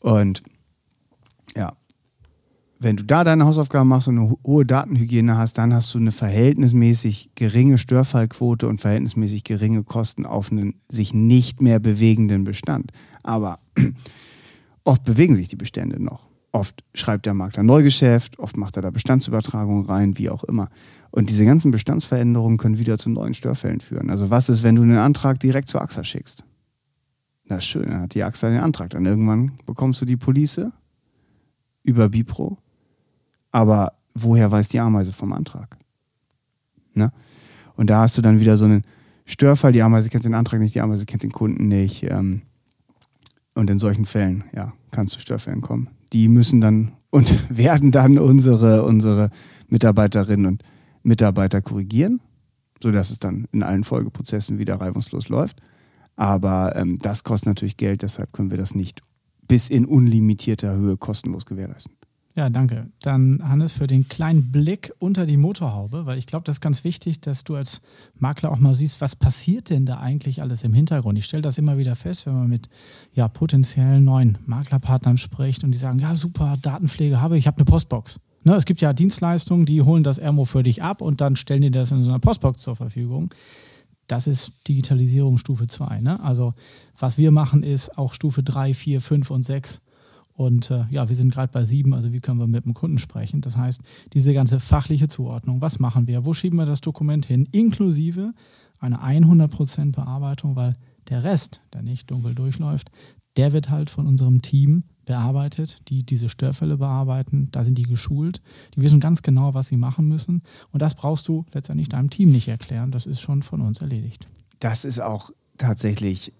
Und 0.00 0.42
ja, 1.56 1.76
wenn 2.82 2.96
du 2.96 3.04
da 3.04 3.24
deine 3.24 3.44
Hausaufgaben 3.44 3.88
machst 3.90 4.08
und 4.08 4.18
eine 4.18 4.36
hohe 4.42 4.64
Datenhygiene 4.64 5.36
hast, 5.36 5.58
dann 5.58 5.74
hast 5.74 5.92
du 5.92 5.98
eine 5.98 6.12
verhältnismäßig 6.12 7.30
geringe 7.34 7.76
Störfallquote 7.76 8.66
und 8.66 8.80
verhältnismäßig 8.80 9.44
geringe 9.44 9.84
Kosten 9.84 10.24
auf 10.24 10.50
einen 10.50 10.80
sich 10.88 11.12
nicht 11.12 11.60
mehr 11.60 11.78
bewegenden 11.78 12.44
Bestand. 12.44 12.92
Aber 13.22 13.58
oft 14.84 15.04
bewegen 15.04 15.36
sich 15.36 15.48
die 15.48 15.56
Bestände 15.56 16.02
noch. 16.02 16.26
Oft 16.52 16.82
schreibt 16.94 17.26
der 17.26 17.34
Makler 17.34 17.62
Neugeschäft, 17.62 18.38
oft 18.38 18.56
macht 18.56 18.76
er 18.76 18.82
da 18.82 18.90
Bestandsübertragungen 18.90 19.84
rein, 19.84 20.16
wie 20.16 20.30
auch 20.30 20.42
immer. 20.44 20.70
Und 21.10 21.28
diese 21.28 21.44
ganzen 21.44 21.70
Bestandsveränderungen 21.70 22.56
können 22.56 22.78
wieder 22.78 22.96
zu 22.96 23.10
neuen 23.10 23.34
Störfällen 23.34 23.80
führen. 23.80 24.08
Also 24.08 24.30
was 24.30 24.48
ist, 24.48 24.62
wenn 24.62 24.76
du 24.76 24.82
einen 24.82 24.96
Antrag 24.96 25.38
direkt 25.38 25.68
zur 25.68 25.82
AXA 25.82 26.02
schickst? 26.02 26.44
Ist 27.58 27.66
schön, 27.66 27.90
dann 27.90 28.02
hat 28.02 28.14
die 28.14 28.22
AXA 28.22 28.48
den 28.48 28.60
Antrag. 28.60 28.90
Dann 28.90 29.06
irgendwann 29.06 29.58
bekommst 29.66 30.00
du 30.00 30.06
die 30.06 30.16
Police 30.16 30.66
über 31.82 32.08
Bipro 32.08 32.58
aber 33.52 33.92
woher 34.14 34.50
weiß 34.50 34.68
die 34.68 34.80
Ameise 34.80 35.12
vom 35.12 35.32
Antrag? 35.32 35.76
Ne? 36.94 37.12
Und 37.76 37.90
da 37.90 38.02
hast 38.02 38.18
du 38.18 38.22
dann 38.22 38.40
wieder 38.40 38.56
so 38.56 38.64
einen 38.64 38.82
Störfall, 39.24 39.72
die 39.72 39.82
Ameise 39.82 40.08
kennt 40.08 40.24
den 40.24 40.34
Antrag 40.34 40.60
nicht, 40.60 40.74
die 40.74 40.80
Ameise 40.80 41.06
kennt 41.06 41.22
den 41.22 41.32
Kunden 41.32 41.68
nicht. 41.68 42.02
Ähm, 42.04 42.42
und 43.54 43.70
in 43.70 43.78
solchen 43.78 44.06
Fällen, 44.06 44.44
ja, 44.54 44.72
kann 44.90 45.06
es 45.06 45.20
Störfällen 45.20 45.60
kommen. 45.60 45.88
Die 46.12 46.28
müssen 46.28 46.60
dann 46.60 46.92
und 47.10 47.56
werden 47.56 47.90
dann 47.90 48.18
unsere, 48.18 48.84
unsere 48.84 49.30
Mitarbeiterinnen 49.68 50.46
und 50.46 50.62
Mitarbeiter 51.02 51.60
korrigieren, 51.60 52.20
sodass 52.80 53.10
es 53.10 53.18
dann 53.18 53.46
in 53.52 53.62
allen 53.62 53.84
Folgeprozessen 53.84 54.58
wieder 54.58 54.76
reibungslos 54.76 55.28
läuft. 55.28 55.60
Aber 56.16 56.76
ähm, 56.76 56.98
das 56.98 57.24
kostet 57.24 57.48
natürlich 57.48 57.76
Geld, 57.76 58.02
deshalb 58.02 58.32
können 58.32 58.50
wir 58.50 58.58
das 58.58 58.74
nicht 58.74 59.02
bis 59.48 59.68
in 59.68 59.86
unlimitierter 59.86 60.74
Höhe 60.74 60.96
kostenlos 60.96 61.46
gewährleisten. 61.46 61.94
Ja, 62.36 62.48
danke. 62.48 62.86
Dann, 63.02 63.42
Hannes, 63.42 63.72
für 63.72 63.88
den 63.88 64.08
kleinen 64.08 64.52
Blick 64.52 64.92
unter 65.00 65.26
die 65.26 65.36
Motorhaube, 65.36 66.06
weil 66.06 66.16
ich 66.16 66.26
glaube, 66.26 66.44
das 66.44 66.56
ist 66.56 66.60
ganz 66.60 66.84
wichtig, 66.84 67.20
dass 67.20 67.42
du 67.42 67.56
als 67.56 67.82
Makler 68.14 68.52
auch 68.52 68.58
mal 68.58 68.74
siehst, 68.74 69.00
was 69.00 69.16
passiert 69.16 69.68
denn 69.68 69.84
da 69.84 69.98
eigentlich 69.98 70.40
alles 70.40 70.62
im 70.62 70.72
Hintergrund. 70.72 71.18
Ich 71.18 71.24
stelle 71.24 71.42
das 71.42 71.58
immer 71.58 71.76
wieder 71.76 71.96
fest, 71.96 72.26
wenn 72.26 72.34
man 72.34 72.48
mit 72.48 72.68
ja, 73.12 73.26
potenziellen 73.26 74.04
neuen 74.04 74.38
Maklerpartnern 74.46 75.18
spricht 75.18 75.64
und 75.64 75.72
die 75.72 75.78
sagen, 75.78 75.98
ja, 75.98 76.14
super, 76.14 76.56
Datenpflege 76.62 77.20
habe 77.20 77.36
ich, 77.36 77.40
ich 77.40 77.46
habe 77.48 77.56
eine 77.56 77.64
Postbox. 77.64 78.20
Ne, 78.44 78.54
es 78.54 78.64
gibt 78.64 78.80
ja 78.80 78.92
Dienstleistungen, 78.92 79.66
die 79.66 79.82
holen 79.82 80.04
das 80.04 80.18
Ermo 80.18 80.44
für 80.44 80.62
dich 80.62 80.82
ab 80.82 81.02
und 81.02 81.20
dann 81.20 81.36
stellen 81.36 81.62
die 81.62 81.70
das 81.70 81.90
in 81.90 82.02
so 82.02 82.10
einer 82.10 82.20
Postbox 82.20 82.62
zur 82.62 82.76
Verfügung. 82.76 83.34
Das 84.10 84.26
ist 84.26 84.52
Digitalisierung 84.66 85.38
Stufe 85.38 85.66
2. 85.66 86.00
Ne? 86.00 86.22
Also 86.22 86.54
was 86.98 87.18
wir 87.18 87.30
machen, 87.30 87.62
ist 87.62 87.96
auch 87.96 88.14
Stufe 88.14 88.42
3, 88.42 88.74
4, 88.74 89.00
5 89.00 89.30
und 89.30 89.42
6 89.44 89.80
und 90.40 90.70
äh, 90.70 90.84
ja, 90.88 91.06
wir 91.06 91.16
sind 91.16 91.34
gerade 91.34 91.52
bei 91.52 91.66
sieben, 91.66 91.92
also 91.92 92.12
wie 92.14 92.20
können 92.20 92.38
wir 92.38 92.46
mit 92.46 92.64
dem 92.64 92.72
Kunden 92.72 92.98
sprechen? 92.98 93.42
Das 93.42 93.58
heißt, 93.58 93.82
diese 94.14 94.32
ganze 94.32 94.58
fachliche 94.58 95.06
Zuordnung, 95.06 95.60
was 95.60 95.80
machen 95.80 96.06
wir, 96.06 96.24
wo 96.24 96.32
schieben 96.32 96.58
wir 96.58 96.64
das 96.64 96.80
Dokument 96.80 97.26
hin, 97.26 97.46
inklusive 97.52 98.32
einer 98.78 99.04
100% 99.04 99.92
Bearbeitung, 99.92 100.56
weil 100.56 100.76
der 101.10 101.24
Rest, 101.24 101.60
der 101.74 101.82
nicht 101.82 102.10
dunkel 102.10 102.34
durchläuft, 102.34 102.90
der 103.36 103.52
wird 103.52 103.70
halt 103.70 103.90
von 103.90 104.06
unserem 104.06 104.42
Team 104.42 104.84
bearbeitet, 105.06 105.88
die 105.88 106.02
diese 106.04 106.28
Störfälle 106.28 106.76
bearbeiten. 106.76 107.48
Da 107.52 107.64
sind 107.64 107.78
die 107.78 107.84
geschult. 107.84 108.40
Die 108.74 108.80
wissen 108.80 109.00
ganz 109.00 109.22
genau, 109.22 109.54
was 109.54 109.68
sie 109.68 109.76
machen 109.76 110.06
müssen. 110.06 110.42
Und 110.72 110.82
das 110.82 110.94
brauchst 110.94 111.26
du 111.28 111.44
letztendlich 111.52 111.88
deinem 111.88 112.10
Team 112.10 112.30
nicht 112.30 112.48
erklären. 112.48 112.90
Das 112.90 113.06
ist 113.06 113.20
schon 113.20 113.42
von 113.42 113.60
uns 113.60 113.80
erledigt. 113.80 114.28
Das 114.60 114.84
ist 114.84 115.00
auch 115.00 115.30
tatsächlich, 115.58 116.32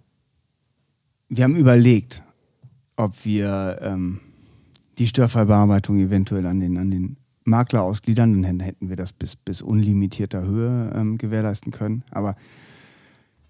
wir 1.28 1.44
haben 1.44 1.56
überlegt, 1.56 2.22
ob 2.96 3.24
wir 3.24 3.78
ähm, 3.82 4.20
die 4.98 5.06
Störfallbearbeitung 5.06 5.98
eventuell 5.98 6.46
an 6.46 6.60
den, 6.60 6.76
an 6.76 6.90
den 6.90 7.16
Makler 7.44 7.82
ausgliedern, 7.82 8.42
dann 8.42 8.60
hätten 8.60 8.88
wir 8.88 8.96
das 8.96 9.12
bis, 9.12 9.36
bis 9.36 9.62
unlimitierter 9.62 10.42
Höhe 10.42 10.92
ähm, 10.94 11.18
gewährleisten 11.18 11.72
können. 11.72 12.04
Aber 12.10 12.36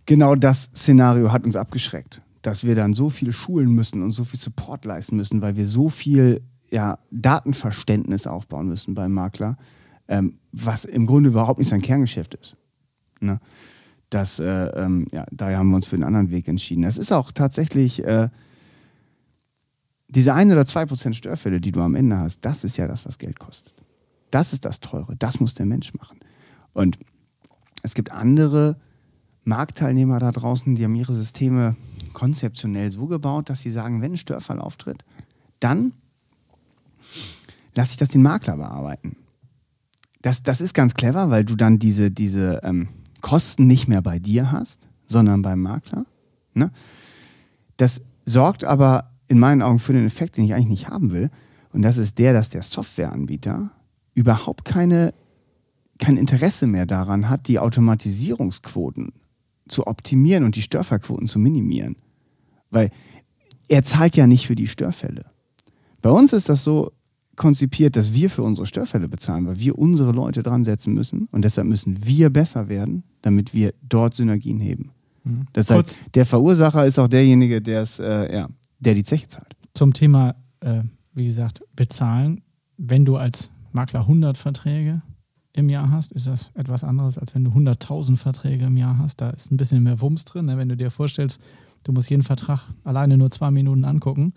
genau 0.07 0.34
das 0.34 0.70
Szenario 0.74 1.32
hat 1.32 1.45
uns 1.45 1.57
abgeschreckt, 1.57 2.22
dass 2.43 2.64
wir 2.64 2.74
dann 2.74 2.95
so 2.95 3.11
viel 3.11 3.32
schulen 3.32 3.72
müssen 3.72 4.03
und 4.03 4.12
so 4.12 4.24
viel 4.24 4.38
Support 4.38 4.84
leisten 4.84 5.16
müssen, 5.16 5.43
weil 5.43 5.57
wir 5.57 5.66
so 5.66 5.88
viel 5.88 6.43
ja, 6.70 6.99
Datenverständnis 7.11 8.26
aufbauen 8.26 8.68
müssen 8.68 8.95
beim 8.95 9.12
Makler, 9.12 9.57
ähm, 10.09 10.32
was 10.53 10.84
im 10.84 11.07
Grunde 11.07 11.28
überhaupt 11.28 11.59
nicht 11.59 11.68
sein 11.68 11.82
Kerngeschäft 11.82 12.34
ist. 12.34 12.57
Ne? 13.20 13.41
Das, 14.09 14.38
äh, 14.38 14.45
ähm, 14.45 15.07
ja, 15.12 15.26
daher 15.30 15.59
haben 15.59 15.70
wir 15.70 15.76
uns 15.76 15.86
für 15.86 15.97
einen 15.97 16.05
anderen 16.05 16.30
Weg 16.30 16.49
entschieden. 16.49 16.84
Es 16.84 16.99
ist 16.99 17.12
auch 17.12 17.30
tatsächlich 17.32 18.03
äh, 18.05 18.28
diese 20.09 20.34
ein 20.34 20.51
oder 20.51 20.66
zwei 20.66 20.86
Prozent 20.86 21.14
Störfälle, 21.14 21.61
die 21.61 21.72
du 21.72 21.80
am 21.80 21.95
Ende 21.95 22.18
hast, 22.18 22.41
das 22.45 22.64
ist 22.64 22.76
ja 22.76 22.88
das, 22.88 23.07
was 23.07 23.18
Geld 23.18 23.38
kostet. 23.38 23.74
Das 24.30 24.53
ist 24.53 24.64
das 24.64 24.80
Teure. 24.80 25.14
Das 25.16 25.41
muss 25.41 25.55
der 25.55 25.66
Mensch 25.66 25.95
machen. 25.95 26.18
Und 26.72 26.99
es 27.82 27.95
gibt 27.95 28.11
andere 28.12 28.76
Marktteilnehmer 29.45 30.18
da 30.18 30.32
draußen, 30.32 30.74
die 30.74 30.84
haben 30.84 30.95
ihre 30.95 31.12
Systeme 31.12 31.76
konzeptionell 32.12 32.92
so 32.92 33.06
gebaut, 33.06 33.50
dass 33.50 33.61
sie 33.61 33.70
sagen, 33.70 34.02
wenn 34.02 34.12
ein 34.12 34.18
Störfall 34.18 34.61
auftritt, 34.61 35.04
dann 35.61 35.92
lasse 37.74 37.92
ich 37.92 37.96
das 37.96 38.08
den 38.08 38.22
Makler 38.22 38.56
bearbeiten. 38.56 39.16
Das, 40.22 40.42
das 40.42 40.61
ist 40.61 40.74
ganz 40.74 40.94
clever, 40.94 41.30
weil 41.30 41.44
du 41.44 41.56
dann 41.56 41.78
diese, 41.78 42.11
diese 42.11 42.61
ähm, 42.62 42.88
Kosten 43.20 43.66
nicht 43.66 43.88
mehr 43.88 44.02
bei 44.02 44.18
dir 44.18 44.52
hast, 44.52 44.88
sondern 45.04 45.42
beim 45.42 45.61
Makler. 45.61 46.04
Ne? 46.54 46.70
Das 47.76 48.02
sorgt 48.26 48.64
aber 48.64 49.11
in 49.28 49.38
meinen 49.38 49.62
Augen 49.62 49.78
für 49.78 49.92
den 49.92 50.06
Effekt, 50.06 50.36
den 50.36 50.44
ich 50.44 50.54
eigentlich 50.54 50.68
nicht 50.68 50.88
haben 50.88 51.11
will. 51.11 51.30
Und 51.72 51.82
das 51.82 51.96
ist 51.96 52.18
der, 52.18 52.32
dass 52.32 52.50
der 52.50 52.62
Softwareanbieter 52.62 53.70
überhaupt 54.14 54.64
keine, 54.64 55.14
kein 55.98 56.16
Interesse 56.16 56.66
mehr 56.66 56.84
daran 56.84 57.28
hat, 57.28 57.48
die 57.48 57.58
Automatisierungsquoten 57.58 59.12
zu 59.70 59.86
optimieren 59.86 60.44
und 60.44 60.56
die 60.56 60.62
Störfallquoten 60.62 61.26
zu 61.26 61.38
minimieren. 61.38 61.96
Weil 62.70 62.90
er 63.68 63.82
zahlt 63.82 64.16
ja 64.16 64.26
nicht 64.26 64.46
für 64.46 64.54
die 64.54 64.66
Störfälle. 64.66 65.26
Bei 66.02 66.10
uns 66.10 66.32
ist 66.32 66.48
das 66.48 66.64
so 66.64 66.92
konzipiert, 67.36 67.96
dass 67.96 68.12
wir 68.12 68.28
für 68.28 68.42
unsere 68.42 68.66
Störfälle 68.66 69.08
bezahlen, 69.08 69.46
weil 69.46 69.58
wir 69.58 69.78
unsere 69.78 70.12
Leute 70.12 70.42
dran 70.42 70.64
setzen 70.64 70.92
müssen 70.92 71.28
und 71.30 71.44
deshalb 71.44 71.66
müssen 71.66 72.04
wir 72.04 72.30
besser 72.30 72.68
werden, 72.68 73.02
damit 73.22 73.54
wir 73.54 73.72
dort 73.88 74.14
Synergien 74.14 74.60
heben. 74.60 74.90
Mhm. 75.24 75.46
Das 75.52 75.70
heißt, 75.70 76.02
der 76.14 76.26
Verursacher 76.26 76.84
ist 76.84 76.98
auch 76.98 77.08
derjenige, 77.08 77.62
der 77.62 77.82
es 77.82 77.98
äh, 77.98 78.34
ja, 78.34 78.48
der 78.78 78.94
die 78.94 79.04
Zeche 79.04 79.28
zahlt. 79.28 79.56
Zum 79.74 79.92
Thema, 79.92 80.34
äh, 80.60 80.82
wie 81.14 81.26
gesagt, 81.26 81.62
bezahlen. 81.76 82.42
Wenn 82.76 83.04
du 83.04 83.16
als 83.16 83.50
Makler 83.72 84.00
100 84.00 84.36
Verträge 84.36 85.02
im 85.53 85.68
Jahr 85.68 85.90
hast, 85.90 86.12
ist 86.12 86.26
das 86.26 86.51
etwas 86.55 86.84
anderes, 86.84 87.18
als 87.18 87.34
wenn 87.34 87.44
du 87.44 87.51
100.000 87.51 88.16
Verträge 88.16 88.66
im 88.66 88.76
Jahr 88.76 88.98
hast. 88.98 89.20
Da 89.20 89.30
ist 89.30 89.51
ein 89.51 89.57
bisschen 89.57 89.82
mehr 89.82 90.01
Wumms 90.01 90.24
drin. 90.24 90.46
Ne? 90.46 90.57
Wenn 90.57 90.68
du 90.68 90.76
dir 90.76 90.90
vorstellst, 90.90 91.40
du 91.84 91.92
musst 91.92 92.11
jeden 92.11 92.22
Vertrag 92.22 92.62
alleine 92.84 93.16
nur 93.16 93.30
zwei 93.30 93.51
Minuten 93.51 93.84
angucken. 93.84 94.32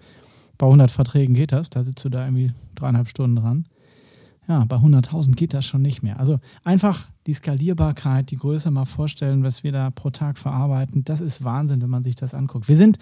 Bei 0.57 0.65
100 0.65 0.89
Verträgen 0.89 1.35
geht 1.35 1.51
das. 1.51 1.69
Da 1.69 1.83
sitzt 1.83 2.03
du 2.03 2.09
da 2.09 2.25
irgendwie 2.25 2.51
dreieinhalb 2.75 3.09
Stunden 3.09 3.35
dran. 3.35 3.65
Ja, 4.47 4.65
bei 4.65 4.75
100.000 4.75 5.33
geht 5.35 5.53
das 5.53 5.65
schon 5.65 5.81
nicht 5.81 6.03
mehr. 6.03 6.19
Also 6.19 6.39
einfach 6.63 7.07
die 7.27 7.33
Skalierbarkeit, 7.33 8.29
die 8.29 8.35
Größe 8.35 8.71
mal 8.71 8.85
vorstellen, 8.85 9.43
was 9.43 9.63
wir 9.63 9.71
da 9.71 9.89
pro 9.89 10.09
Tag 10.09 10.37
verarbeiten. 10.37 11.05
Das 11.05 11.21
ist 11.21 11.43
Wahnsinn, 11.43 11.81
wenn 11.81 11.89
man 11.89 12.03
sich 12.03 12.15
das 12.15 12.33
anguckt. 12.33 12.67
Wir 12.67 12.75
sind 12.75 12.97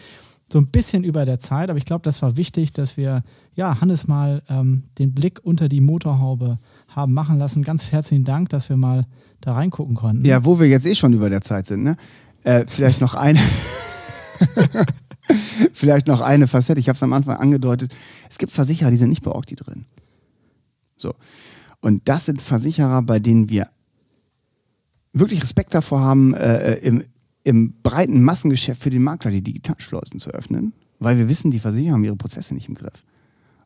so 0.52 0.60
ein 0.60 0.68
bisschen 0.68 1.04
über 1.04 1.26
der 1.26 1.40
Zeit, 1.40 1.70
aber 1.70 1.78
ich 1.78 1.86
glaube, 1.86 2.04
das 2.04 2.22
war 2.22 2.38
wichtig, 2.38 2.74
dass 2.74 2.98
wir 2.98 3.24
ja 3.56 3.82
Hannes 3.82 4.08
mal 4.08 4.44
ähm, 4.50 4.84
den 5.00 5.14
Blick 5.14 5.40
unter 5.44 5.68
die 5.70 5.82
Motorhaube 5.82 6.60
haben 6.90 7.14
machen 7.14 7.40
lassen. 7.40 7.64
Ganz 7.64 7.92
herzlichen 7.92 8.26
Dank, 8.26 8.50
dass 8.50 8.70
wir 8.70 8.78
mal 8.78 9.06
da 9.40 9.54
reingucken 9.54 9.96
konnten. 9.96 10.26
Ja, 10.26 10.46
wo 10.46 10.60
wir 10.60 10.68
jetzt 10.68 10.86
eh 10.86 10.94
schon 10.94 11.14
über 11.14 11.30
der 11.30 11.42
Zeit 11.42 11.66
sind, 11.66 11.84
ne? 11.84 11.96
Äh, 12.44 12.66
vielleicht 12.68 13.02
noch 13.02 13.16
eine. 13.16 13.40
Vielleicht 15.72 16.08
noch 16.08 16.20
eine 16.20 16.48
Facette, 16.48 16.80
ich 16.80 16.90
habe 16.90 16.96
es 16.96 17.04
am 17.04 17.14
Anfang 17.14 17.38
angedeutet. 17.38 17.96
Es 18.30 18.38
gibt 18.38 18.52
Versicherer, 18.52 18.92
die 18.92 18.98
sind 18.98 19.10
nicht 19.10 19.24
bei 19.24 19.32
Octi 19.32 19.56
drin. 19.56 19.86
So. 21.02 21.16
Und 21.82 22.08
das 22.08 22.26
sind 22.26 22.42
Versicherer, 22.42 23.02
bei 23.02 23.20
denen 23.20 23.50
wir 23.50 23.70
wirklich 25.14 25.42
Respekt 25.42 25.74
davor 25.74 26.02
haben, 26.02 26.34
äh, 26.34 26.76
im, 26.76 27.04
im 27.44 27.74
breiten 27.82 28.24
Massengeschäft 28.24 28.82
für 28.82 28.90
den 28.90 29.04
Makler 29.04 29.32
die 29.32 29.42
Digitalschleusen 29.42 30.20
zu 30.20 30.30
öffnen, 30.32 30.74
weil 31.00 31.18
wir 31.18 31.28
wissen, 31.28 31.52
die 31.52 31.60
Versicherer 31.60 31.94
haben 31.94 32.04
ihre 32.04 32.16
Prozesse 32.16 32.54
nicht 32.54 32.70
im 32.70 32.76
Griff. 32.76 33.04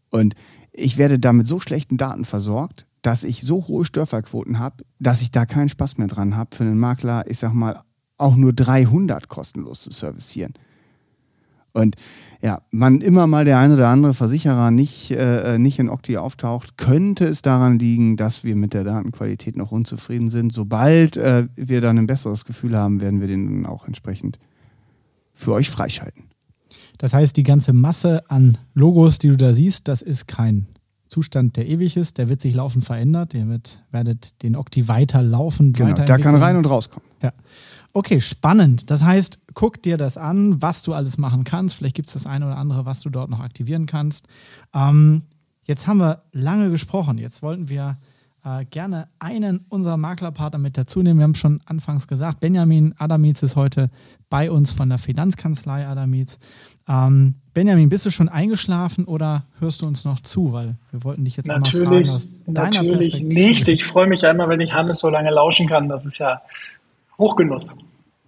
Und 0.10 0.34
ich 0.72 0.98
werde 0.98 1.20
damit 1.20 1.46
so 1.46 1.60
schlechten 1.60 1.98
Daten 1.98 2.26
versorgt, 2.26 2.88
dass 3.02 3.24
ich 3.24 3.42
so 3.42 3.68
hohe 3.68 3.86
Störfallquoten 3.86 4.60
habe, 4.60 4.84
dass 5.00 5.22
ich 5.22 5.30
da 5.30 5.46
keinen 5.46 5.70
Spaß 5.70 5.98
mehr 5.98 6.08
dran 6.08 6.36
habe, 6.36 6.56
für 6.56 6.64
einen 6.64 6.80
Makler, 6.80 7.30
ich 7.30 7.38
sag 7.38 7.54
mal, 7.54 7.84
auch 8.18 8.36
nur 8.36 8.54
300 8.54 9.28
kostenlos 9.28 9.82
zu 9.82 9.92
servicieren. 9.92 10.54
Und 11.76 11.96
ja, 12.42 12.62
man 12.72 13.02
immer 13.02 13.28
mal 13.28 13.44
der 13.46 13.60
ein 13.60 13.74
oder 13.74 13.90
andere 13.90 14.14
Versicherer 14.14 14.72
nicht, 14.72 15.12
äh, 15.12 15.58
nicht 15.60 15.78
in 15.80 15.90
Octi 15.90 16.18
auftaucht, 16.18 16.78
könnte 16.78 17.26
es 17.26 17.42
daran 17.42 17.80
liegen, 17.80 18.18
dass 18.18 18.44
wir 18.44 18.56
mit 18.56 18.74
der 18.74 18.84
Datenqualität 18.84 19.58
noch 19.58 19.72
unzufrieden 19.72 20.30
sind. 20.30 20.54
Sobald 20.54 21.18
äh, 21.18 21.48
wir 21.56 21.82
dann 21.82 21.98
ein 21.98 22.08
besseres 22.08 22.46
Gefühl 22.46 22.78
haben, 22.78 23.02
werden 23.02 23.20
wir 23.20 23.28
den 23.28 23.64
dann 23.64 23.66
auch 23.72 23.88
entsprechend 23.88 24.40
für 25.34 25.52
euch 25.52 25.70
freischalten. 25.70 26.26
Das 26.98 27.14
heißt, 27.14 27.36
die 27.36 27.44
ganze 27.44 27.74
Masse 27.74 28.30
an 28.30 28.58
Logos, 28.74 29.20
die 29.20 29.28
du 29.28 29.38
da 29.38 29.52
siehst, 29.52 29.88
das 29.88 30.02
ist 30.02 30.28
kein 30.28 30.68
Zustand, 31.08 31.58
der 31.58 31.68
ewig 31.68 31.98
ist. 31.98 32.18
Der 32.18 32.30
wird 32.30 32.42
sich 32.42 32.56
laufend 32.56 32.84
verändert. 32.86 33.34
Ihr 33.34 33.48
werdet 33.92 34.44
den 34.44 34.56
Octi 34.56 34.88
weiter 34.88 35.22
laufen. 35.22 35.74
Genau, 35.74 35.94
da 35.94 36.18
kann 36.18 36.36
rein 36.36 36.56
und 36.56 36.70
rauskommen. 36.70 37.08
Ja. 37.22 37.32
Okay, 37.96 38.20
spannend. 38.20 38.92
Das 38.92 39.06
heißt, 39.06 39.40
guck 39.54 39.82
dir 39.82 39.96
das 39.96 40.18
an, 40.18 40.62
was 40.62 40.82
du 40.82 40.94
alles 40.94 41.18
machen 41.18 41.46
kannst. 41.46 41.78
Vielleicht 41.78 41.96
gibt 41.96 42.10
es 42.10 42.14
das 42.14 42.28
eine 42.28 42.46
oder 42.46 42.58
andere, 42.58 42.86
was 42.86 43.00
du 43.00 43.10
dort 43.10 43.30
noch 43.30 43.40
aktivieren 43.40 43.86
kannst. 43.86 44.28
Ähm, 44.74 45.22
jetzt 45.64 45.88
haben 45.88 46.00
wir 46.00 46.24
lange 46.34 46.70
gesprochen. 46.70 47.18
Jetzt 47.18 47.42
wollten 47.42 47.70
wir 47.70 47.98
äh, 48.44 48.66
gerne 48.66 49.08
einen 49.20 49.66
unserer 49.70 49.96
Maklerpartner 49.96 50.60
mit 50.60 50.78
dazu 50.78 51.02
nehmen. 51.02 51.20
Wir 51.20 51.24
haben 51.24 51.36
schon 51.36 51.62
anfangs 51.66 52.10
gesagt, 52.10 52.42
Benjamin 52.42 52.94
Adamitz 52.98 53.42
ist 53.44 53.56
heute 53.56 53.90
bei 54.30 54.52
uns 54.52 54.74
von 54.74 54.90
der 54.90 54.98
Finanzkanzlei 54.98 55.88
Adamitz. 55.88 56.38
Ähm, 56.90 57.36
Benjamin, 57.54 57.88
bist 57.88 58.06
du 58.06 58.10
schon 58.10 58.28
eingeschlafen 58.28 59.06
oder 59.06 59.46
hörst 59.60 59.84
du 59.84 59.88
uns 59.88 60.04
noch 60.04 60.20
zu? 60.20 60.52
Weil 60.52 60.76
wir 60.92 61.06
wollten 61.06 61.24
dich 61.24 61.38
jetzt 61.38 61.48
natürlich, 61.48 61.88
einmal 61.88 62.04
fragen 62.04 62.10
aus 62.10 62.30
deiner 62.46 62.84
natürlich 62.84 63.12
Perspektive. 63.14 63.34
nicht. 63.34 63.70
Ich 63.70 63.86
freue 63.86 64.08
mich 64.08 64.26
einmal, 64.26 64.50
wenn 64.50 64.60
ich 64.60 64.74
Hannes 64.74 65.00
so 65.00 65.10
lange 65.10 65.32
lauschen 65.32 65.70
kann. 65.70 65.88
Das 65.88 66.06
ist 66.06 66.18
ja 66.18 66.42
Hochgenuss. 67.18 67.78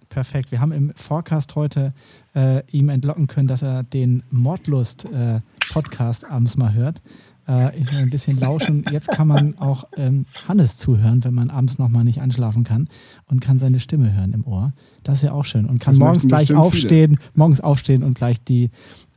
Perfekt. 0.08 0.50
Wir 0.50 0.60
haben 0.60 0.72
im 0.72 0.92
Forecast 0.94 1.54
heute 1.54 1.92
äh, 2.34 2.62
ihm 2.70 2.88
entlocken 2.88 3.26
können, 3.26 3.48
dass 3.48 3.62
er 3.62 3.82
den 3.82 4.22
Mordlust-Podcast 4.30 6.24
äh, 6.24 6.26
abends 6.26 6.56
mal 6.56 6.72
hört. 6.72 7.02
Äh, 7.48 7.78
ich 7.78 7.90
will 7.90 7.98
ein 7.98 8.10
bisschen 8.10 8.38
lauschen. 8.38 8.84
Jetzt 8.90 9.08
kann 9.08 9.26
man 9.26 9.58
auch 9.58 9.84
ähm, 9.96 10.26
Hannes 10.46 10.76
zuhören, 10.76 11.24
wenn 11.24 11.34
man 11.34 11.50
abends 11.50 11.78
nochmal 11.78 12.04
nicht 12.04 12.20
einschlafen 12.20 12.64
kann 12.64 12.88
und 13.26 13.40
kann 13.40 13.58
seine 13.58 13.80
Stimme 13.80 14.12
hören 14.12 14.32
im 14.32 14.46
Ohr. 14.46 14.72
Das 15.02 15.16
ist 15.16 15.22
ja 15.22 15.32
auch 15.32 15.44
schön. 15.44 15.64
Und 15.64 15.80
kann 15.80 15.94
Das 15.94 15.98
morgens 15.98 16.26
gleich 16.26 16.54
aufstehen, 16.54 17.18
morgens 17.34 17.60
aufstehen 17.60 18.02
und 18.02 18.14
gleich 18.14 18.42
die 18.42 18.70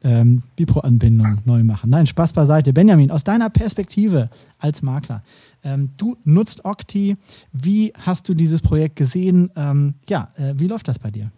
ähm, 0.04 0.44
Bipro-Anbindung 0.56 1.40
neu 1.46 1.64
machen. 1.64 1.90
Nein, 1.90 2.08
Spaß 2.08 2.34
beiseite. 2.34 2.74
Benjamin, 2.74 3.12
aus 3.12 3.24
deiner 3.24 3.50
Perspektive 3.50 4.30
als 4.58 4.82
Makler, 4.82 5.24
ähm, 5.64 5.90
du 5.98 6.18
nutzt 6.24 6.66
Octi. 6.66 7.18
Wie 7.52 7.94
hast 8.00 8.28
du 8.30 8.34
dieses 8.34 8.62
Projekt 8.62 8.96
gesehen? 8.96 9.52
Ähm, 9.56 9.96
ja, 10.10 10.30
äh, 10.38 10.54
wie 10.58 10.68
läuft 10.68 10.88
das 10.88 10.98
bei 10.98 11.12
dir? 11.12 11.32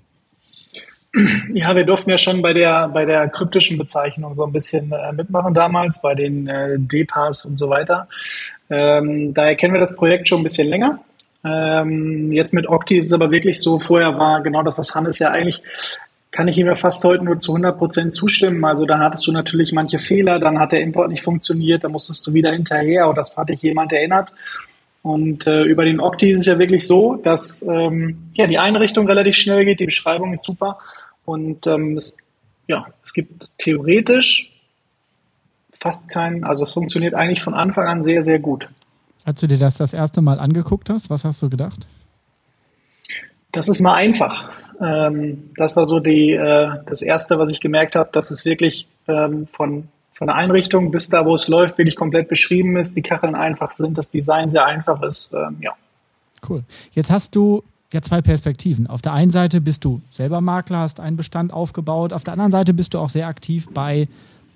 Ja, 1.53 1.75
wir 1.75 1.85
durften 1.85 2.09
ja 2.09 2.17
schon 2.17 2.41
bei 2.41 2.53
der, 2.53 2.89
bei 2.89 3.05
der 3.05 3.29
kryptischen 3.29 3.77
Bezeichnung 3.77 4.33
so 4.33 4.43
ein 4.43 4.51
bisschen 4.51 4.91
äh, 4.91 5.13
mitmachen 5.13 5.53
damals, 5.53 6.01
bei 6.01 6.15
den 6.15 6.47
äh, 6.47 6.77
DPAs 6.79 7.45
und 7.45 7.57
so 7.57 7.69
weiter. 7.69 8.07
Ähm, 8.69 9.33
daher 9.33 9.55
kennen 9.55 9.73
wir 9.73 9.81
das 9.81 9.95
Projekt 9.95 10.27
schon 10.27 10.39
ein 10.39 10.43
bisschen 10.43 10.67
länger. 10.67 10.99
Ähm, 11.45 12.31
jetzt 12.31 12.53
mit 12.53 12.67
Octi 12.67 12.97
ist 12.97 13.07
es 13.07 13.13
aber 13.13 13.29
wirklich 13.29 13.61
so, 13.61 13.79
vorher 13.79 14.17
war 14.17 14.41
genau 14.41 14.63
das, 14.63 14.77
was 14.77 14.95
Hannes 14.95 15.19
ja 15.19 15.29
eigentlich, 15.29 15.61
kann 16.31 16.47
ich 16.47 16.57
ihm 16.57 16.65
ja 16.65 16.75
fast 16.75 17.03
heute 17.03 17.23
nur 17.23 17.39
zu 17.39 17.51
100 17.51 17.77
Prozent 17.77 18.15
zustimmen. 18.15 18.63
Also 18.65 18.85
da 18.85 18.97
hattest 18.97 19.27
du 19.27 19.31
natürlich 19.31 19.71
manche 19.71 19.99
Fehler, 19.99 20.39
dann 20.39 20.59
hat 20.59 20.71
der 20.71 20.81
Import 20.81 21.09
nicht 21.09 21.23
funktioniert, 21.23 21.83
da 21.83 21.89
musstest 21.89 22.25
du 22.25 22.33
wieder 22.33 22.51
hinterher 22.51 23.07
oder 23.07 23.17
das 23.17 23.37
hat 23.37 23.49
dich 23.49 23.61
jemand 23.61 23.93
erinnert. 23.93 24.33
Und 25.03 25.45
äh, 25.45 25.63
über 25.63 25.83
den 25.83 25.99
Octi 25.99 26.31
ist 26.31 26.39
es 26.39 26.45
ja 26.45 26.57
wirklich 26.57 26.87
so, 26.87 27.17
dass 27.17 27.61
ähm, 27.61 28.29
ja, 28.33 28.47
die 28.47 28.57
Einrichtung 28.57 29.05
relativ 29.05 29.35
schnell 29.35 29.65
geht, 29.65 29.81
die 29.81 29.85
Beschreibung 29.85 30.31
ist 30.31 30.45
super 30.45 30.79
und 31.25 31.65
ähm, 31.67 31.97
es, 31.97 32.17
ja, 32.67 32.85
es 33.03 33.13
gibt 33.13 33.51
theoretisch 33.57 34.51
fast 35.79 36.07
keinen, 36.09 36.43
also 36.43 36.63
es 36.63 36.71
funktioniert 36.71 37.13
eigentlich 37.13 37.43
von 37.43 37.53
Anfang 37.53 37.87
an 37.87 38.03
sehr, 38.03 38.23
sehr 38.23 38.39
gut. 38.39 38.67
Als 39.25 39.41
du 39.41 39.47
dir 39.47 39.57
das 39.57 39.77
das 39.77 39.93
erste 39.93 40.21
Mal 40.21 40.39
angeguckt 40.39 40.89
hast, 40.89 41.09
was 41.09 41.25
hast 41.25 41.41
du 41.41 41.49
gedacht? 41.49 41.87
Das 43.51 43.67
ist 43.67 43.79
mal 43.79 43.93
einfach. 43.93 44.49
Ähm, 44.81 45.51
das 45.57 45.75
war 45.75 45.85
so 45.85 45.99
die, 45.99 46.31
äh, 46.31 46.69
das 46.87 47.01
Erste, 47.01 47.37
was 47.37 47.49
ich 47.49 47.59
gemerkt 47.59 47.95
habe, 47.95 48.09
dass 48.11 48.31
es 48.31 48.45
wirklich 48.45 48.87
ähm, 49.07 49.47
von, 49.47 49.87
von 50.13 50.27
der 50.27 50.35
Einrichtung 50.35 50.91
bis 50.91 51.09
da, 51.09 51.25
wo 51.25 51.35
es 51.35 51.47
läuft, 51.47 51.77
wirklich 51.77 51.95
komplett 51.95 52.27
beschrieben 52.27 52.75
ist, 52.77 52.95
die 52.95 53.01
Kacheln 53.01 53.35
einfach 53.35 53.71
sind, 53.71 53.97
das 53.97 54.09
Design 54.09 54.49
sehr 54.49 54.65
einfach 54.65 55.01
ist. 55.03 55.31
Ähm, 55.33 55.57
ja. 55.61 55.71
Cool. 56.47 56.63
Jetzt 56.93 57.11
hast 57.11 57.35
du 57.35 57.63
ja 57.93 58.01
zwei 58.01 58.21
Perspektiven. 58.21 58.87
Auf 58.87 59.01
der 59.01 59.13
einen 59.13 59.31
Seite 59.31 59.61
bist 59.61 59.85
du 59.85 60.01
selber 60.09 60.41
Makler, 60.41 60.79
hast 60.79 60.99
einen 60.99 61.17
Bestand 61.17 61.53
aufgebaut. 61.53 62.13
Auf 62.13 62.23
der 62.23 62.33
anderen 62.33 62.51
Seite 62.51 62.73
bist 62.73 62.93
du 62.93 62.99
auch 62.99 63.09
sehr 63.09 63.27
aktiv 63.27 63.67
bei 63.73 64.07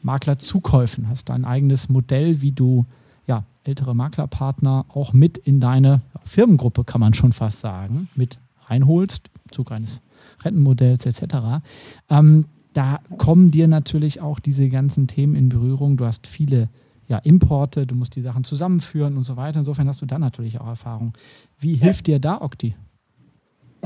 Maklerzukäufen, 0.03 1.09
hast 1.09 1.29
dein 1.29 1.45
eigenes 1.45 1.89
Modell, 1.89 2.41
wie 2.41 2.51
du 2.51 2.85
ja, 3.25 3.43
ältere 3.63 3.95
Maklerpartner 3.95 4.85
auch 4.89 5.13
mit 5.13 5.37
in 5.37 5.59
deine 5.59 6.01
Firmengruppe, 6.23 6.83
kann 6.83 7.01
man 7.01 7.13
schon 7.13 7.33
fast 7.33 7.59
sagen, 7.59 8.09
mit 8.15 8.39
reinholst, 8.67 9.29
im 9.45 9.51
Zug 9.51 9.71
eines 9.71 10.01
Rentenmodells 10.43 11.05
etc. 11.05 11.61
Ähm, 12.09 12.45
da 12.73 12.99
kommen 13.17 13.51
dir 13.51 13.67
natürlich 13.67 14.21
auch 14.21 14.39
diese 14.39 14.69
ganzen 14.69 15.07
Themen 15.07 15.35
in 15.35 15.49
Berührung. 15.49 15.97
Du 15.97 16.05
hast 16.05 16.27
viele 16.27 16.69
ja, 17.07 17.17
Importe, 17.19 17.87
du 17.87 17.95
musst 17.95 18.15
die 18.15 18.21
Sachen 18.21 18.43
zusammenführen 18.43 19.17
und 19.17 19.23
so 19.23 19.35
weiter. 19.35 19.59
Insofern 19.59 19.87
hast 19.87 20.01
du 20.01 20.05
da 20.05 20.19
natürlich 20.19 20.59
auch 20.59 20.67
Erfahrung. 20.67 21.13
Wie 21.57 21.75
hilft 21.75 22.07
dir 22.07 22.19
da 22.19 22.41
Okti? 22.41 22.75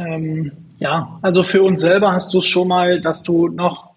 Ähm, 0.08 0.52
ja, 0.80 1.20
also 1.22 1.44
für 1.44 1.62
uns 1.62 1.82
selber 1.82 2.12
hast 2.12 2.34
du 2.34 2.40
es 2.40 2.46
schon 2.46 2.68
mal, 2.68 3.02
dass 3.02 3.24
du 3.24 3.48
noch 3.48 3.92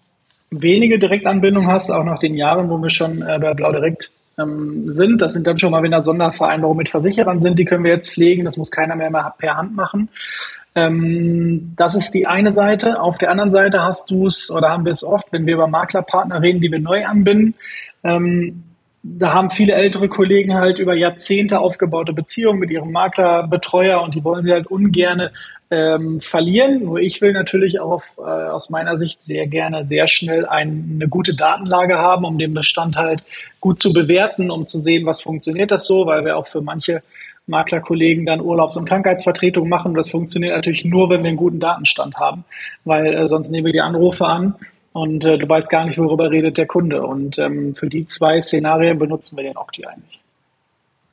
wenige 0.51 0.99
Direktanbindungen 0.99 1.69
hast, 1.69 1.89
auch 1.89 2.03
nach 2.03 2.19
den 2.19 2.35
Jahren, 2.35 2.69
wo 2.69 2.77
wir 2.77 2.89
schon 2.89 3.21
äh, 3.21 3.39
bei 3.39 3.53
Blau 3.53 3.71
Direkt 3.71 4.11
ähm, 4.37 4.91
sind. 4.91 5.21
Das 5.21 5.33
sind 5.33 5.47
dann 5.47 5.57
schon 5.57 5.71
mal, 5.71 5.83
wenn 5.83 5.91
da 5.91 6.03
Sondervereinbarungen 6.03 6.77
mit 6.77 6.89
Versicherern 6.89 7.39
sind, 7.39 7.57
die 7.57 7.65
können 7.65 7.83
wir 7.83 7.91
jetzt 7.91 8.11
pflegen. 8.11 8.45
Das 8.45 8.57
muss 8.57 8.71
keiner 8.71 8.95
mehr 8.95 9.33
per 9.37 9.57
Hand 9.57 9.75
machen. 9.75 10.09
Ähm, 10.75 11.73
das 11.77 11.95
ist 11.95 12.11
die 12.13 12.27
eine 12.27 12.51
Seite. 12.51 12.99
Auf 12.99 13.17
der 13.17 13.31
anderen 13.31 13.51
Seite 13.51 13.81
hast 13.81 14.11
du 14.11 14.27
es, 14.27 14.51
oder 14.51 14.69
haben 14.69 14.85
wir 14.85 14.91
es 14.91 15.03
oft, 15.03 15.31
wenn 15.31 15.45
wir 15.45 15.55
über 15.55 15.67
Maklerpartner 15.67 16.41
reden, 16.41 16.61
die 16.61 16.71
wir 16.71 16.79
neu 16.79 17.05
anbinden. 17.05 17.55
Ähm, 18.03 18.63
da 19.07 19.33
haben 19.33 19.51
viele 19.51 19.73
ältere 19.73 20.09
Kollegen 20.09 20.55
halt 20.55 20.79
über 20.79 20.95
Jahrzehnte 20.95 21.59
aufgebaute 21.59 22.11
Beziehungen 22.11 22.59
mit 22.59 22.71
ihrem 22.71 22.91
Maklerbetreuer 22.91 24.01
und 24.01 24.15
die 24.15 24.23
wollen 24.23 24.43
sie 24.43 24.51
halt 24.51 24.67
ungerne 24.67 25.31
ähm, 25.71 26.21
verlieren. 26.21 26.83
Nur 26.83 26.99
ich 26.99 27.21
will 27.21 27.33
natürlich 27.33 27.79
auch 27.79 28.03
äh, 28.17 28.21
aus 28.21 28.69
meiner 28.69 28.97
Sicht 28.97 29.23
sehr 29.23 29.47
gerne 29.47 29.87
sehr 29.87 30.07
schnell 30.07 30.45
ein, 30.45 30.91
eine 30.95 31.07
gute 31.07 31.35
Datenlage 31.35 31.97
haben, 31.97 32.25
um 32.25 32.37
den 32.37 32.53
Bestand 32.53 32.95
halt 32.95 33.23
gut 33.59 33.79
zu 33.79 33.93
bewerten, 33.93 34.51
um 34.51 34.67
zu 34.67 34.79
sehen, 34.79 35.05
was 35.05 35.21
funktioniert 35.21 35.71
das 35.71 35.85
so, 35.85 36.05
weil 36.05 36.25
wir 36.25 36.37
auch 36.37 36.47
für 36.47 36.61
manche 36.61 37.01
Maklerkollegen 37.47 38.25
dann 38.25 38.41
Urlaubs- 38.41 38.75
und 38.75 38.87
Krankheitsvertretung 38.87 39.69
machen. 39.69 39.93
Das 39.93 40.09
funktioniert 40.09 40.55
natürlich 40.55 40.85
nur, 40.85 41.09
wenn 41.09 41.23
wir 41.23 41.29
einen 41.29 41.37
guten 41.37 41.59
Datenstand 41.59 42.17
haben, 42.17 42.43
weil 42.85 43.13
äh, 43.13 43.27
sonst 43.27 43.49
nehmen 43.49 43.65
wir 43.65 43.73
die 43.73 43.81
Anrufe 43.81 44.25
an 44.25 44.55
und 44.93 45.25
äh, 45.25 45.37
du 45.37 45.47
weißt 45.47 45.69
gar 45.69 45.85
nicht, 45.85 45.97
worüber 45.97 46.31
redet 46.31 46.57
der 46.57 46.67
Kunde. 46.67 47.05
Und 47.05 47.37
ähm, 47.37 47.75
für 47.75 47.89
die 47.89 48.07
zwei 48.07 48.41
Szenarien 48.41 48.97
benutzen 48.97 49.35
wir 49.35 49.43
den 49.43 49.57
Okti 49.57 49.85
eigentlich. 49.85 50.19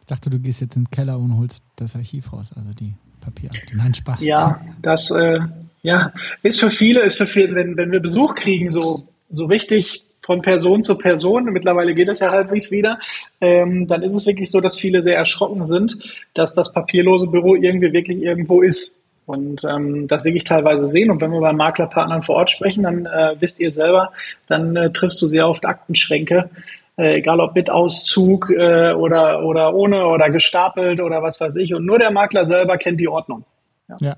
Ich 0.00 0.06
dachte, 0.06 0.30
du 0.30 0.38
gehst 0.38 0.60
jetzt 0.60 0.76
in 0.76 0.84
den 0.84 0.90
Keller 0.90 1.18
und 1.18 1.38
holst 1.38 1.64
das 1.76 1.96
Archiv 1.96 2.32
raus, 2.32 2.52
also 2.56 2.72
die 2.74 2.94
Papierakte. 3.22 3.76
Nein, 3.76 3.94
Spaß. 3.94 4.26
Ja, 4.26 4.60
das 4.82 5.10
äh, 5.10 5.38
ja, 5.82 6.12
ist 6.42 6.60
für 6.60 6.70
viele, 6.70 7.00
ist 7.00 7.18
für 7.18 7.26
viele, 7.26 7.54
wenn, 7.54 7.76
wenn 7.76 7.90
wir 7.90 8.00
Besuch 8.00 8.34
kriegen, 8.34 8.70
so, 8.70 9.08
so 9.30 9.48
wichtig 9.48 10.04
von 10.24 10.40
Person 10.42 10.82
zu 10.82 10.96
Person, 10.96 11.46
mittlerweile 11.46 11.94
geht 11.94 12.08
es 12.08 12.20
ja 12.20 12.30
halbwegs 12.30 12.70
wieder, 12.70 12.98
ähm, 13.40 13.88
dann 13.88 14.02
ist 14.02 14.14
es 14.14 14.26
wirklich 14.26 14.50
so, 14.50 14.60
dass 14.60 14.78
viele 14.78 15.02
sehr 15.02 15.16
erschrocken 15.16 15.64
sind, 15.64 15.98
dass 16.34 16.54
das 16.54 16.72
papierlose 16.72 17.26
Büro 17.26 17.56
irgendwie 17.56 17.92
wirklich 17.92 18.22
irgendwo 18.22 18.62
ist 18.62 19.00
und 19.26 19.62
ähm, 19.64 20.06
das 20.06 20.24
wirklich 20.24 20.44
teilweise 20.44 20.84
sehen. 20.84 21.10
Und 21.10 21.20
wenn 21.20 21.32
wir 21.32 21.40
bei 21.40 21.52
Maklerpartnern 21.52 22.22
vor 22.22 22.36
Ort 22.36 22.50
sprechen, 22.50 22.84
dann 22.84 23.06
äh, 23.06 23.34
wisst 23.40 23.58
ihr 23.58 23.70
selber, 23.70 24.12
dann 24.46 24.76
äh, 24.76 24.92
triffst 24.92 25.20
du 25.20 25.26
sehr 25.26 25.48
oft 25.48 25.64
Aktenschränke, 25.64 26.50
äh, 26.96 27.18
egal 27.18 27.40
ob 27.40 27.54
mit 27.54 27.70
Auszug 27.70 28.50
äh, 28.50 28.92
oder, 28.92 29.44
oder 29.44 29.74
ohne 29.74 30.06
oder 30.06 30.30
gestapelt 30.30 31.00
oder 31.00 31.22
was 31.22 31.40
weiß 31.40 31.56
ich. 31.56 31.74
Und 31.74 31.84
nur 31.84 31.98
der 31.98 32.10
Makler 32.10 32.46
selber 32.46 32.78
kennt 32.78 33.00
die 33.00 33.08
Ordnung. 33.08 33.44
Ja. 33.88 33.96
ja. 34.00 34.16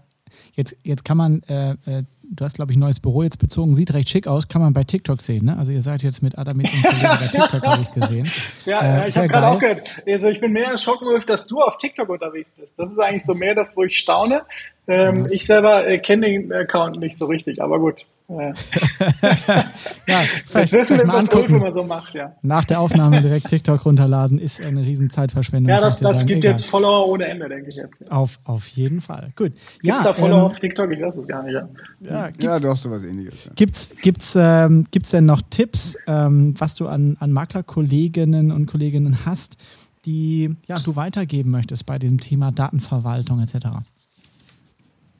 Jetzt, 0.54 0.76
jetzt 0.82 1.04
kann 1.04 1.16
man 1.16 1.42
äh, 1.48 1.70
äh 1.86 2.02
du 2.30 2.44
hast, 2.44 2.56
glaube 2.56 2.72
ich, 2.72 2.76
ein 2.76 2.80
neues 2.80 3.00
Büro 3.00 3.22
jetzt 3.22 3.38
bezogen, 3.38 3.74
sieht 3.74 3.92
recht 3.94 4.08
schick 4.08 4.26
aus, 4.26 4.48
kann 4.48 4.62
man 4.62 4.72
bei 4.72 4.84
TikTok 4.84 5.20
sehen. 5.20 5.46
Ne? 5.46 5.56
Also 5.56 5.72
ihr 5.72 5.80
seid 5.80 6.02
jetzt 6.02 6.22
mit 6.22 6.38
Adamitz 6.38 6.72
und 6.72 6.82
Kollegen 6.82 7.18
bei 7.20 7.28
TikTok, 7.28 7.66
habe 7.66 7.82
ich 7.82 7.90
gesehen. 7.92 8.30
Ja, 8.64 8.80
äh, 8.80 8.84
ja 8.84 9.06
ich 9.06 9.16
habe 9.16 9.28
gerade 9.28 9.46
auch 9.48 9.58
gehört, 9.58 10.02
also 10.06 10.28
ich 10.28 10.40
bin 10.40 10.52
mehr 10.52 10.68
erschrocken, 10.68 11.06
dass 11.26 11.46
du 11.46 11.60
auf 11.60 11.76
TikTok 11.76 12.08
unterwegs 12.08 12.50
bist. 12.52 12.74
Das 12.78 12.90
ist 12.90 12.98
eigentlich 12.98 13.24
so 13.24 13.34
mehr 13.34 13.54
das, 13.54 13.76
wo 13.76 13.84
ich 13.84 13.98
staune. 13.98 14.42
Ähm, 14.86 15.20
mhm. 15.20 15.28
Ich 15.30 15.46
selber 15.46 15.86
äh, 15.86 15.98
kenne 15.98 16.26
den 16.26 16.52
Account 16.52 16.98
nicht 16.98 17.18
so 17.18 17.26
richtig, 17.26 17.62
aber 17.62 17.78
gut. 17.78 18.06
Ja, 18.26 18.52
vielleicht, 20.46 20.70
vielleicht 20.70 21.06
mal 21.06 21.18
angucken. 21.18 21.60
Ulf 21.60 21.74
so 21.74 21.84
macht, 21.84 22.14
ja. 22.14 22.34
Nach 22.40 22.64
der 22.64 22.80
Aufnahme 22.80 23.20
direkt 23.20 23.48
TikTok 23.48 23.84
runterladen 23.84 24.38
ist 24.38 24.62
eine 24.62 24.80
riesen 24.80 25.10
Zeitverschwendung. 25.10 25.68
Ja, 25.68 25.80
das, 25.80 25.96
das 25.96 26.20
gibt 26.20 26.38
Egal. 26.38 26.52
jetzt 26.52 26.64
Follower 26.64 27.06
ohne 27.06 27.26
Ende, 27.26 27.50
denke 27.50 27.68
ich 27.68 27.76
jetzt. 27.76 28.10
Auf, 28.10 28.40
auf 28.44 28.66
jeden 28.68 29.02
Fall. 29.02 29.30
Gut. 29.36 29.52
Gibt 29.52 29.84
ja, 29.84 30.02
da 30.02 30.14
Follower 30.14 30.38
ähm, 30.38 30.52
auf 30.52 30.58
TikTok? 30.58 30.90
Ich 30.92 31.02
weiß 31.02 31.16
es 31.16 31.26
gar 31.26 31.42
nicht. 31.42 31.52
Ja, 31.52 31.68
ja, 32.00 32.30
ja 32.38 32.58
du 32.58 32.68
hast 32.68 32.82
sowas 32.82 33.04
ähnliches. 33.04 33.44
Ja. 33.44 33.52
Gibt's, 33.56 33.94
gibt's, 34.00 34.34
ähm, 34.40 34.86
gibt's 34.90 35.10
denn 35.10 35.26
noch 35.26 35.42
Tipps, 35.50 35.98
ähm, 36.06 36.54
was 36.58 36.74
du 36.76 36.88
an, 36.88 37.18
an 37.20 37.30
Maklerkolleginnen 37.30 38.52
und 38.52 38.64
Kolleginnen 38.66 39.26
hast, 39.26 39.58
die 40.06 40.56
ja, 40.66 40.80
du 40.80 40.96
weitergeben 40.96 41.50
möchtest 41.50 41.84
bei 41.84 41.98
diesem 41.98 42.20
Thema 42.20 42.52
Datenverwaltung 42.52 43.40
etc.? 43.40 43.66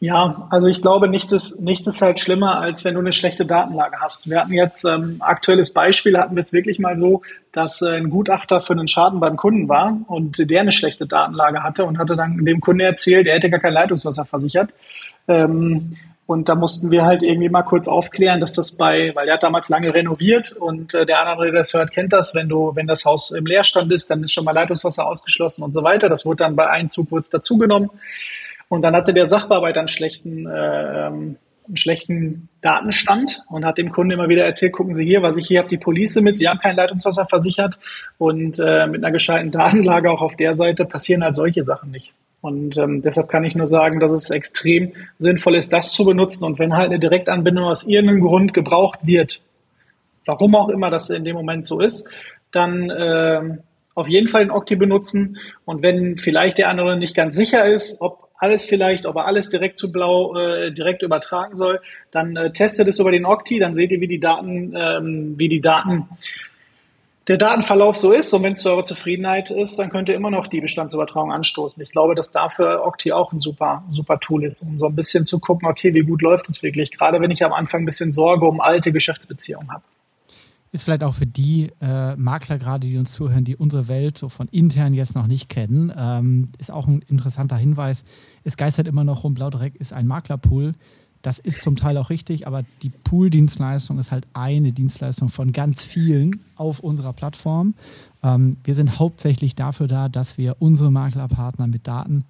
Ja, 0.05 0.49
also 0.51 0.67
ich 0.67 0.83
glaube, 0.83 1.09
nichts 1.09 1.33
ist, 1.33 1.63
nichts 1.63 1.87
ist 1.87 2.03
halt 2.03 2.21
schlimmer, 2.21 2.61
als 2.61 2.85
wenn 2.85 2.93
du 2.93 3.01
eine 3.01 3.15
schlechte 3.15 3.47
Datenlage 3.47 4.03
hast. 4.03 4.29
Wir 4.29 4.39
hatten 4.39 4.53
jetzt 4.53 4.85
ähm, 4.85 5.17
aktuelles 5.21 5.73
Beispiel, 5.73 6.19
hatten 6.19 6.37
wir 6.37 6.43
es 6.43 6.53
wirklich 6.53 6.79
mal 6.79 6.99
so, 6.99 7.23
dass 7.53 7.81
äh, 7.81 7.97
ein 7.97 8.11
Gutachter 8.11 8.61
für 8.61 8.75
einen 8.75 8.87
Schaden 8.87 9.19
beim 9.19 9.37
Kunden 9.37 9.67
war 9.67 9.97
und 10.09 10.37
der 10.39 10.61
eine 10.61 10.73
schlechte 10.73 11.07
Datenlage 11.07 11.63
hatte 11.63 11.87
und 11.87 11.97
hatte 11.97 12.17
dann 12.17 12.45
dem 12.45 12.61
Kunden 12.61 12.81
erzählt, 12.81 13.27
er 13.27 13.37
hätte 13.37 13.49
gar 13.49 13.61
kein 13.61 13.73
Leitungswasser 13.73 14.27
versichert. 14.27 14.75
Ähm, 15.27 15.97
und 16.27 16.51
da 16.51 16.55
mussten 16.55 16.91
wir 16.91 17.07
halt 17.07 17.23
irgendwie 17.23 17.49
mal 17.49 17.63
kurz 17.63 17.89
aufklären, 17.89 18.41
dass 18.41 18.53
das 18.53 18.77
bei, 18.77 19.13
weil 19.15 19.29
er 19.29 19.35
hat 19.35 19.43
damals 19.43 19.71
lange 19.71 19.95
renoviert 19.95 20.53
und 20.53 20.93
äh, 20.93 21.07
der 21.07 21.21
andere, 21.21 21.51
der 21.51 21.61
das 21.61 21.73
hört, 21.73 21.93
kennt 21.93 22.13
das, 22.13 22.35
wenn 22.35 22.51
du, 22.51 22.73
wenn 22.75 22.87
das 22.87 23.07
Haus 23.07 23.31
im 23.31 23.47
Leerstand 23.47 23.91
ist, 23.91 24.11
dann 24.11 24.23
ist 24.23 24.35
schon 24.35 24.45
mal 24.45 24.53
Leitungswasser 24.53 25.07
ausgeschlossen 25.07 25.63
und 25.63 25.73
so 25.73 25.83
weiter. 25.83 26.11
Das 26.11 26.27
wurde 26.27 26.45
dann 26.45 26.57
bei 26.57 26.69
Einzug 26.69 27.09
kurz 27.09 27.31
dazugenommen. 27.31 27.89
Und 28.75 28.83
dann 28.83 28.97
hatte 28.97 29.15
der 29.15 29.27
Sachbearbeiter 29.27 29.79
einen 29.79 29.89
schlechten, 29.89 30.47
äh, 30.47 30.51
einen 30.51 31.39
schlechten 31.75 32.49
Datenstand 32.61 33.41
und 33.49 33.65
hat 33.65 33.79
dem 33.79 33.93
Kunden 33.93 34.11
immer 34.11 34.29
wieder 34.29 34.45
erzählt, 34.45 34.73
gucken 34.73 34.97
Sie 34.97 35.05
hier, 35.05 35.23
was 35.23 35.37
ich 35.37 35.47
hier 35.47 35.61
habe, 35.61 35.69
die 35.69 35.79
Police 35.79 36.17
mit, 36.17 36.39
Sie 36.39 36.49
haben 36.49 36.59
kein 36.59 36.75
Leitungswasser 36.75 37.25
versichert 37.27 37.79
und 38.19 38.59
äh, 38.59 38.89
mit 38.89 39.05
einer 39.05 39.13
gescheiten 39.13 39.53
Datenlage 39.53 40.11
auch 40.11 40.23
auf 40.23 40.35
der 40.35 40.57
Seite 40.57 40.85
passieren 40.87 41.23
halt 41.23 41.37
solche 41.37 41.63
Sachen 41.63 41.93
nicht. 41.93 42.13
Und 42.41 42.77
ähm, 42.77 43.01
deshalb 43.01 43.29
kann 43.29 43.45
ich 43.45 43.55
nur 43.55 43.69
sagen, 43.69 44.01
dass 44.01 44.13
es 44.13 44.29
extrem 44.31 44.93
sinnvoll 45.21 45.55
ist, 45.55 45.73
das 45.73 45.93
zu 45.93 46.05
benutzen. 46.05 46.43
Und 46.43 46.59
wenn 46.59 46.75
halt 46.75 46.91
eine 46.91 46.99
Direktanbindung 46.99 47.67
aus 47.67 47.85
irgendeinem 47.85 48.23
Grund 48.23 48.55
gebraucht 48.55 48.99
wird, 49.05 49.41
warum 50.27 50.57
auch 50.57 50.69
immer 50.69 50.91
das 50.91 51.11
in 51.11 51.25
dem 51.25 51.37
Moment 51.37 51.65
so 51.65 51.81
ist, 51.81 52.11
dann 52.51 52.91
äh, 52.91 53.59
auf 53.95 54.09
jeden 54.09 54.27
Fall 54.27 54.43
den 54.43 54.51
Okti 54.51 54.75
benutzen. 54.75 55.39
Und 55.65 55.83
wenn 55.83 56.19
vielleicht 56.19 56.59
der 56.59 56.69
andere 56.69 56.99
nicht 56.99 57.15
ganz 57.15 57.37
sicher 57.37 57.65
ist, 57.67 58.01
ob 58.01 58.24
alles 58.45 58.65
vielleicht, 58.65 59.07
ob 59.07 59.17
er 59.17 59.25
alles 59.25 59.49
direkt 59.49 59.79
zu 59.79 59.91
Blau 59.91 60.37
äh, 60.37 60.71
direkt 60.71 61.03
übertragen 61.03 61.57
soll, 61.57 61.81
dann 62.11 62.37
äh, 62.37 62.53
testet 62.53 62.87
es 62.89 62.99
über 62.99 63.11
den 63.11 63.25
Okti, 63.25 63.59
dann 63.59 63.75
seht 63.75 63.91
ihr, 63.91 64.01
wie 64.01 64.09
die 64.09 64.21
Daten, 64.21 64.75
ähm, 64.77 65.35
wie 65.39 65.49
die 65.49 65.63
Daten, 65.63 66.09
der 67.27 67.39
Datenverlauf 67.39 67.97
so 67.97 68.13
ist. 68.13 68.35
Und 68.35 68.43
wenn 68.43 68.53
es 68.53 68.61
zu 68.61 68.69
eurer 68.69 68.85
Zufriedenheit 68.85 69.51
ist, 69.51 69.79
dann 69.79 69.89
könnt 69.89 70.11
ihr 70.11 70.15
immer 70.15 70.31
noch 70.31 70.47
die 70.47 70.61
Bestandsübertragung 70.61 71.33
anstoßen. 71.33 71.83
Ich 71.83 71.91
glaube, 71.91 72.15
dass 72.15 72.33
dafür 72.33 72.85
Okti 72.85 73.13
auch 73.13 73.33
ein 73.33 73.41
super, 73.41 73.83
super 73.89 74.21
Tool 74.21 74.45
ist, 74.45 74.61
um 74.61 74.79
so 74.79 74.87
ein 74.87 74.95
bisschen 74.95 75.25
zu 75.25 75.41
gucken, 75.41 75.67
okay, 75.67 75.95
wie 75.95 76.03
gut 76.03 76.21
läuft 76.21 76.49
es 76.51 76.63
wirklich, 76.63 76.91
gerade 76.93 77.21
wenn 77.23 77.31
ich 77.31 77.43
am 77.43 77.55
Anfang 77.55 77.83
ein 77.83 77.87
bisschen 77.87 78.13
Sorge 78.13 78.45
um 78.45 78.61
alte 78.61 78.93
Geschäftsbeziehungen 78.93 79.73
habe 79.73 79.83
ist 80.75 80.83
vielleicht 80.83 81.05
auch 81.05 81.15
für 81.15 81.27
die 81.27 81.71
äh, 81.81 82.17
Makler 82.17 82.59
gerade, 82.59 82.89
die 82.89 82.99
uns 82.99 83.13
zuhören, 83.13 83.45
die 83.45 83.55
unsere 83.55 83.87
Welt 83.87 84.19
so 84.19 84.29
von 84.29 84.49
intern 84.49 84.93
jetzt 84.93 85.15
noch 85.15 85.29
nicht 85.29 85.49
kennen, 85.49 85.93
ähm, 85.97 86.49
ist 86.59 86.73
auch 86.73 86.89
ein 86.89 87.01
interessanter 87.03 87.57
Hinweis. 87.57 88.05
Es 88.43 88.57
geistert 88.57 88.89
immer 88.89 89.05
noch 89.05 89.23
rum, 89.23 89.35
Blaudreck 89.35 89.77
ist 89.77 89.93
ein 89.93 90.09
Maklerpool. 90.09 90.73
Das 91.23 91.39
ist 91.39 91.63
zum 91.63 91.77
Teil 91.77 91.97
auch 91.97 92.11
richtig, 92.11 92.49
aber 92.49 92.65
die 92.83 92.91
Pool-Dienstleistung 92.91 94.01
ist 94.01 94.11
halt 94.11 94.27
eine 94.35 94.73
Dienstleistung 94.73 95.29
von 95.29 95.53
ganz 95.53 95.85
vielen 95.85 96.41
auf 96.57 96.81
unserer 96.81 97.13
Plattform. 97.13 97.77
Ähm, 98.25 98.57
wir 98.65 98.75
sind 98.75 98.99
hauptsächlich 98.99 99.55
dafür 99.55 99.87
da, 99.87 100.09
dass 100.09 100.39
wir 100.39 100.57
unsere 100.59 100.91
Maklerpartner 100.91 101.69
mit 101.69 101.87
Daten 101.87 102.25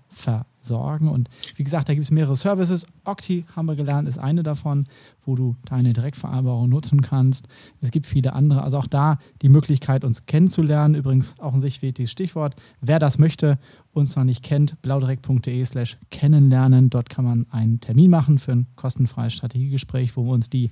versorgen. 0.64 1.08
Und 1.08 1.28
wie 1.56 1.62
gesagt, 1.62 1.88
da 1.88 1.94
gibt 1.94 2.04
es 2.04 2.10
mehrere 2.10 2.36
Services. 2.36 2.86
Octi 3.04 3.44
haben 3.54 3.66
wir 3.66 3.76
gelernt, 3.76 4.08
ist 4.08 4.18
eine 4.18 4.42
davon, 4.42 4.86
wo 5.24 5.34
du 5.34 5.56
deine 5.66 5.92
Direktvereinbarung 5.92 6.68
nutzen 6.68 7.02
kannst. 7.02 7.46
Es 7.80 7.90
gibt 7.90 8.06
viele 8.06 8.32
andere. 8.32 8.62
Also 8.62 8.78
auch 8.78 8.86
da 8.86 9.18
die 9.42 9.48
Möglichkeit, 9.48 10.04
uns 10.04 10.26
kennenzulernen. 10.26 10.94
Übrigens 10.94 11.34
auch 11.38 11.54
ein 11.54 11.60
sich 11.60 11.82
wichtiges 11.82 12.10
Stichwort. 12.10 12.54
Wer 12.80 12.98
das 12.98 13.18
möchte, 13.18 13.58
uns 13.92 14.16
noch 14.16 14.24
nicht 14.24 14.42
kennt, 14.42 14.80
blaudirekt.de 14.82 15.64
slash 15.64 15.98
kennenlernen. 16.10 16.90
Dort 16.90 17.08
kann 17.08 17.24
man 17.24 17.46
einen 17.50 17.80
Termin 17.80 18.10
machen 18.10 18.38
für 18.38 18.52
ein 18.52 18.66
kostenfreies 18.76 19.34
Strategiegespräch, 19.34 20.16
wo 20.16 20.24
wir 20.24 20.32
uns 20.32 20.48
die 20.48 20.70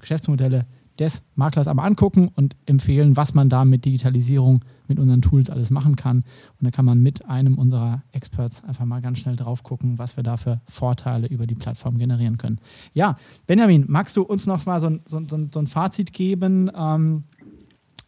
Geschäftsmodelle 0.00 0.66
des 1.00 1.22
Maklers 1.34 1.66
aber 1.66 1.82
angucken 1.82 2.30
und 2.34 2.56
empfehlen, 2.66 3.16
was 3.16 3.34
man 3.34 3.48
da 3.48 3.64
mit 3.64 3.84
Digitalisierung, 3.84 4.64
mit 4.86 4.98
unseren 4.98 5.22
Tools 5.22 5.50
alles 5.50 5.70
machen 5.70 5.96
kann. 5.96 6.18
Und 6.58 6.66
da 6.66 6.70
kann 6.70 6.84
man 6.84 7.00
mit 7.00 7.26
einem 7.26 7.58
unserer 7.58 8.02
Experts 8.12 8.62
einfach 8.64 8.84
mal 8.84 9.00
ganz 9.00 9.18
schnell 9.18 9.36
drauf 9.36 9.62
gucken, 9.62 9.98
was 9.98 10.16
wir 10.16 10.22
da 10.22 10.36
für 10.36 10.60
Vorteile 10.68 11.26
über 11.26 11.46
die 11.46 11.54
Plattform 11.54 11.98
generieren 11.98 12.38
können. 12.38 12.58
Ja, 12.92 13.16
Benjamin, 13.46 13.86
magst 13.88 14.16
du 14.16 14.22
uns 14.22 14.46
noch 14.46 14.64
mal 14.66 14.80
so 14.80 14.88
ein, 14.88 15.00
so, 15.04 15.20
so, 15.26 15.48
so 15.52 15.60
ein 15.60 15.66
Fazit 15.66 16.12
geben? 16.12 16.70
Ähm, 16.76 17.24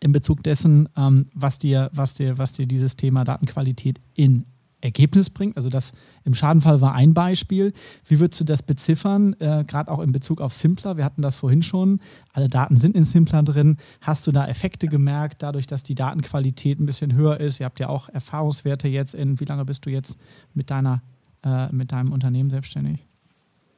in 0.00 0.10
Bezug 0.10 0.42
dessen, 0.42 0.88
ähm, 0.96 1.26
was, 1.32 1.60
dir, 1.60 1.88
was, 1.94 2.14
dir, 2.14 2.36
was 2.36 2.52
dir 2.52 2.66
dieses 2.66 2.96
Thema 2.96 3.22
Datenqualität 3.22 4.00
in 4.14 4.44
Ergebnis 4.82 5.30
bringt. 5.30 5.56
Also 5.56 5.70
das 5.70 5.92
im 6.24 6.34
Schadenfall 6.34 6.80
war 6.80 6.94
ein 6.94 7.14
Beispiel. 7.14 7.72
Wie 8.06 8.20
würdest 8.20 8.40
du 8.40 8.44
das 8.44 8.62
beziffern, 8.62 9.34
äh, 9.38 9.64
gerade 9.64 9.90
auch 9.90 10.00
in 10.00 10.12
Bezug 10.12 10.40
auf 10.40 10.52
Simpler? 10.52 10.96
Wir 10.96 11.04
hatten 11.04 11.22
das 11.22 11.36
vorhin 11.36 11.62
schon. 11.62 12.00
Alle 12.32 12.48
Daten 12.48 12.76
sind 12.76 12.94
in 12.94 13.04
Simpler 13.04 13.42
drin. 13.42 13.78
Hast 14.00 14.26
du 14.26 14.32
da 14.32 14.46
Effekte 14.46 14.88
gemerkt, 14.88 15.42
dadurch, 15.42 15.66
dass 15.66 15.82
die 15.82 15.94
Datenqualität 15.94 16.80
ein 16.80 16.86
bisschen 16.86 17.14
höher 17.14 17.40
ist? 17.40 17.60
Ihr 17.60 17.66
habt 17.66 17.80
ja 17.80 17.88
auch 17.88 18.08
Erfahrungswerte 18.08 18.88
jetzt 18.88 19.14
in, 19.14 19.40
wie 19.40 19.44
lange 19.44 19.64
bist 19.64 19.86
du 19.86 19.90
jetzt 19.90 20.18
mit, 20.54 20.70
deiner, 20.70 21.02
äh, 21.44 21.72
mit 21.72 21.92
deinem 21.92 22.12
Unternehmen 22.12 22.50
selbstständig? 22.50 23.06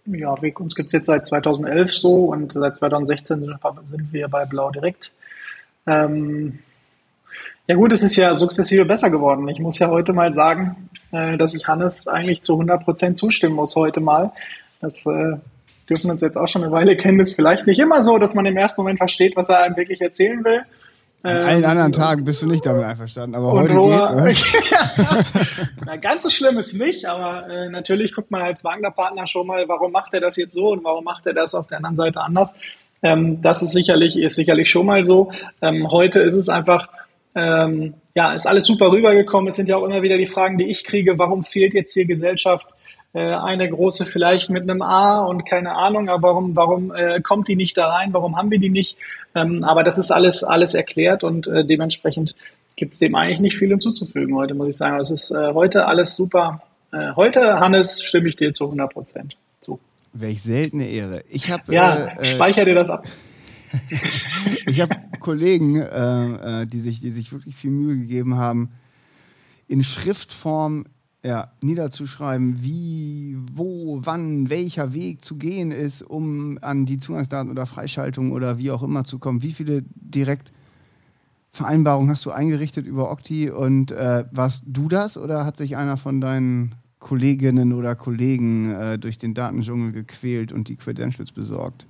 Ja, 0.06 0.32
uns 0.32 0.74
gibt 0.74 0.88
es 0.88 0.92
jetzt 0.92 1.06
seit 1.06 1.26
2011 1.26 1.94
so 1.94 2.26
und 2.26 2.52
seit 2.52 2.76
2016 2.76 3.40
sind 3.40 4.12
wir 4.12 4.28
bei 4.28 4.44
Blau 4.44 4.70
Direkt. 4.70 5.12
Ähm, 5.86 6.58
ja 7.66 7.74
gut, 7.74 7.92
es 7.92 8.02
ist 8.02 8.16
ja 8.16 8.34
sukzessive 8.34 8.84
besser 8.84 9.10
geworden. 9.10 9.48
Ich 9.48 9.58
muss 9.58 9.78
ja 9.78 9.88
heute 9.88 10.12
mal 10.12 10.34
sagen, 10.34 10.88
äh, 11.12 11.36
dass 11.36 11.54
ich 11.54 11.66
Hannes 11.66 12.06
eigentlich 12.08 12.42
zu 12.42 12.52
100 12.52 12.84
Prozent 12.84 13.18
zustimmen 13.18 13.54
muss 13.54 13.74
heute 13.76 14.00
mal. 14.00 14.32
Das 14.80 14.94
äh, 15.06 15.36
dürfen 15.88 16.04
wir 16.04 16.12
uns 16.12 16.20
jetzt 16.20 16.36
auch 16.36 16.48
schon 16.48 16.62
eine 16.62 16.72
Weile 16.72 16.96
kennen. 16.96 17.18
Das 17.18 17.30
ist 17.30 17.36
vielleicht 17.36 17.66
nicht 17.66 17.78
immer 17.78 18.02
so, 18.02 18.18
dass 18.18 18.34
man 18.34 18.46
im 18.46 18.56
ersten 18.56 18.80
Moment 18.80 18.98
versteht, 18.98 19.36
was 19.36 19.48
er 19.48 19.60
einem 19.60 19.76
wirklich 19.76 20.00
erzählen 20.00 20.44
will. 20.44 20.62
An 21.22 21.38
allen 21.38 21.64
ähm, 21.64 21.70
anderen 21.70 21.92
Tagen 21.92 22.24
bist 22.24 22.42
du 22.42 22.46
nicht 22.46 22.66
damit 22.66 22.84
einverstanden, 22.84 23.34
aber 23.34 23.52
heute 23.52 23.72
geht's. 23.72 24.10
Oder? 24.10 24.30
Na, 25.86 25.96
ganz 26.02 26.22
so 26.22 26.28
schlimm 26.28 26.58
ist 26.58 26.74
nicht, 26.74 27.06
aber 27.06 27.48
äh, 27.48 27.70
natürlich 27.70 28.14
guckt 28.14 28.30
man 28.30 28.42
als 28.42 28.62
Wagner-Partner 28.62 29.26
schon 29.26 29.46
mal, 29.46 29.66
warum 29.66 29.90
macht 29.90 30.12
er 30.12 30.20
das 30.20 30.36
jetzt 30.36 30.52
so 30.52 30.68
und 30.70 30.84
warum 30.84 31.02
macht 31.02 31.26
er 31.26 31.32
das 31.32 31.54
auf 31.54 31.66
der 31.66 31.78
anderen 31.78 31.96
Seite 31.96 32.20
anders. 32.20 32.52
Ähm, 33.02 33.40
das 33.40 33.62
ist 33.62 33.72
sicherlich, 33.72 34.18
ist 34.18 34.36
sicherlich 34.36 34.68
schon 34.68 34.84
mal 34.84 35.02
so. 35.04 35.32
Ähm, 35.62 35.90
heute 35.90 36.20
ist 36.20 36.36
es 36.36 36.50
einfach, 36.50 36.88
ähm, 37.34 37.94
ja, 38.14 38.32
ist 38.32 38.46
alles 38.46 38.66
super 38.66 38.90
rübergekommen. 38.90 39.48
Es 39.48 39.56
sind 39.56 39.68
ja 39.68 39.76
auch 39.76 39.84
immer 39.84 40.02
wieder 40.02 40.16
die 40.16 40.26
Fragen, 40.26 40.58
die 40.58 40.68
ich 40.68 40.84
kriege, 40.84 41.18
warum 41.18 41.44
fehlt 41.44 41.74
jetzt 41.74 41.92
hier 41.92 42.04
Gesellschaft? 42.04 42.66
Äh, 43.12 43.34
eine 43.34 43.68
große 43.68 44.06
vielleicht 44.06 44.50
mit 44.50 44.62
einem 44.62 44.82
A 44.82 45.24
und 45.24 45.44
keine 45.46 45.74
Ahnung, 45.76 46.08
aber 46.08 46.28
warum, 46.28 46.56
warum 46.56 46.94
äh, 46.94 47.20
kommt 47.20 47.48
die 47.48 47.56
nicht 47.56 47.76
da 47.76 47.88
rein? 47.88 48.12
Warum 48.12 48.36
haben 48.36 48.50
wir 48.50 48.58
die 48.58 48.70
nicht? 48.70 48.96
Ähm, 49.34 49.62
aber 49.64 49.84
das 49.84 49.98
ist 49.98 50.10
alles, 50.10 50.42
alles 50.42 50.74
erklärt 50.74 51.22
und 51.22 51.46
äh, 51.46 51.64
dementsprechend 51.64 52.34
gibt 52.76 52.94
es 52.94 52.98
dem 52.98 53.14
eigentlich 53.14 53.40
nicht 53.40 53.56
viel 53.56 53.68
hinzuzufügen 53.68 54.34
heute, 54.34 54.54
muss 54.54 54.68
ich 54.68 54.76
sagen. 54.76 54.98
Es 54.98 55.10
ist 55.10 55.30
äh, 55.30 55.52
heute 55.54 55.86
alles 55.86 56.16
super. 56.16 56.62
Äh, 56.92 57.12
heute, 57.14 57.60
Hannes, 57.60 58.02
stimme 58.02 58.28
ich 58.28 58.36
dir 58.36 58.52
zu 58.52 58.64
100 58.64 58.92
Prozent 58.92 59.36
zu. 59.60 59.78
Welch 60.12 60.42
seltene 60.42 60.88
Ehre. 60.88 61.22
Ich 61.30 61.50
habe. 61.50 61.72
Ja, 61.72 62.06
äh, 62.18 62.24
speicher 62.24 62.64
dir 62.64 62.74
das 62.74 62.90
ab. 62.90 63.04
Ich 64.66 64.80
habe 64.80 64.96
Kollegen, 65.20 65.76
äh, 65.76 66.62
äh, 66.62 66.66
die, 66.66 66.80
sich, 66.80 67.00
die 67.00 67.10
sich 67.10 67.32
wirklich 67.32 67.56
viel 67.56 67.70
Mühe 67.70 67.96
gegeben 67.96 68.36
haben, 68.36 68.70
in 69.66 69.82
Schriftform 69.82 70.84
ja, 71.24 71.50
niederzuschreiben, 71.62 72.62
wie, 72.62 73.38
wo, 73.52 74.00
wann, 74.04 74.50
welcher 74.50 74.92
Weg 74.92 75.24
zu 75.24 75.36
gehen 75.36 75.70
ist, 75.70 76.02
um 76.02 76.58
an 76.60 76.84
die 76.84 76.98
Zugangsdaten 76.98 77.50
oder 77.50 77.64
Freischaltung 77.64 78.32
oder 78.32 78.58
wie 78.58 78.70
auch 78.70 78.82
immer 78.82 79.04
zu 79.04 79.18
kommen. 79.18 79.42
Wie 79.42 79.54
viele 79.54 79.84
Direktvereinbarungen 79.94 82.10
hast 82.10 82.26
du 82.26 82.30
eingerichtet 82.30 82.86
über 82.86 83.10
Okti 83.10 83.50
und 83.50 83.90
äh, 83.90 84.26
warst 84.32 84.64
du 84.66 84.88
das 84.88 85.16
oder 85.16 85.46
hat 85.46 85.56
sich 85.56 85.78
einer 85.78 85.96
von 85.96 86.20
deinen 86.20 86.74
Kolleginnen 86.98 87.72
oder 87.72 87.94
Kollegen 87.94 88.70
äh, 88.70 88.98
durch 88.98 89.16
den 89.16 89.32
Datendschungel 89.32 89.92
gequält 89.92 90.52
und 90.52 90.68
die 90.68 90.76
Credentials 90.76 91.32
besorgt? 91.32 91.86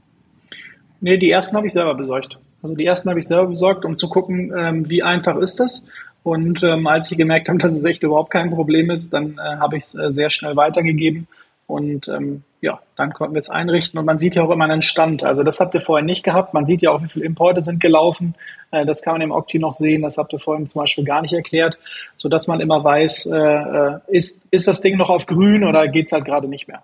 Nee, 1.05 1.19
die 1.19 1.31
ersten 1.31 1.55
habe 1.55 1.67
ich 1.67 1.75
selber 1.75 1.95
besorgt. 1.95 2.39
Also 2.63 2.75
die 2.75 2.87
ersten 2.87 3.11
habe 3.11 3.19
ich 3.19 3.27
selber 3.27 3.49
besorgt, 3.49 3.85
um 3.85 3.99
zu 3.99 4.09
gucken, 4.09 4.55
ähm, 4.57 4.89
wie 4.89 5.03
einfach 5.03 5.37
ist 5.37 5.61
das. 5.61 5.87
Und 6.23 6.63
ähm, 6.63 6.87
als 6.87 7.11
ich 7.11 7.19
gemerkt 7.19 7.51
habe, 7.51 7.59
dass 7.63 7.75
es 7.75 7.85
echt 7.85 8.03
überhaupt 8.03 8.31
kein 8.31 8.51
Problem 8.51 8.91
ist, 8.91 9.13
dann 9.13 9.37
äh, 9.37 9.59
habe 9.59 9.77
ich 9.77 9.85
es 9.85 9.95
äh, 9.95 10.15
sehr 10.15 10.31
schnell 10.31 10.57
weitergegeben. 10.57 11.29
Und 11.67 12.09
ähm, 12.09 12.43
ja, 12.63 12.81
dann 12.97 13.13
konnten 13.13 13.35
wir 13.35 13.43
es 13.43 13.51
einrichten. 13.51 13.99
Und 13.99 14.07
man 14.07 14.19
sieht 14.19 14.35
ja 14.35 14.45
auch 14.45 14.51
immer 14.51 14.65
einen 14.65 14.81
Stand. 14.81 15.23
Also 15.25 15.43
das 15.43 15.61
habt 15.61 15.75
ihr 15.75 15.83
vorher 15.83 16.03
nicht 16.03 16.25
gehabt. 16.25 16.55
Man 16.55 16.65
sieht 16.65 16.81
ja 16.81 16.91
auch, 16.91 17.03
wie 17.03 17.09
viele 17.09 17.27
Importe 17.27 17.61
sind 17.61 17.81
gelaufen. 17.81 18.35
Äh, 18.71 18.87
das 18.87 19.03
kann 19.03 19.13
man 19.13 19.21
im 19.21 19.31
Octi 19.31 19.59
noch 19.59 19.75
sehen. 19.75 20.01
Das 20.01 20.17
habt 20.17 20.33
ihr 20.33 20.39
vorhin 20.39 20.71
zum 20.71 20.81
Beispiel 20.81 21.05
gar 21.05 21.21
nicht 21.21 21.35
erklärt, 21.35 21.79
sodass 22.17 22.47
man 22.47 22.61
immer 22.61 22.83
weiß, 22.83 23.27
äh, 23.27 23.37
äh, 23.37 23.99
ist, 24.09 24.41
ist 24.51 24.67
das 24.67 24.81
Ding 24.81 24.97
noch 24.97 25.11
auf 25.11 25.27
grün 25.27 25.65
oder 25.65 25.87
geht 25.87 26.07
es 26.07 26.13
halt 26.13 26.25
gerade 26.25 26.49
nicht 26.49 26.67
mehr. 26.67 26.83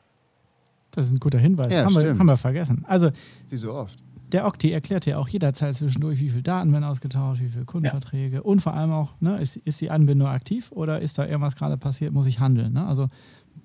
Das 0.90 1.06
ist 1.06 1.12
ein 1.12 1.20
guter 1.20 1.38
Hinweis. 1.38 1.72
Ja, 1.72 1.84
haben, 1.84 1.94
wir, 1.94 2.18
haben 2.18 2.26
wir 2.26 2.36
vergessen. 2.36 2.84
Also, 2.86 3.08
wie 3.48 3.56
so 3.56 3.72
oft 3.72 3.96
der 4.33 4.47
Okti 4.47 4.72
erklärt 4.72 5.07
ja 5.07 5.18
auch 5.18 5.28
jederzeit 5.28 5.76
zwischendurch, 5.76 6.20
wie 6.20 6.31
viele 6.31 6.43
Daten 6.43 6.72
werden 6.72 6.85
ausgetauscht, 6.85 7.43
wie 7.43 7.49
viele 7.49 7.64
Kundenverträge 7.64 8.37
ja. 8.37 8.43
und 8.43 8.61
vor 8.61 8.74
allem 8.74 8.93
auch, 8.93 9.14
ne, 9.20 9.41
ist, 9.41 9.57
ist 9.57 9.81
die 9.81 9.91
Anbindung 9.91 10.28
aktiv 10.28 10.70
oder 10.72 11.01
ist 11.01 11.18
da 11.18 11.26
irgendwas 11.26 11.57
gerade 11.57 11.76
passiert, 11.76 12.12
muss 12.12 12.26
ich 12.26 12.41
handeln. 12.41 12.72
Ne? 12.72 12.87
Also 12.87 13.09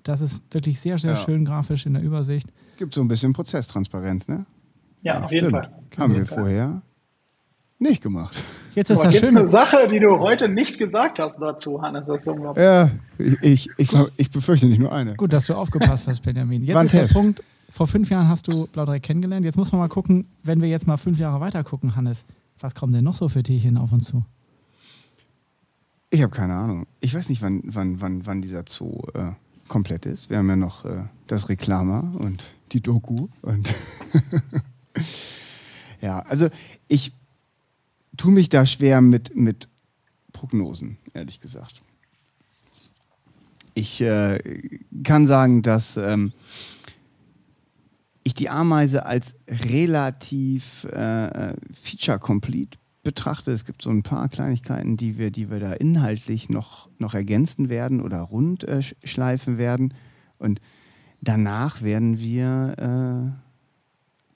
das 0.02 0.20
ist 0.20 0.42
wirklich 0.52 0.80
sehr, 0.80 0.98
sehr 0.98 1.12
ja. 1.12 1.16
schön 1.16 1.44
grafisch 1.44 1.86
in 1.86 1.94
der 1.94 2.02
Übersicht. 2.02 2.52
Gibt 2.76 2.94
so 2.94 3.00
ein 3.00 3.08
bisschen 3.08 3.32
Prozesstransparenz, 3.32 4.28
ne? 4.28 4.46
Ja, 5.02 5.14
ja 5.14 5.24
auf 5.24 5.32
jeden 5.32 5.50
Fall. 5.50 5.70
Haben 5.98 6.16
wir 6.16 6.26
Fall. 6.26 6.38
vorher 6.38 6.82
nicht 7.78 8.02
gemacht. 8.02 8.36
Jetzt 8.74 8.90
ist 8.90 9.00
Aber 9.00 9.10
das 9.10 9.20
schön. 9.20 9.36
eine 9.36 9.48
Sache, 9.48 9.88
die 9.88 10.00
du 10.00 10.18
heute 10.18 10.48
nicht 10.48 10.78
gesagt 10.78 11.18
hast 11.18 11.38
dazu, 11.40 11.80
Hannes. 11.82 12.06
Das 12.06 12.20
ist 12.20 12.28
unglaublich. 12.28 12.64
Ja, 12.64 12.90
ich, 13.18 13.68
ich, 13.76 13.90
ich, 14.16 14.30
befürchte 14.30 14.66
nicht 14.66 14.78
nur 14.78 14.92
eine. 14.92 15.14
Gut, 15.14 15.32
dass 15.32 15.46
du 15.46 15.54
aufgepasst 15.54 16.08
hast, 16.08 16.22
Benjamin. 16.22 16.62
Jetzt 16.62 16.74
Wann 16.74 16.86
ist 16.86 16.94
der 16.94 17.06
Punkt, 17.06 17.42
vor 17.68 17.86
fünf 17.86 18.10
Jahren 18.10 18.28
hast 18.28 18.48
du 18.48 18.66
Blaudreck 18.68 19.02
kennengelernt. 19.02 19.44
Jetzt 19.44 19.56
muss 19.56 19.72
man 19.72 19.80
mal 19.80 19.88
gucken, 19.88 20.26
wenn 20.42 20.60
wir 20.60 20.68
jetzt 20.68 20.86
mal 20.86 20.96
fünf 20.96 21.18
Jahre 21.18 21.40
weiter 21.40 21.64
gucken, 21.64 21.96
Hannes, 21.96 22.24
was 22.60 22.74
kommen 22.74 22.92
denn 22.92 23.04
noch 23.04 23.16
so 23.16 23.28
für 23.28 23.42
Tierchen 23.42 23.76
auf 23.76 23.92
uns 23.92 24.06
zu? 24.06 24.24
Ich 26.10 26.22
habe 26.22 26.34
keine 26.34 26.54
Ahnung. 26.54 26.86
Ich 27.00 27.14
weiß 27.14 27.28
nicht, 27.28 27.42
wann, 27.42 27.62
wann, 27.64 28.00
wann, 28.00 28.26
wann 28.26 28.40
dieser 28.40 28.64
Zoo 28.68 29.02
äh, 29.14 29.32
komplett 29.68 30.06
ist. 30.06 30.30
Wir 30.30 30.38
haben 30.38 30.48
ja 30.48 30.56
noch 30.56 30.84
äh, 30.84 31.04
das 31.26 31.48
Reklama 31.48 32.14
und 32.18 32.44
die 32.72 32.80
Doku. 32.80 33.28
Und 33.42 33.74
ja, 36.00 36.20
also 36.20 36.48
ich 36.88 37.12
tue 38.16 38.32
mich 38.32 38.48
da 38.48 38.64
schwer 38.64 39.00
mit, 39.00 39.34
mit 39.36 39.68
Prognosen, 40.32 40.98
ehrlich 41.12 41.40
gesagt. 41.40 41.82
Ich 43.74 44.00
äh, 44.00 44.38
kann 45.02 45.26
sagen, 45.26 45.60
dass 45.62 45.96
ähm, 45.98 46.32
ich 48.26 48.34
die 48.34 48.48
Ameise 48.48 49.06
als 49.06 49.36
relativ 49.48 50.82
äh, 50.84 51.54
feature-complete 51.72 52.76
betrachte. 53.04 53.52
Es 53.52 53.64
gibt 53.64 53.82
so 53.82 53.90
ein 53.90 54.02
paar 54.02 54.28
Kleinigkeiten, 54.28 54.96
die 54.96 55.16
wir, 55.16 55.30
die 55.30 55.48
wir 55.48 55.60
da 55.60 55.72
inhaltlich 55.72 56.48
noch, 56.48 56.90
noch 56.98 57.14
ergänzen 57.14 57.68
werden 57.68 58.00
oder 58.02 58.18
rund 58.22 58.64
äh, 58.64 58.82
schleifen 58.82 59.58
werden. 59.58 59.94
Und 60.38 60.60
danach 61.20 61.82
werden 61.82 62.18
wir 62.18 63.32
äh, 63.32 63.45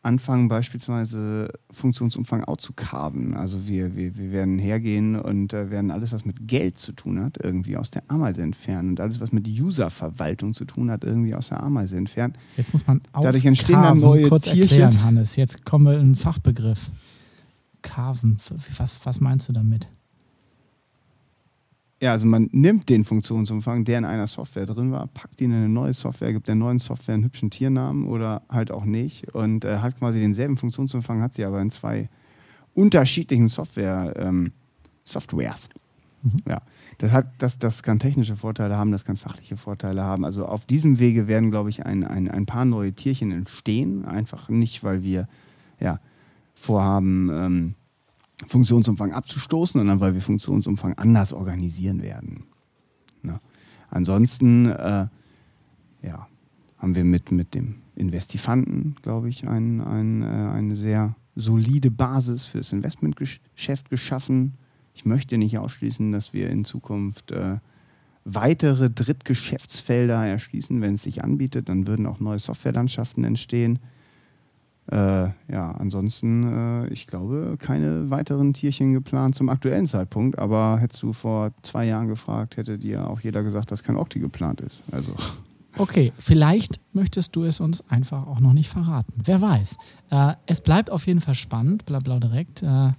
anfangen, 0.03 0.49
beispielsweise 0.49 1.53
Funktionsumfang 1.71 2.45
outzucarven. 2.45 3.35
Also 3.35 3.67
wir, 3.69 3.97
wir, 3.97 4.17
wir 4.17 4.33
werden 4.33 4.59
hergehen 4.59 5.17
und 5.17 5.53
äh, 5.53 5.71
werden 5.71 5.91
alles, 5.91 6.13
was 6.13 6.25
mit 6.25 6.49
Geld 6.49 6.79
zu 6.79 6.93
tun 6.93 7.23
hat, 7.23 7.37
irgendwie 7.43 7.77
aus 7.77 7.91
der 7.91 8.03
Ameise 8.09 8.43
entfernen. 8.43 8.91
Und 8.91 9.01
alles, 9.01 9.21
was 9.21 9.33
mit 9.33 9.47
Userverwaltung 9.47 10.55
zu 10.55 10.65
tun 10.65 10.91
hat, 10.91 11.05
irgendwie 11.05 11.35
aus 11.35 11.51
der 11.51 11.63
Ameise 11.63 11.97
entfernen. 11.97 12.35
Jetzt 12.57 12.73
muss 12.73 12.87
man 12.87 13.03
Dadurch 13.13 13.45
entstehen 13.45 13.83
dann 13.83 14.01
neue 14.01 14.29
kurz 14.29 14.45
Tierchen. 14.45 14.63
erklären, 14.63 15.05
Hannes. 15.05 15.37
Jetzt 15.37 15.65
kommen 15.65 15.85
wir 15.85 15.95
in 15.95 16.01
einen 16.01 16.15
Fachbegriff. 16.15 16.91
Carven. 17.83 18.39
Was, 18.79 19.05
was 19.05 19.21
meinst 19.21 19.49
du 19.49 19.53
damit? 19.53 19.89
Ja, 22.01 22.13
also 22.13 22.27
man 22.27 22.49
nimmt 22.53 22.89
den 22.89 23.05
Funktionsumfang, 23.05 23.85
der 23.85 23.99
in 23.99 24.05
einer 24.07 24.27
Software 24.27 24.65
drin 24.65 24.91
war, 24.91 25.07
packt 25.09 25.41
ihn 25.43 25.51
in 25.51 25.59
eine 25.59 25.69
neue 25.69 25.93
Software, 25.93 26.33
gibt 26.33 26.49
der 26.49 26.55
neuen 26.55 26.79
Software 26.79 27.15
einen 27.15 27.25
hübschen 27.25 27.51
Tiernamen 27.51 28.07
oder 28.07 28.43
halt 28.49 28.71
auch 28.71 28.87
nicht 28.87 29.35
und 29.35 29.67
äh, 29.67 29.79
hat 29.79 29.99
quasi 29.99 30.19
denselben 30.19 30.57
Funktionsumfang, 30.57 31.21
hat 31.21 31.35
sie 31.35 31.45
aber 31.45 31.61
in 31.61 31.71
zwei 31.71 32.09
unterschiedlichen 32.75 33.49
Software, 33.49 34.15
ähm, 34.17 34.53
Softwares. 35.05 35.69
Mhm. 36.23 36.37
Ja, 36.49 36.63
das, 36.99 37.13
hat, 37.13 37.27
das, 37.39 37.59
das 37.59 37.83
kann 37.83 37.99
technische 37.99 38.37
Vorteile 38.37 38.77
haben, 38.77 38.93
das 38.93 39.05
kann 39.05 39.17
fachliche 39.17 39.59
Vorteile 39.59 40.03
haben. 40.03 40.25
Also 40.25 40.47
auf 40.47 40.65
diesem 40.65 40.99
Wege 41.01 41.29
werden, 41.29 41.51
glaube 41.51 41.69
ich, 41.69 41.85
ein, 41.85 42.05
ein, 42.05 42.31
ein 42.31 42.47
paar 42.47 42.65
neue 42.65 42.93
Tierchen 42.93 43.31
entstehen. 43.31 44.07
Einfach 44.07 44.49
nicht, 44.49 44.85
weil 44.85 45.03
wir 45.03 45.29
ja, 45.81 45.99
vorhaben, 46.55 47.31
ähm, 47.31 47.75
Funktionsumfang 48.47 49.13
abzustoßen, 49.13 49.79
sondern 49.79 50.01
weil 50.01 50.15
wir 50.15 50.21
Funktionsumfang 50.21 50.95
anders 50.95 51.33
organisieren 51.33 52.03
werden. 52.03 52.45
Ne? 53.23 53.41
Ansonsten 53.91 54.67
äh, 54.67 55.07
ja, 56.03 56.29
haben 56.79 56.95
wir 56.95 57.05
mit, 57.05 57.33
mit 57.33 57.55
dem 57.55 57.77
Investifanten, 57.95 58.97
glaube 59.03 59.29
ich, 59.29 59.47
ein, 59.47 59.81
ein, 59.81 60.23
äh, 60.23 60.27
eine 60.27 60.75
sehr 60.75 61.15
solide 61.37 61.91
Basis 61.91 62.47
fürs 62.47 62.73
Investmentgeschäft 62.73 63.91
geschaffen. 63.91 64.55
Ich 64.95 65.05
möchte 65.05 65.39
nicht 65.39 65.59
ausschließen, 65.59 66.13
dass 66.13 66.33
wir 66.33 66.51
in 66.51 66.65
Zukunft 66.65 67.31
äh, 67.31 67.59
weitere 68.25 68.91
Drittgeschäftsfelder 68.91 70.27
erschließen, 70.27 70.81
wenn 70.81 70.95
es 70.95 71.03
sich 71.03 71.23
anbietet. 71.25 71.69
Dann 71.69 71.87
würden 71.87 72.07
auch 72.07 72.21
neue 72.21 72.39
Softwarelandschaften 72.39 73.25
entstehen. 73.25 73.79
Äh, 74.91 75.29
ja, 75.49 75.71
ansonsten, 75.79 76.85
äh, 76.85 76.89
ich 76.89 77.07
glaube, 77.07 77.57
keine 77.59 78.11
weiteren 78.11 78.53
Tierchen 78.53 78.93
geplant 78.93 79.37
zum 79.37 79.49
aktuellen 79.49 79.87
Zeitpunkt. 79.87 80.39
Aber 80.39 80.79
hättest 80.79 81.03
du 81.03 81.13
vor 81.13 81.53
zwei 81.63 81.87
Jahren 81.87 82.09
gefragt, 82.09 82.57
hätte 82.57 82.79
dir 82.79 83.09
auch 83.09 83.21
jeder 83.21 83.43
gesagt, 83.43 83.71
dass 83.71 83.85
kein 83.85 83.97
Okti 83.97 84.19
geplant 84.19 84.61
ist. 84.61 84.83
Also. 84.91 85.13
Okay, 85.77 86.13
vielleicht 86.19 86.81
möchtest 86.93 87.37
du 87.37 87.45
es 87.45 87.61
uns 87.61 87.89
einfach 87.89 88.27
auch 88.27 88.41
noch 88.41 88.53
nicht 88.53 88.69
verraten. 88.69 89.13
Wer 89.25 89.41
weiß. 89.41 89.79
Äh, 90.11 90.35
es 90.47 90.61
bleibt 90.61 90.91
auf 90.91 91.07
jeden 91.07 91.21
Fall 91.21 91.37
spannend, 91.37 91.87
bla 91.87 92.01
bla 92.01 92.19
direkt. 92.19 92.63
Äh, 92.63 92.93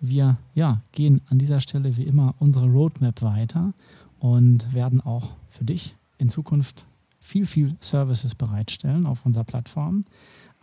wir 0.00 0.38
ja, 0.54 0.80
gehen 0.92 1.20
an 1.28 1.38
dieser 1.38 1.60
Stelle 1.60 1.96
wie 1.96 2.04
immer 2.04 2.34
unsere 2.38 2.66
Roadmap 2.66 3.22
weiter 3.22 3.74
und 4.18 4.72
werden 4.72 5.00
auch 5.00 5.30
für 5.50 5.64
dich 5.64 5.96
in 6.18 6.28
Zukunft 6.28 6.86
viel, 7.20 7.44
viel 7.44 7.76
Services 7.80 8.34
bereitstellen 8.34 9.06
auf 9.06 9.26
unserer 9.26 9.44
Plattform. 9.44 10.04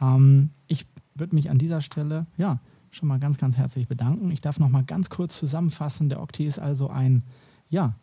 Ähm, 0.03 0.49
ich 0.67 0.85
würde 1.15 1.35
mich 1.35 1.49
an 1.49 1.57
dieser 1.57 1.81
Stelle 1.81 2.25
ja 2.37 2.59
schon 2.91 3.07
mal 3.07 3.19
ganz, 3.19 3.37
ganz 3.37 3.57
herzlich 3.57 3.87
bedanken. 3.87 4.29
Ich 4.31 4.41
darf 4.41 4.59
noch 4.59 4.69
mal 4.69 4.83
ganz 4.83 5.09
kurz 5.09 5.37
zusammenfassen. 5.39 6.09
Der 6.09 6.21
Octi 6.21 6.45
ist 6.45 6.59
also 6.59 6.89
ein, 6.89 7.23
ja, 7.69 7.95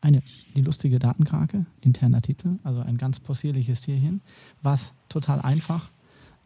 eine, 0.00 0.22
die 0.56 0.62
lustige 0.62 0.98
Datenkrake, 0.98 1.66
interner 1.80 2.22
Titel, 2.22 2.58
also 2.62 2.80
ein 2.80 2.96
ganz 2.96 3.20
possierliches 3.20 3.80
Tierchen, 3.80 4.20
was 4.62 4.94
total 5.08 5.40
einfach 5.40 5.90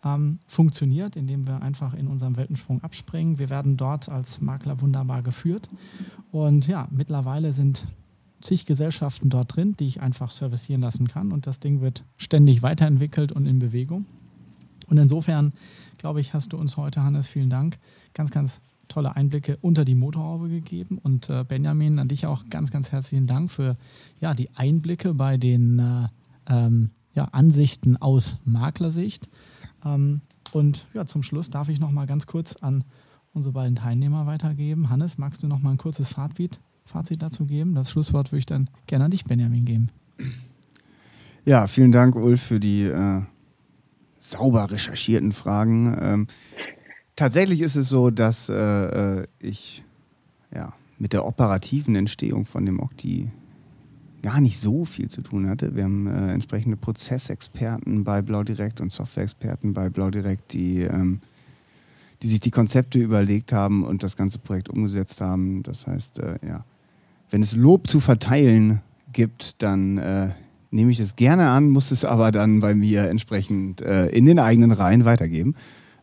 ähm, 0.05 0.39
funktioniert, 0.47 1.17
indem 1.17 1.47
wir 1.47 1.63
einfach 1.63 1.95
in 1.95 2.09
unserem 2.09 2.37
Weltensprung 2.37 2.83
abspringen. 2.83 3.39
Wir 3.39 3.51
werden 3.51 3.77
dort 3.77 4.09
als 4.09 4.41
Makler 4.41 4.81
wunderbar 4.81 5.23
geführt. 5.23 5.69
Und 6.33 6.67
ja, 6.67 6.89
mittlerweile 6.91 7.53
sind 7.53 7.87
zig 8.41 8.67
Gesellschaften 8.67 9.31
dort 9.31 9.55
drin, 9.55 9.77
die 9.79 9.87
ich 9.87 10.01
einfach 10.01 10.31
servicieren 10.31 10.83
lassen 10.83 11.07
kann. 11.07 11.31
Und 11.31 11.47
das 11.47 11.61
Ding 11.61 11.81
wird 11.81 12.05
ständig 12.17 12.63
weiterentwickelt 12.63 13.31
und 13.31 13.47
in 13.47 13.61
Bewegung. 13.61 14.07
Und 14.89 14.99
insofern, 14.99 15.53
glaube 15.99 16.21
ich, 16.21 16.35
hast 16.35 16.53
du 16.53 16.57
uns 16.57 16.77
heute, 16.77 17.03
Hannes, 17.03 17.29
vielen 17.29 17.51
Dank, 17.51 17.79
ganz, 18.15 18.31
ganz 18.31 18.61
tolle 18.89 19.17
Einblicke 19.17 19.57
unter 19.61 19.85
die 19.85 19.95
Motorhaube 19.95 20.49
gegeben. 20.49 20.99
Und 20.99 21.31
äh, 21.31 21.45
Benjamin, 21.47 21.99
an 21.99 22.09
dich 22.09 22.27
auch 22.27 22.45
ganz, 22.51 22.71
ganz 22.71 22.93
herzlichen 22.93 23.27
Dank 23.27 23.51
für 23.51 23.77
ja, 24.21 24.35
die 24.35 24.51
Einblicke 24.55 25.15
bei 25.15 25.37
den 25.37 25.79
äh, 25.79 26.09
ähm, 26.49 26.91
ja, 27.15 27.25
Ansichten 27.33 27.97
aus 27.97 28.37
Maklersicht. 28.45 29.29
Ähm, 29.85 30.21
und 30.53 30.87
ja, 30.95 31.07
zum 31.07 31.23
Schluss 31.23 31.51
darf 31.51 31.69
ich 31.69 31.81
noch 31.81 31.91
mal 31.91 32.07
ganz 32.07 32.27
kurz 32.27 32.57
an 32.57 32.85
unsere 33.33 33.55
beiden 33.55 33.77
Teilnehmer 33.77 34.27
weitergeben. 34.27 34.91
Hannes, 34.91 35.19
magst 35.19 35.43
du 35.43 35.47
noch 35.47 35.61
mal 35.61 35.71
ein 35.71 35.79
kurzes 35.79 36.11
Fazit, 36.13 36.61
Fazit 36.85 37.23
dazu 37.23 37.47
geben? 37.47 37.75
Das 37.75 37.91
Schlusswort 37.91 38.31
würde 38.31 38.41
ich 38.41 38.47
dann 38.47 38.69
gerne 38.87 39.07
an 39.07 39.11
dich, 39.11 39.25
Benjamin, 39.25 39.65
geben. 39.65 39.89
Ja, 41.45 41.67
vielen 41.67 41.93
Dank, 41.93 42.15
Ulf, 42.15 42.43
für 42.43 42.61
die 42.61 42.83
äh, 42.83 43.23
sauber 44.23 44.71
recherchierten 44.71 45.33
Fragen. 45.33 45.97
Ähm, 46.01 46.27
tatsächlich 47.17 47.61
ist 47.61 47.77
es 47.77 47.89
so, 47.89 48.11
dass 48.11 48.49
äh, 48.49 48.55
äh, 48.55 49.27
ich 49.41 49.83
ja, 50.55 50.73
mit 50.99 51.13
der 51.13 51.27
operativen 51.27 51.97
Entstehung 51.97 52.45
von 52.45 52.65
dem 52.65 52.79
Okti 52.79 53.29
gar 54.23 54.41
nicht 54.41 54.61
so 54.61 54.85
viel 54.85 55.11
zu 55.11 55.23
tun 55.23 55.49
hatte. 55.49 55.75
Wir 55.75 55.85
haben 55.85 56.07
äh, 56.07 56.33
entsprechende 56.33 56.77
Prozessexperten 56.77 58.05
bei 58.05 58.23
BlauDirect 58.23 58.81
und 58.81 58.93
Softwareexperten 58.93 59.75
bei 59.75 59.91
BlauDirect, 59.91 60.53
die, 60.53 60.83
ähm, 60.83 61.21
die 62.23 62.29
sich 62.29 62.39
die 62.39 62.53
Konzepte 62.53 63.01
überlegt 63.01 63.53
haben 63.53 63.83
und 63.83 64.05
das 64.05 64.17
ganze 64.17 64.39
Projekt 64.39 64.69
umgesetzt 64.69 65.21
haben. 65.21 65.65
Das 65.65 65.89
heißt, 65.89 66.21
äh, 66.21 66.39
ja, 66.47 66.65
wenn 67.31 67.43
es 67.43 67.57
Lob 67.57 67.89
zu 67.89 67.99
verteilen 67.99 68.81
gibt, 69.13 69.61
dann 69.61 69.99
äh, 69.99 70.31
nehme 70.73 70.91
ich 70.91 70.99
das 70.99 71.17
gerne 71.17 71.49
an, 71.49 71.69
muss 71.69 71.91
es 71.91 72.05
aber 72.05 72.33
dann 72.33 72.61
bei 72.61 72.75
mir 72.75 73.09
entsprechend 73.09 73.81
äh, 73.81 74.07
in 74.09 74.25
den 74.25 74.39
eigenen 74.39 74.73
Reihen 74.73 75.05
weitergeben. 75.05 75.55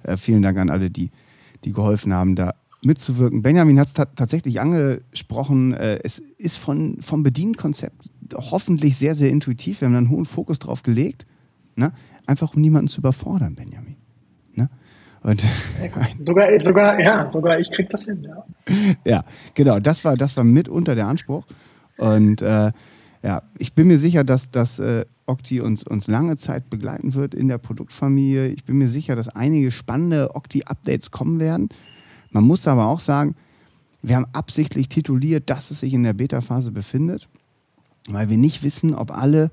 Äh, 0.03 0.15
vielen 0.17 0.41
Dank 0.41 0.57
an 0.57 0.69
alle, 0.69 0.89
die, 0.89 1.11
die 1.65 1.73
geholfen 1.73 2.13
haben, 2.13 2.35
da 2.35 2.53
mitzuwirken. 2.81 3.41
Benjamin 3.41 3.79
hat 3.79 3.87
es 3.87 3.93
tatsächlich 3.93 4.61
angesprochen, 4.61 5.73
äh, 5.73 5.99
es 6.03 6.19
ist 6.37 6.57
von, 6.57 6.97
vom 7.01 7.23
Bedienkonzept 7.23 8.11
hoffentlich 8.35 8.97
sehr, 8.97 9.15
sehr 9.15 9.31
intuitiv. 9.31 9.81
Wir 9.81 9.87
haben 9.87 9.93
da 9.93 9.97
einen 9.97 10.09
hohen 10.09 10.25
Fokus 10.25 10.59
drauf 10.59 10.83
gelegt. 10.83 11.25
Ne? 11.75 11.91
Einfach 12.25 12.53
um 12.55 12.61
niemanden 12.61 12.89
zu 12.89 13.01
überfordern, 13.01 13.55
Benjamin. 13.55 13.95
Ne? 14.53 14.69
Und 15.23 15.43
sogar, 16.19 16.47
sogar, 16.63 16.99
ja, 16.99 17.29
sogar 17.31 17.59
ich 17.59 17.69
krieg 17.71 17.89
das 17.89 18.05
hin, 18.05 18.23
ja. 18.23 18.45
ja, 19.03 19.25
genau, 19.55 19.79
das 19.79 20.05
war, 20.05 20.15
das 20.15 20.37
war 20.37 20.43
mitunter 20.43 20.95
der 20.95 21.07
Anspruch. 21.07 21.45
Und 21.97 22.41
äh, 22.41 22.71
ja, 23.21 23.43
ich 23.57 23.73
bin 23.73 23.87
mir 23.87 23.99
sicher, 23.99 24.23
dass, 24.23 24.49
dass 24.49 24.79
äh, 24.79 25.05
Octi 25.25 25.61
uns, 25.61 25.83
uns 25.83 26.07
lange 26.07 26.37
Zeit 26.37 26.69
begleiten 26.69 27.13
wird 27.13 27.33
in 27.33 27.47
der 27.47 27.57
Produktfamilie. 27.57 28.47
Ich 28.47 28.63
bin 28.63 28.77
mir 28.77 28.87
sicher, 28.87 29.15
dass 29.15 29.27
einige 29.27 29.71
spannende 29.71 30.35
Octi-Updates 30.35 31.11
kommen 31.11 31.39
werden. 31.39 31.69
Man 32.31 32.45
muss 32.45 32.67
aber 32.67 32.85
auch 32.87 32.99
sagen, 32.99 33.35
wir 34.01 34.15
haben 34.15 34.27
absichtlich 34.31 34.87
tituliert, 34.87 35.49
dass 35.49 35.71
es 35.71 35.81
sich 35.81 35.93
in 35.93 36.03
der 36.03 36.13
Beta-Phase 36.13 36.71
befindet, 36.71 37.27
weil 38.07 38.29
wir 38.29 38.37
nicht 38.37 38.63
wissen, 38.63 38.95
ob 38.95 39.11
alle 39.11 39.51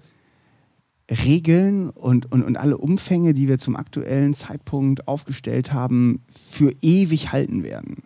Regeln 1.11 1.91
und, 1.91 2.31
und, 2.33 2.43
und 2.43 2.57
alle 2.57 2.79
Umfänge, 2.79 3.35
die 3.35 3.49
wir 3.49 3.59
zum 3.59 3.77
aktuellen 3.77 4.35
Zeitpunkt 4.35 5.07
aufgestellt 5.09 5.73
haben, 5.73 6.23
für 6.29 6.73
ewig 6.83 7.33
halten 7.33 7.63
werden. 7.63 8.03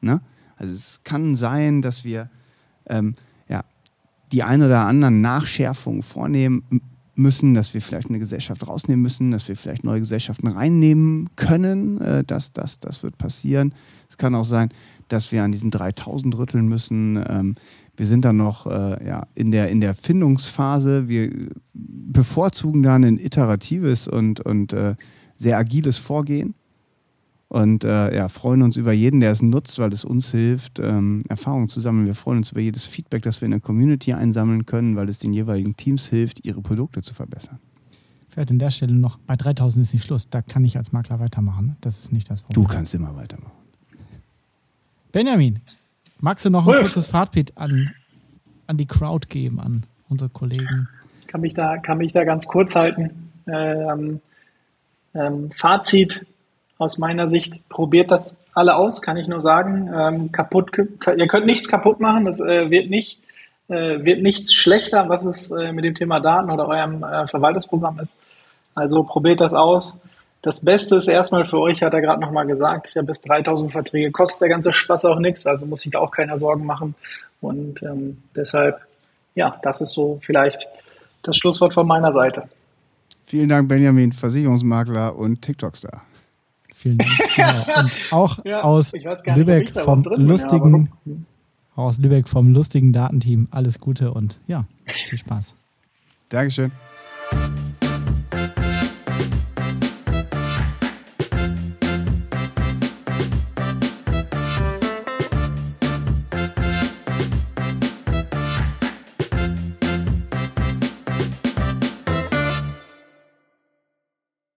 Ne? 0.00 0.20
Also 0.56 0.74
es 0.74 1.02
kann 1.04 1.36
sein, 1.36 1.82
dass 1.82 2.04
wir 2.04 2.30
ähm, 2.86 3.14
die 4.32 4.42
ein 4.42 4.62
oder 4.62 4.80
anderen 4.86 5.20
Nachschärfungen 5.20 6.02
vornehmen 6.02 6.62
müssen, 7.14 7.54
dass 7.54 7.74
wir 7.74 7.82
vielleicht 7.82 8.08
eine 8.08 8.20
Gesellschaft 8.20 8.66
rausnehmen 8.66 9.02
müssen, 9.02 9.32
dass 9.32 9.48
wir 9.48 9.56
vielleicht 9.56 9.84
neue 9.84 10.00
Gesellschaften 10.00 10.46
reinnehmen 10.46 11.28
können. 11.36 12.00
Äh, 12.00 12.24
das, 12.24 12.52
das, 12.52 12.78
das 12.78 13.02
wird 13.02 13.18
passieren. 13.18 13.74
Es 14.08 14.16
kann 14.16 14.34
auch 14.34 14.44
sein, 14.44 14.68
dass 15.08 15.32
wir 15.32 15.42
an 15.42 15.52
diesen 15.52 15.70
3000 15.70 16.36
rütteln 16.38 16.68
müssen. 16.68 17.22
Ähm, 17.28 17.54
wir 17.96 18.06
sind 18.06 18.24
dann 18.24 18.36
noch 18.36 18.66
äh, 18.66 19.04
ja, 19.04 19.26
in, 19.34 19.50
der, 19.50 19.68
in 19.70 19.80
der 19.80 19.94
Findungsphase. 19.94 21.08
Wir 21.08 21.30
bevorzugen 21.74 22.82
dann 22.82 23.04
ein 23.04 23.18
iteratives 23.18 24.06
und, 24.06 24.40
und 24.40 24.72
äh, 24.72 24.94
sehr 25.36 25.58
agiles 25.58 25.98
Vorgehen. 25.98 26.54
Und 27.48 27.84
äh, 27.84 28.14
ja, 28.14 28.28
freuen 28.28 28.60
uns 28.60 28.76
über 28.76 28.92
jeden, 28.92 29.20
der 29.20 29.32
es 29.32 29.40
nutzt, 29.40 29.78
weil 29.78 29.92
es 29.92 30.04
uns 30.04 30.30
hilft, 30.30 30.80
ähm, 30.80 31.22
Erfahrungen 31.28 31.68
zu 31.68 31.80
sammeln. 31.80 32.06
Wir 32.06 32.14
freuen 32.14 32.38
uns 32.38 32.52
über 32.52 32.60
jedes 32.60 32.84
Feedback, 32.84 33.22
das 33.22 33.40
wir 33.40 33.46
in 33.46 33.52
der 33.52 33.60
Community 33.60 34.12
einsammeln 34.12 34.66
können, 34.66 34.96
weil 34.96 35.08
es 35.08 35.18
den 35.18 35.32
jeweiligen 35.32 35.74
Teams 35.74 36.06
hilft, 36.06 36.44
ihre 36.44 36.60
Produkte 36.60 37.00
zu 37.00 37.14
verbessern. 37.14 37.58
Vielleicht 38.28 38.50
an 38.50 38.58
der 38.58 38.70
Stelle 38.70 38.92
noch, 38.92 39.18
bei 39.18 39.34
3000 39.34 39.86
ist 39.86 39.94
nicht 39.94 40.04
Schluss. 40.04 40.28
Da 40.28 40.42
kann 40.42 40.62
ich 40.64 40.76
als 40.76 40.92
Makler 40.92 41.20
weitermachen. 41.20 41.76
Das 41.80 41.98
ist 41.98 42.12
nicht 42.12 42.30
das 42.30 42.42
Problem. 42.42 42.64
Du 42.64 42.70
kannst 42.70 42.94
immer 42.94 43.16
weitermachen. 43.16 43.52
Benjamin, 45.10 45.60
Magst 46.20 46.44
du 46.44 46.50
noch 46.50 46.66
ein 46.66 46.80
kurzes 46.80 47.06
Fazit 47.06 47.56
an, 47.56 47.94
an 48.66 48.76
die 48.76 48.86
Crowd 48.86 49.28
geben, 49.28 49.60
an 49.60 49.86
unsere 50.08 50.30
Kollegen? 50.30 50.88
Kann 51.28 51.42
mich 51.42 51.54
da, 51.54 51.78
kann 51.78 51.98
mich 51.98 52.12
da 52.12 52.24
ganz 52.24 52.46
kurz 52.46 52.74
halten. 52.74 53.30
Ähm, 53.46 54.20
ähm, 55.14 55.50
Fazit 55.60 56.26
aus 56.78 56.96
meiner 56.98 57.28
Sicht, 57.28 57.68
probiert 57.68 58.10
das 58.10 58.36
alle 58.54 58.76
aus, 58.76 59.02
kann 59.02 59.16
ich 59.16 59.28
nur 59.28 59.40
sagen. 59.40 59.90
Ähm, 59.94 60.32
kaputt, 60.32 60.70
ihr 60.76 61.26
könnt 61.26 61.46
nichts 61.46 61.68
kaputt 61.68 62.00
machen, 62.00 62.24
das 62.24 62.40
äh, 62.40 62.70
wird 62.70 62.88
nicht, 62.88 63.20
äh, 63.68 64.04
wird 64.04 64.22
nichts 64.22 64.54
schlechter, 64.54 65.08
was 65.08 65.24
es 65.24 65.50
äh, 65.50 65.72
mit 65.72 65.84
dem 65.84 65.96
Thema 65.96 66.20
Daten 66.20 66.50
oder 66.50 66.68
eurem 66.68 67.02
äh, 67.02 67.26
Verwaltungsprogramm 67.26 67.98
ist. 67.98 68.18
Also 68.74 69.02
probiert 69.02 69.40
das 69.40 69.52
aus. 69.52 70.00
Das 70.42 70.60
Beste 70.60 70.96
ist 70.96 71.08
erstmal 71.08 71.46
für 71.46 71.58
euch, 71.58 71.82
hat 71.82 71.94
er 71.94 72.00
gerade 72.00 72.20
nochmal 72.20 72.46
gesagt, 72.46 72.86
ist 72.86 72.94
ja 72.94 73.02
bis 73.02 73.20
3000 73.22 73.72
Verträge 73.72 74.12
kostet 74.12 74.42
der 74.42 74.48
ganze 74.48 74.72
Spaß 74.72 75.04
auch 75.06 75.18
nichts, 75.18 75.46
also 75.46 75.66
muss 75.66 75.80
sich 75.80 75.90
da 75.90 75.98
auch 75.98 76.12
keiner 76.12 76.38
Sorgen 76.38 76.64
machen. 76.64 76.94
Und 77.40 77.82
ähm, 77.82 78.18
deshalb, 78.36 78.80
ja, 79.34 79.56
das 79.62 79.80
ist 79.80 79.94
so 79.94 80.20
vielleicht 80.22 80.66
das 81.24 81.36
Schlusswort 81.36 81.74
von 81.74 81.88
meiner 81.88 82.12
Seite. 82.12 82.44
Vielen 83.24 83.48
Dank, 83.48 83.68
Benjamin, 83.68 84.12
Versicherungsmakler 84.12 85.16
und 85.16 85.42
TikTok-Star. 85.42 86.07
Vielen 86.78 86.98
Dank. 86.98 87.10
Genau. 87.34 87.80
Und 87.80 87.98
auch 88.10 88.44
ja, 88.44 88.60
aus 88.62 88.92
Lübeck 88.92 89.70
vom 89.70 90.04
lustigen, 90.04 90.90
bin, 91.04 91.26
aus 91.74 91.98
Lübeck 91.98 92.28
vom 92.28 92.52
lustigen 92.52 92.92
Datenteam. 92.92 93.48
Alles 93.50 93.80
Gute 93.80 94.12
und 94.12 94.40
ja, 94.46 94.64
viel 95.08 95.18
Spaß. 95.18 95.56
Dankeschön. 96.28 96.70